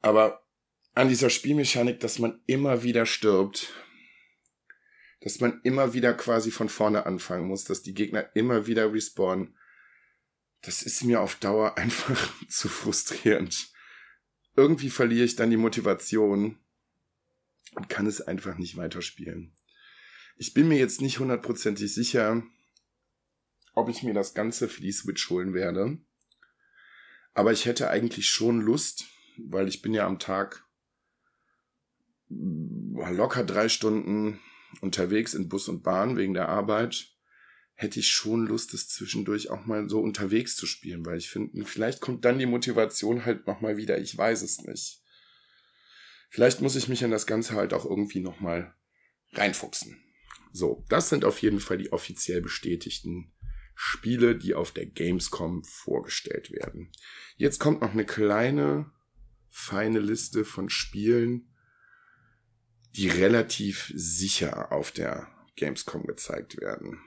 Aber 0.01 0.45
an 0.93 1.07
dieser 1.07 1.29
Spielmechanik, 1.29 1.99
dass 1.99 2.19
man 2.19 2.41
immer 2.45 2.83
wieder 2.83 3.05
stirbt, 3.05 3.73
dass 5.21 5.39
man 5.39 5.61
immer 5.63 5.93
wieder 5.93 6.13
quasi 6.13 6.51
von 6.51 6.69
vorne 6.69 7.05
anfangen 7.05 7.47
muss, 7.47 7.63
dass 7.63 7.81
die 7.81 7.93
Gegner 7.93 8.29
immer 8.35 8.67
wieder 8.67 8.91
respawnen, 8.91 9.55
das 10.63 10.81
ist 10.81 11.03
mir 11.03 11.21
auf 11.21 11.35
Dauer 11.35 11.77
einfach 11.77 12.33
zu 12.49 12.69
frustrierend 12.69 13.71
irgendwie 14.55 14.89
verliere 14.89 15.25
ich 15.25 15.35
dann 15.35 15.49
die 15.49 15.57
Motivation 15.57 16.57
und 17.75 17.89
kann 17.89 18.05
es 18.05 18.21
einfach 18.21 18.57
nicht 18.57 18.77
weiterspielen. 18.77 19.53
Ich 20.37 20.53
bin 20.53 20.67
mir 20.67 20.77
jetzt 20.77 21.01
nicht 21.01 21.19
hundertprozentig 21.19 21.93
sicher, 21.93 22.43
ob 23.81 23.89
ich 23.89 24.03
mir 24.03 24.13
das 24.13 24.33
Ganze 24.33 24.69
für 24.69 24.81
die 24.81 24.91
Switch 24.91 25.29
holen 25.29 25.53
werde. 25.53 25.97
Aber 27.33 27.51
ich 27.51 27.65
hätte 27.65 27.89
eigentlich 27.89 28.27
schon 28.27 28.61
Lust, 28.61 29.05
weil 29.37 29.67
ich 29.67 29.81
bin 29.81 29.93
ja 29.93 30.05
am 30.05 30.19
Tag 30.19 30.65
locker 32.29 33.43
drei 33.43 33.69
Stunden 33.69 34.39
unterwegs 34.79 35.33
in 35.33 35.49
Bus 35.49 35.67
und 35.67 35.83
Bahn 35.83 36.15
wegen 36.15 36.33
der 36.33 36.49
Arbeit 36.49 37.07
hätte 37.73 37.99
ich 37.99 38.09
schon 38.09 38.45
Lust, 38.45 38.73
das 38.73 38.87
zwischendurch 38.87 39.49
auch 39.49 39.65
mal 39.65 39.89
so 39.89 39.99
unterwegs 39.99 40.55
zu 40.55 40.67
spielen, 40.67 41.03
weil 41.05 41.17
ich 41.17 41.29
finde, 41.29 41.65
vielleicht 41.65 41.99
kommt 41.99 42.23
dann 42.25 42.37
die 42.37 42.45
Motivation 42.45 43.25
halt 43.25 43.47
nochmal 43.47 43.75
wieder. 43.75 43.97
Ich 43.97 44.15
weiß 44.15 44.43
es 44.43 44.61
nicht. 44.61 45.01
Vielleicht 46.29 46.61
muss 46.61 46.75
ich 46.75 46.87
mich 46.87 47.01
in 47.01 47.11
das 47.11 47.25
Ganze 47.25 47.55
halt 47.55 47.73
auch 47.73 47.85
irgendwie 47.85 48.19
nochmal 48.19 48.75
reinfuchsen. 49.33 49.99
So, 50.53 50.85
das 50.89 51.09
sind 51.09 51.25
auf 51.25 51.41
jeden 51.41 51.59
Fall 51.59 51.77
die 51.77 51.91
offiziell 51.91 52.41
bestätigten 52.41 53.33
Spiele, 53.83 54.35
die 54.35 54.53
auf 54.53 54.71
der 54.71 54.85
Gamescom 54.85 55.63
vorgestellt 55.63 56.51
werden. 56.51 56.91
Jetzt 57.35 57.57
kommt 57.57 57.81
noch 57.81 57.93
eine 57.93 58.05
kleine, 58.05 58.91
feine 59.49 59.97
Liste 59.97 60.45
von 60.45 60.69
Spielen, 60.69 61.51
die 62.95 63.07
relativ 63.07 63.91
sicher 63.95 64.71
auf 64.71 64.91
der 64.91 65.27
Gamescom 65.55 66.05
gezeigt 66.05 66.61
werden. 66.61 67.01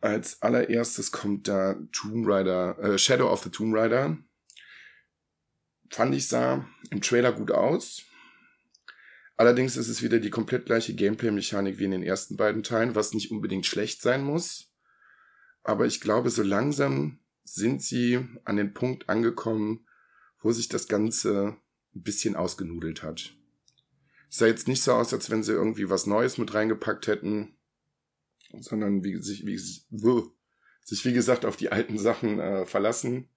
Als 0.00 0.40
allererstes 0.40 1.12
kommt 1.12 1.46
da 1.46 1.74
Tomb 1.92 2.26
Raider, 2.26 2.78
äh, 2.78 2.96
Shadow 2.96 3.30
of 3.30 3.42
the 3.42 3.50
Tomb 3.50 3.76
Raider. 3.76 4.16
Fand 5.90 6.14
ich 6.14 6.26
sah 6.26 6.66
im 6.90 7.02
Trailer 7.02 7.32
gut 7.32 7.50
aus. 7.50 8.02
Allerdings 9.40 9.78
ist 9.78 9.88
es 9.88 10.02
wieder 10.02 10.18
die 10.18 10.28
komplett 10.28 10.66
gleiche 10.66 10.94
Gameplay-Mechanik 10.94 11.78
wie 11.78 11.84
in 11.84 11.92
den 11.92 12.02
ersten 12.02 12.36
beiden 12.36 12.62
Teilen, 12.62 12.94
was 12.94 13.14
nicht 13.14 13.30
unbedingt 13.30 13.64
schlecht 13.64 14.02
sein 14.02 14.22
muss. 14.22 14.70
Aber 15.62 15.86
ich 15.86 16.02
glaube, 16.02 16.28
so 16.28 16.42
langsam 16.42 17.20
sind 17.42 17.82
sie 17.82 18.20
an 18.44 18.56
den 18.56 18.74
Punkt 18.74 19.08
angekommen, 19.08 19.86
wo 20.40 20.52
sich 20.52 20.68
das 20.68 20.88
Ganze 20.88 21.56
ein 21.94 22.02
bisschen 22.02 22.36
ausgenudelt 22.36 23.02
hat. 23.02 23.34
Es 24.28 24.36
sah 24.36 24.46
jetzt 24.46 24.68
nicht 24.68 24.82
so 24.82 24.92
aus, 24.92 25.14
als 25.14 25.30
wenn 25.30 25.42
sie 25.42 25.52
irgendwie 25.52 25.88
was 25.88 26.06
Neues 26.06 26.36
mit 26.36 26.52
reingepackt 26.52 27.06
hätten 27.06 27.54
sondern 28.58 29.04
wie 29.04 29.20
sich, 29.22 29.46
wie, 29.46 29.58
sich 29.58 31.04
wie 31.04 31.12
gesagt 31.12 31.44
auf 31.44 31.56
die 31.56 31.70
alten 31.70 31.98
Sachen 31.98 32.40
äh, 32.40 32.66
verlassen. 32.66 33.28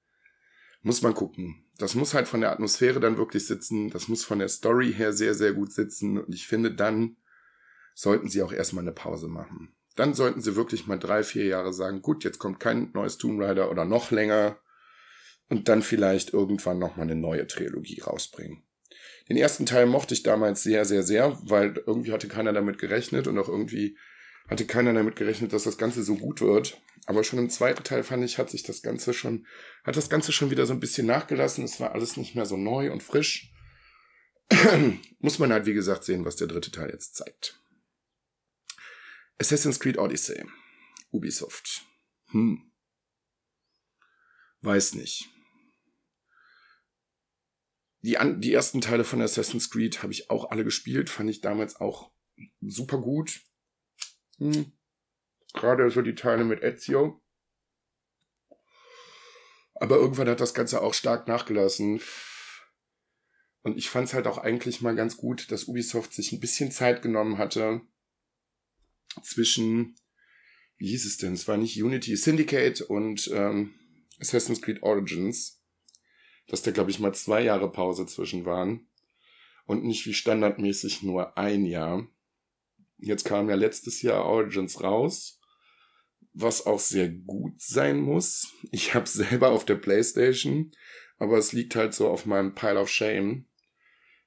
Muss 0.82 1.02
man 1.02 1.14
gucken. 1.14 1.63
Das 1.78 1.96
muss 1.96 2.14
halt 2.14 2.28
von 2.28 2.42
der 2.42 2.52
Atmosphäre 2.52 3.00
dann 3.00 3.18
wirklich 3.18 3.48
sitzen. 3.48 3.90
Das 3.90 4.08
muss 4.08 4.24
von 4.24 4.40
der 4.40 4.50
Story 4.50 4.94
her 4.94 5.14
sehr, 5.14 5.34
sehr 5.34 5.54
gut 5.54 5.74
sitzen. 5.74 6.20
Und 6.20 6.34
ich 6.34 6.48
finde, 6.48 6.74
dann 6.74 7.18
sollten 7.96 8.30
sie 8.30 8.44
auch 8.44 8.54
erstmal 8.54 8.84
eine 8.84 8.92
Pause 8.92 9.28
machen. 9.28 9.76
Dann 9.96 10.14
sollten 10.14 10.42
sie 10.42 10.56
wirklich 10.56 10.88
mal 10.88 10.98
drei, 10.98 11.24
vier 11.24 11.46
Jahre 11.46 11.74
sagen, 11.74 12.02
gut, 12.02 12.24
jetzt 12.24 12.40
kommt 12.40 12.60
kein 12.60 12.92
neues 12.94 13.18
Tomb 13.18 13.42
Raider 13.42 13.70
oder 13.70 13.86
noch 13.86 14.12
länger. 14.12 14.58
Und 15.50 15.68
dann 15.68 15.84
vielleicht 15.84 16.34
irgendwann 16.34 16.80
nochmal 16.80 17.06
eine 17.06 17.16
neue 17.16 17.46
Trilogie 17.48 18.02
rausbringen. 18.02 18.64
Den 19.30 19.38
ersten 19.38 19.66
Teil 19.66 19.86
mochte 19.86 20.14
ich 20.14 20.24
damals 20.24 20.64
sehr, 20.64 20.86
sehr, 20.86 21.04
sehr, 21.04 21.38
weil 21.44 21.82
irgendwie 21.86 22.12
hatte 22.12 22.28
keiner 22.28 22.54
damit 22.54 22.78
gerechnet 22.78 23.28
und 23.28 23.38
auch 23.38 23.50
irgendwie 23.50 23.98
hatte 24.48 24.66
keiner 24.66 24.94
damit 24.94 25.16
gerechnet, 25.16 25.54
dass 25.54 25.64
das 25.64 25.78
Ganze 25.78 26.04
so 26.04 26.16
gut 26.16 26.42
wird. 26.42 26.82
Aber 27.06 27.24
schon 27.24 27.40
im 27.40 27.50
zweiten 27.50 27.84
Teil 27.84 28.04
fand 28.04 28.24
ich, 28.24 28.38
hat 28.38 28.50
sich 28.50 28.64
das 28.64 28.82
Ganze 28.82 29.14
schon, 29.14 29.46
hat 29.84 29.98
das 29.98 30.10
Ganze 30.10 30.32
schon 30.32 30.52
wieder 30.52 30.66
so 30.66 30.74
ein 30.74 30.80
bisschen 30.80 31.08
nachgelassen. 31.08 31.64
Es 31.64 31.80
war 31.80 31.94
alles 31.94 32.18
nicht 32.18 32.36
mehr 32.36 32.46
so 32.46 32.58
neu 32.58 32.92
und 32.92 33.04
frisch. 33.04 33.52
Muss 35.20 35.40
man 35.40 35.52
halt, 35.52 35.66
wie 35.66 35.74
gesagt, 35.74 36.04
sehen, 36.04 36.26
was 36.26 36.36
der 36.36 36.48
dritte 36.48 36.72
Teil 36.72 36.90
jetzt 36.92 37.16
zeigt. 37.16 37.60
Assassin's 39.40 39.80
Creed 39.80 39.98
Odyssey. 39.98 40.44
Ubisoft. 41.12 41.86
Hm. 42.32 42.72
Weiß 44.62 44.96
nicht. 44.96 45.30
Die, 48.02 48.18
an, 48.18 48.42
die 48.42 48.54
ersten 48.54 48.82
Teile 48.82 49.04
von 49.04 49.22
Assassin's 49.22 49.70
Creed 49.70 50.04
habe 50.04 50.12
ich 50.12 50.30
auch 50.30 50.52
alle 50.52 50.64
gespielt, 50.64 51.10
fand 51.10 51.30
ich 51.30 51.42
damals 51.42 51.78
auch 51.78 52.12
super 52.62 52.98
gut. 53.00 53.42
Hm. 54.38 54.72
Gerade 55.54 55.90
so 55.90 56.02
die 56.02 56.16
Teile 56.16 56.44
mit 56.44 56.64
Ezio. 56.64 57.22
Aber 59.76 59.98
irgendwann 59.98 60.30
hat 60.30 60.40
das 60.40 60.54
Ganze 60.54 60.82
auch 60.82 60.94
stark 60.94 61.28
nachgelassen. 61.28 62.02
Und 63.64 63.78
ich 63.78 63.90
fand 63.90 64.08
es 64.08 64.14
halt 64.14 64.28
auch 64.28 64.38
eigentlich 64.38 64.82
mal 64.82 64.96
ganz 64.96 65.18
gut, 65.18 65.52
dass 65.52 65.66
Ubisoft 65.66 66.14
sich 66.14 66.32
ein 66.32 66.40
bisschen 66.40 66.72
Zeit 66.72 67.02
genommen 67.02 67.38
hatte 67.38 67.82
zwischen, 69.22 69.96
wie 70.78 70.88
hieß 70.88 71.06
es 71.06 71.18
denn? 71.18 71.34
Es 71.34 71.48
war 71.48 71.58
nicht 71.58 71.82
Unity, 71.82 72.16
Syndicate 72.16 72.82
und 72.82 73.30
ähm, 73.34 73.74
Assassin's 74.20 74.62
Creed 74.62 74.84
Origins. 74.84 75.62
Dass 76.48 76.62
da, 76.62 76.72
glaube 76.72 76.92
ich, 76.92 77.00
mal 77.00 77.14
zwei 77.14 77.42
Jahre 77.42 77.72
Pause 77.72 78.06
zwischen 78.06 78.46
waren. 78.46 78.88
Und 79.66 79.86
nicht 79.86 80.06
wie 80.06 80.14
standardmäßig 80.14 81.04
nur 81.04 81.38
ein 81.38 81.66
Jahr. 81.66 82.06
Jetzt 83.04 83.26
kam 83.26 83.50
ja 83.50 83.56
letztes 83.56 84.02
Jahr 84.02 84.24
Origins 84.24 84.82
raus, 84.82 85.42
was 86.32 86.66
auch 86.66 86.80
sehr 86.80 87.10
gut 87.10 87.62
sein 87.62 88.00
muss. 88.00 88.54
Ich 88.72 88.96
habe 88.96 89.08
selber 89.10 89.52
auf 89.52 89.66
der 89.66 89.76
PlayStation, 89.76 90.72
aber 91.18 91.38
es 91.38 91.52
liegt 91.52 91.76
halt 91.76 91.94
so 91.94 92.08
auf 92.08 92.26
meinem 92.26 92.56
Pile 92.56 92.80
of 92.80 92.90
Shame. 92.90 93.46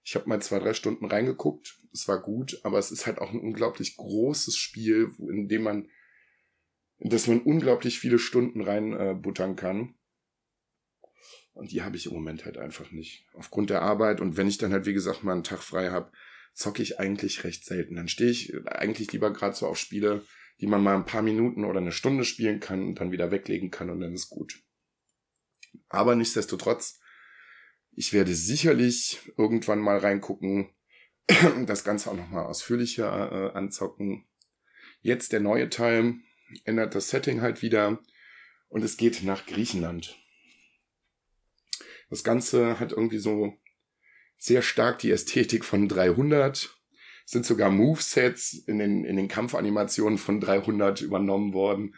Ich 0.04 0.14
habe 0.14 0.28
mal 0.28 0.42
zwei, 0.42 0.58
drei 0.58 0.74
Stunden 0.74 1.06
reingeguckt. 1.06 1.80
Es 1.92 2.06
war 2.06 2.20
gut, 2.20 2.60
aber 2.64 2.78
es 2.78 2.90
ist 2.90 3.06
halt 3.06 3.18
auch 3.18 3.32
ein 3.32 3.40
unglaublich 3.40 3.96
großes 3.96 4.56
Spiel, 4.56 5.10
in 5.18 5.48
dem 5.48 5.62
man, 5.62 5.88
in 6.98 7.08
das 7.08 7.26
man 7.26 7.40
unglaublich 7.40 7.98
viele 7.98 8.18
Stunden 8.18 8.60
reinbuttern 8.60 9.52
äh, 9.52 9.56
kann. 9.56 9.94
Und 11.54 11.72
die 11.72 11.82
habe 11.82 11.96
ich 11.96 12.04
im 12.04 12.12
Moment 12.12 12.44
halt 12.44 12.58
einfach 12.58 12.90
nicht. 12.90 13.24
Aufgrund 13.32 13.70
der 13.70 13.80
Arbeit 13.80 14.20
und 14.20 14.36
wenn 14.36 14.48
ich 14.48 14.58
dann 14.58 14.72
halt, 14.72 14.84
wie 14.84 14.92
gesagt, 14.92 15.24
mal 15.24 15.32
einen 15.32 15.44
Tag 15.44 15.62
frei 15.62 15.88
habe, 15.88 16.12
zocke 16.56 16.82
ich 16.82 16.98
eigentlich 16.98 17.44
recht 17.44 17.64
selten. 17.64 17.96
Dann 17.96 18.08
stehe 18.08 18.30
ich 18.30 18.54
eigentlich 18.66 19.12
lieber 19.12 19.32
gerade 19.32 19.54
so 19.54 19.66
auf 19.66 19.78
Spiele, 19.78 20.24
die 20.60 20.66
man 20.66 20.82
mal 20.82 20.94
ein 20.94 21.04
paar 21.04 21.22
Minuten 21.22 21.64
oder 21.64 21.80
eine 21.80 21.92
Stunde 21.92 22.24
spielen 22.24 22.60
kann 22.60 22.82
und 22.82 22.94
dann 22.98 23.12
wieder 23.12 23.30
weglegen 23.30 23.70
kann 23.70 23.90
und 23.90 24.00
dann 24.00 24.14
ist 24.14 24.30
gut. 24.30 24.62
Aber 25.88 26.16
nichtsdestotrotz, 26.16 26.98
ich 27.92 28.14
werde 28.14 28.34
sicherlich 28.34 29.20
irgendwann 29.36 29.80
mal 29.80 29.98
reingucken, 29.98 30.70
das 31.66 31.84
Ganze 31.84 32.10
auch 32.10 32.16
nochmal 32.16 32.46
ausführlicher 32.46 33.52
äh, 33.52 33.56
anzocken. 33.56 34.26
Jetzt 35.02 35.32
der 35.32 35.40
neue 35.40 35.68
Teil 35.68 36.14
ändert 36.64 36.94
das 36.94 37.10
Setting 37.10 37.42
halt 37.42 37.60
wieder 37.60 38.00
und 38.68 38.82
es 38.82 38.96
geht 38.96 39.22
nach 39.24 39.44
Griechenland. 39.44 40.18
Das 42.08 42.24
Ganze 42.24 42.80
hat 42.80 42.92
irgendwie 42.92 43.18
so 43.18 43.58
sehr 44.38 44.62
stark 44.62 44.98
die 44.98 45.10
Ästhetik 45.10 45.64
von 45.64 45.88
300. 45.88 46.70
Es 47.24 47.32
sind 47.32 47.44
sogar 47.44 47.70
Movesets 47.70 48.54
in 48.54 48.78
den, 48.78 49.04
in 49.04 49.16
den 49.16 49.28
Kampfanimationen 49.28 50.18
von 50.18 50.40
300 50.40 51.00
übernommen 51.00 51.52
worden. 51.52 51.94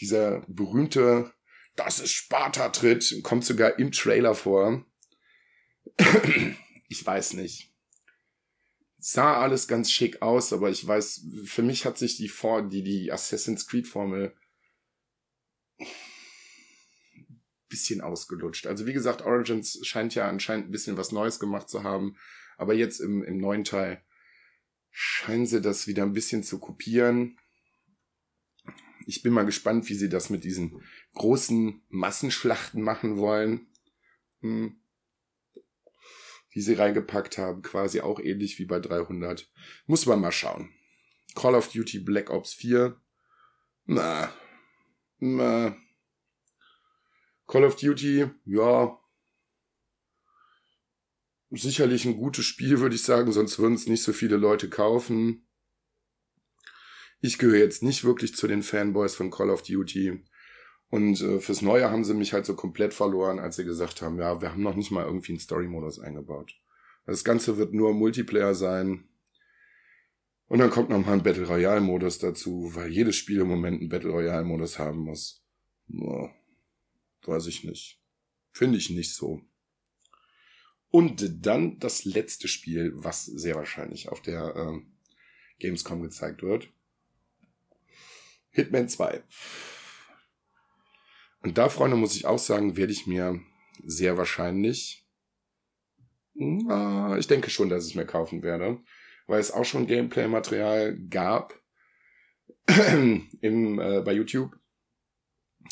Dieser 0.00 0.42
berühmte, 0.48 1.32
das 1.76 2.00
ist 2.00 2.12
Sparta-Tritt, 2.12 3.20
kommt 3.22 3.44
sogar 3.44 3.78
im 3.78 3.92
Trailer 3.92 4.34
vor. 4.34 4.84
ich 6.88 7.04
weiß 7.04 7.34
nicht. 7.34 7.72
Sah 8.98 9.40
alles 9.40 9.66
ganz 9.66 9.90
schick 9.90 10.20
aus, 10.20 10.52
aber 10.52 10.70
ich 10.70 10.86
weiß, 10.86 11.26
für 11.44 11.62
mich 11.62 11.86
hat 11.86 11.98
sich 11.98 12.16
die, 12.16 12.30
die, 12.70 12.82
die 12.82 13.12
Assassin's 13.12 13.66
Creed 13.66 13.86
Formel 13.86 14.34
bisschen 17.70 18.02
ausgelutscht. 18.02 18.66
Also 18.66 18.86
wie 18.86 18.92
gesagt, 18.92 19.22
Origins 19.22 19.78
scheint 19.86 20.14
ja 20.14 20.28
anscheinend 20.28 20.68
ein 20.68 20.72
bisschen 20.72 20.98
was 20.98 21.12
Neues 21.12 21.40
gemacht 21.40 21.70
zu 21.70 21.82
haben, 21.82 22.16
aber 22.58 22.74
jetzt 22.74 23.00
im, 23.00 23.24
im 23.24 23.38
neuen 23.38 23.64
Teil 23.64 24.04
scheinen 24.90 25.46
sie 25.46 25.62
das 25.62 25.86
wieder 25.86 26.02
ein 26.02 26.12
bisschen 26.12 26.42
zu 26.42 26.58
kopieren. 26.58 27.38
Ich 29.06 29.22
bin 29.22 29.32
mal 29.32 29.46
gespannt, 29.46 29.88
wie 29.88 29.94
sie 29.94 30.10
das 30.10 30.28
mit 30.28 30.44
diesen 30.44 30.82
großen 31.14 31.82
Massenschlachten 31.88 32.82
machen 32.82 33.16
wollen. 33.16 33.68
Hm. 34.40 34.76
Die 36.54 36.60
sie 36.60 36.74
reingepackt 36.74 37.38
haben, 37.38 37.62
quasi 37.62 38.00
auch 38.00 38.18
ähnlich 38.18 38.58
wie 38.58 38.66
bei 38.66 38.80
300. 38.80 39.48
Muss 39.86 40.06
man 40.06 40.20
mal 40.20 40.32
schauen. 40.32 40.70
Call 41.36 41.54
of 41.54 41.68
Duty 41.68 42.00
Black 42.00 42.28
Ops 42.28 42.52
4. 42.54 43.00
Na, 43.86 44.32
na, 45.18 45.76
Call 47.50 47.64
of 47.64 47.74
Duty, 47.74 48.30
ja, 48.44 48.96
sicherlich 51.50 52.04
ein 52.04 52.16
gutes 52.16 52.44
Spiel, 52.44 52.78
würde 52.78 52.94
ich 52.94 53.02
sagen, 53.02 53.32
sonst 53.32 53.58
würden 53.58 53.74
es 53.74 53.88
nicht 53.88 54.04
so 54.04 54.12
viele 54.12 54.36
Leute 54.36 54.70
kaufen. 54.70 55.48
Ich 57.20 57.38
gehöre 57.38 57.58
jetzt 57.58 57.82
nicht 57.82 58.04
wirklich 58.04 58.36
zu 58.36 58.46
den 58.46 58.62
Fanboys 58.62 59.16
von 59.16 59.32
Call 59.32 59.50
of 59.50 59.62
Duty. 59.62 60.22
Und 60.90 61.20
äh, 61.20 61.40
fürs 61.40 61.60
Neue 61.60 61.90
haben 61.90 62.04
sie 62.04 62.14
mich 62.14 62.32
halt 62.32 62.46
so 62.46 62.54
komplett 62.54 62.94
verloren, 62.94 63.40
als 63.40 63.56
sie 63.56 63.64
gesagt 63.64 64.00
haben, 64.00 64.18
ja, 64.20 64.40
wir 64.40 64.52
haben 64.52 64.62
noch 64.62 64.76
nicht 64.76 64.92
mal 64.92 65.04
irgendwie 65.04 65.32
einen 65.32 65.40
Story-Modus 65.40 65.98
eingebaut. 65.98 66.54
Das 67.04 67.24
Ganze 67.24 67.58
wird 67.58 67.74
nur 67.74 67.94
Multiplayer 67.94 68.54
sein. 68.54 69.08
Und 70.46 70.60
dann 70.60 70.70
kommt 70.70 70.90
noch 70.90 71.04
mal 71.04 71.14
ein 71.14 71.24
Battle 71.24 71.48
Royale-Modus 71.48 72.18
dazu, 72.18 72.70
weil 72.74 72.90
jedes 72.90 73.16
Spiel 73.16 73.40
im 73.40 73.48
Moment 73.48 73.80
einen 73.80 73.88
Battle 73.88 74.10
Royale-Modus 74.10 74.78
haben 74.78 74.98
muss. 74.98 75.44
Boah. 75.88 76.32
Weiß 77.24 77.46
ich 77.46 77.64
nicht. 77.64 78.00
Finde 78.52 78.78
ich 78.78 78.90
nicht 78.90 79.14
so. 79.14 79.42
Und 80.90 81.46
dann 81.46 81.78
das 81.78 82.04
letzte 82.04 82.48
Spiel, 82.48 82.92
was 82.94 83.24
sehr 83.24 83.54
wahrscheinlich 83.54 84.08
auf 84.08 84.20
der 84.22 84.56
äh, 84.56 84.80
Gamescom 85.60 86.02
gezeigt 86.02 86.42
wird. 86.42 86.68
Hitman 88.50 88.88
2. 88.88 89.22
Und 91.42 91.58
da, 91.58 91.68
Freunde, 91.68 91.96
muss 91.96 92.16
ich 92.16 92.26
auch 92.26 92.38
sagen, 92.38 92.76
werde 92.76 92.92
ich 92.92 93.06
mir 93.06 93.40
sehr 93.84 94.18
wahrscheinlich, 94.18 95.06
na, 96.34 97.16
ich 97.18 97.28
denke 97.28 97.50
schon, 97.50 97.68
dass 97.68 97.86
ich 97.86 97.94
mir 97.94 98.06
kaufen 98.06 98.42
werde, 98.42 98.80
weil 99.26 99.40
es 99.40 99.52
auch 99.52 99.64
schon 99.64 99.86
Gameplay-Material 99.86 100.98
gab 101.08 101.54
im, 102.66 103.78
äh, 103.78 104.02
bei 104.02 104.12
YouTube 104.12 104.59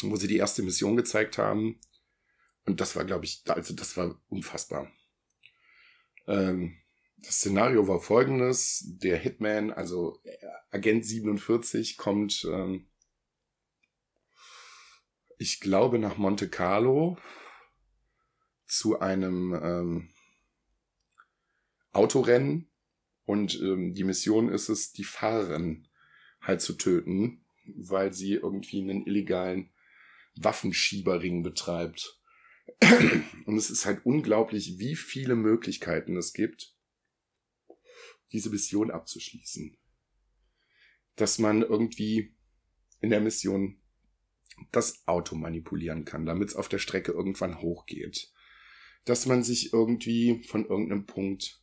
wo 0.03 0.17
sie 0.17 0.29
die 0.29 0.37
erste 0.37 0.63
Mission 0.63 0.97
gezeigt 0.97 1.39
haben. 1.39 1.81
Und 2.65 2.81
das 2.81 2.97
war, 2.97 3.05
glaube 3.05 3.25
ich, 3.25 3.43
also 3.47 3.75
das 3.75 3.97
war 3.97 4.21
unfassbar. 4.29 4.91
Ähm, 6.27 6.77
das 7.17 7.37
Szenario 7.37 7.89
war 7.89 8.01
folgendes. 8.01 8.85
Der 8.87 9.17
Hitman, 9.17 9.73
also 9.73 10.21
Agent 10.71 11.05
47, 11.05 11.97
kommt, 11.97 12.47
ähm, 12.51 12.87
ich 15.39 15.61
glaube, 15.61 15.99
nach 15.99 16.17
Monte 16.17 16.49
Carlo 16.49 17.19
zu 18.67 19.01
einem 19.01 19.55
ähm, 19.55 20.11
Autorennen. 21.93 22.71
Und 23.25 23.61
ähm, 23.61 23.95
die 23.95 24.05
Mission 24.05 24.49
ist 24.49 24.69
es, 24.69 24.93
die 24.93 25.05
Fahrerin 25.05 25.89
halt 26.41 26.61
zu 26.61 26.75
töten, 26.75 27.45
weil 27.67 28.13
sie 28.13 28.35
irgendwie 28.35 28.81
einen 28.81 29.07
illegalen 29.07 29.71
Waffenschiebering 30.43 31.43
betreibt. 31.43 32.21
Und 33.47 33.57
es 33.57 33.71
ist 33.71 33.87
halt 33.87 34.05
unglaublich, 34.05 34.79
wie 34.79 34.95
viele 34.95 35.37
Möglichkeiten 35.37 36.17
es 36.17 36.33
gibt, 36.33 36.75
diese 38.33 38.51
Mission 38.51 38.91
abzuschließen. 38.91 39.77
Dass 41.17 41.39
man 41.39 41.63
irgendwie 41.63 42.37
in 43.01 43.11
der 43.11 43.21
Mission 43.21 43.81
das 44.73 45.07
Auto 45.07 45.37
manipulieren 45.37 46.05
kann, 46.05 46.27
damit 46.27 46.51
es 46.51 46.57
auf 46.57 46.69
der 46.69 46.79
Strecke 46.79 47.13
irgendwann 47.13 47.61
hochgeht. 47.61 48.33
Dass 49.05 49.27
man 49.27 49.43
sich 49.43 49.73
irgendwie 49.73 50.43
von 50.45 50.67
irgendeinem 50.67 51.07
Punkt 51.07 51.63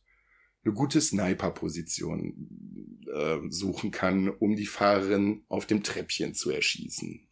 eine 0.64 0.74
gute 0.74 1.00
Sniper-Position 1.00 3.06
äh, 3.14 3.38
suchen 3.50 3.92
kann, 3.92 4.28
um 4.28 4.56
die 4.56 4.66
Fahrerin 4.66 5.44
auf 5.48 5.66
dem 5.66 5.84
Treppchen 5.84 6.34
zu 6.34 6.50
erschießen 6.50 7.25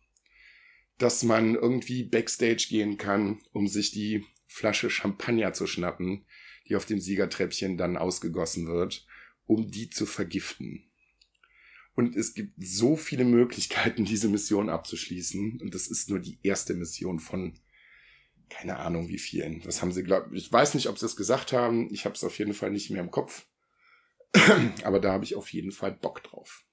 dass 0.99 1.22
man 1.22 1.55
irgendwie 1.55 2.05
backstage 2.05 2.66
gehen 2.68 2.99
kann, 2.99 3.40
um 3.53 3.66
sich 3.66 3.90
die 3.90 4.24
Flasche 4.47 4.90
Champagner 4.90 5.53
zu 5.53 5.66
schnappen, 5.66 6.24
die 6.68 6.76
auf 6.76 6.86
dem 6.86 7.01
Siegertreppchen 7.01 7.76
dann 7.76 7.97
ausgegossen 7.97 8.68
wird, 8.68 9.07
um 9.47 9.70
die 9.70 9.90
zu 9.90 10.07
vergiften. 10.07 10.84
Und 11.95 12.16
es 12.16 12.34
gibt 12.34 12.53
so 12.59 12.97
viele 12.97 13.24
Möglichkeiten, 13.24 14.05
diese 14.05 14.28
Mission 14.28 14.68
abzuschließen. 14.68 15.61
Und 15.61 15.74
das 15.74 15.88
ist 15.88 16.09
nur 16.09 16.20
die 16.20 16.38
erste 16.42 16.74
Mission 16.74 17.18
von 17.18 17.59
keine 18.51 18.76
Ahnung 18.76 19.09
wie 19.09 19.18
vielen. 19.18 19.62
Das 19.62 19.80
haben 19.80 19.90
sie, 19.90 20.05
glaube 20.05 20.36
ich, 20.36 20.53
weiß 20.53 20.74
nicht, 20.74 20.88
ob 20.88 20.99
sie 20.99 21.07
es 21.07 21.16
gesagt 21.16 21.53
haben. 21.53 21.92
Ich 21.92 22.05
habe 22.05 22.14
es 22.14 22.22
auf 22.22 22.38
jeden 22.38 22.55
Fall 22.55 22.70
nicht 22.70 22.90
mehr 22.90 23.01
im 23.01 23.11
Kopf. 23.11 23.47
Aber 24.84 25.01
da 25.01 25.12
habe 25.12 25.24
ich 25.24 25.34
auf 25.34 25.53
jeden 25.53 25.72
Fall 25.72 25.92
Bock 25.92 26.22
drauf. 26.22 26.64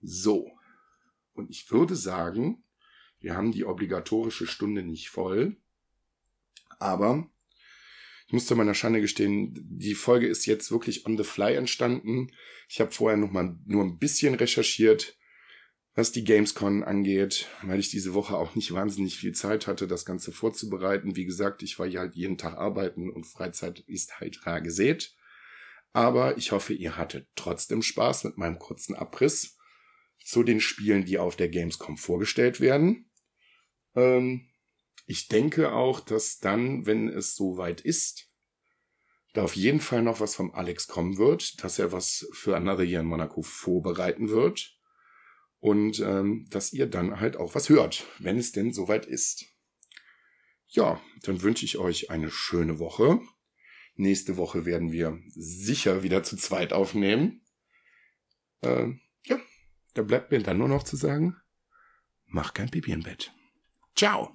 So, 0.00 0.50
und 1.34 1.50
ich 1.50 1.70
würde 1.70 1.96
sagen, 1.96 2.64
wir 3.20 3.36
haben 3.36 3.52
die 3.52 3.64
obligatorische 3.64 4.46
Stunde 4.46 4.82
nicht 4.82 5.08
voll. 5.08 5.56
Aber 6.78 7.30
ich 8.26 8.32
muss 8.32 8.46
zu 8.46 8.56
meiner 8.56 8.74
Schande 8.74 9.00
gestehen, 9.00 9.54
die 9.54 9.94
Folge 9.94 10.26
ist 10.26 10.46
jetzt 10.46 10.70
wirklich 10.72 11.06
on 11.06 11.16
the 11.16 11.24
fly 11.24 11.54
entstanden. 11.54 12.32
Ich 12.68 12.80
habe 12.80 12.90
vorher 12.90 13.16
noch 13.16 13.30
mal 13.30 13.56
nur 13.64 13.84
ein 13.84 13.98
bisschen 13.98 14.34
recherchiert. 14.34 15.16
was 15.94 16.10
die 16.10 16.24
Gamescon 16.24 16.82
angeht, 16.84 17.48
weil 17.62 17.78
ich 17.78 17.90
diese 17.90 18.14
Woche 18.14 18.36
auch 18.36 18.54
nicht 18.54 18.72
wahnsinnig 18.72 19.18
viel 19.18 19.32
Zeit 19.32 19.66
hatte, 19.66 19.86
das 19.86 20.06
Ganze 20.06 20.32
vorzubereiten. 20.32 21.16
Wie 21.16 21.26
gesagt, 21.26 21.62
ich 21.62 21.78
war 21.78 21.86
ja 21.86 22.00
halt 22.00 22.14
jeden 22.14 22.38
Tag 22.38 22.56
arbeiten 22.56 23.10
und 23.10 23.26
Freizeit 23.26 23.80
ist 23.80 24.18
halt 24.18 24.46
rar 24.46 24.62
gesät. 24.62 25.14
Aber 25.92 26.38
ich 26.38 26.52
hoffe, 26.52 26.72
ihr 26.72 26.96
hattet 26.96 27.28
trotzdem 27.36 27.82
Spaß 27.82 28.24
mit 28.24 28.38
meinem 28.38 28.58
kurzen 28.58 28.94
Abriss 28.94 29.58
zu 30.24 30.42
den 30.42 30.60
Spielen, 30.60 31.04
die 31.04 31.18
auf 31.18 31.36
der 31.36 31.48
Gamescom 31.48 31.96
vorgestellt 31.96 32.60
werden. 32.60 33.10
Ähm, 33.94 34.48
ich 35.06 35.28
denke 35.28 35.72
auch, 35.72 36.00
dass 36.00 36.38
dann, 36.38 36.86
wenn 36.86 37.08
es 37.08 37.34
soweit 37.34 37.80
ist, 37.80 38.28
da 39.34 39.42
auf 39.42 39.56
jeden 39.56 39.80
Fall 39.80 40.02
noch 40.02 40.20
was 40.20 40.34
vom 40.34 40.54
Alex 40.54 40.88
kommen 40.88 41.16
wird, 41.16 41.62
dass 41.64 41.78
er 41.78 41.92
was 41.92 42.28
für 42.32 42.56
Another 42.56 42.84
Year 42.84 43.00
in 43.00 43.06
Monaco 43.06 43.42
vorbereiten 43.42 44.28
wird 44.28 44.78
und 45.58 46.00
ähm, 46.00 46.46
dass 46.50 46.72
ihr 46.72 46.86
dann 46.86 47.20
halt 47.20 47.36
auch 47.36 47.54
was 47.54 47.68
hört, 47.68 48.06
wenn 48.18 48.36
es 48.36 48.52
denn 48.52 48.72
soweit 48.72 49.06
ist. 49.06 49.46
Ja, 50.66 51.00
dann 51.22 51.42
wünsche 51.42 51.64
ich 51.64 51.78
euch 51.78 52.10
eine 52.10 52.30
schöne 52.30 52.78
Woche. 52.78 53.20
Nächste 53.94 54.36
Woche 54.36 54.64
werden 54.64 54.92
wir 54.92 55.18
sicher 55.28 56.02
wieder 56.02 56.22
zu 56.22 56.36
zweit 56.36 56.72
aufnehmen. 56.72 57.44
Ähm, 58.62 59.00
da 59.94 60.02
bleibt 60.02 60.30
mir 60.30 60.42
dann 60.42 60.58
nur 60.58 60.68
noch 60.68 60.82
zu 60.82 60.96
sagen, 60.96 61.36
mach 62.26 62.54
kein 62.54 62.70
Pipi 62.70 62.92
im 62.92 63.02
Bett. 63.02 63.32
Ciao. 63.94 64.34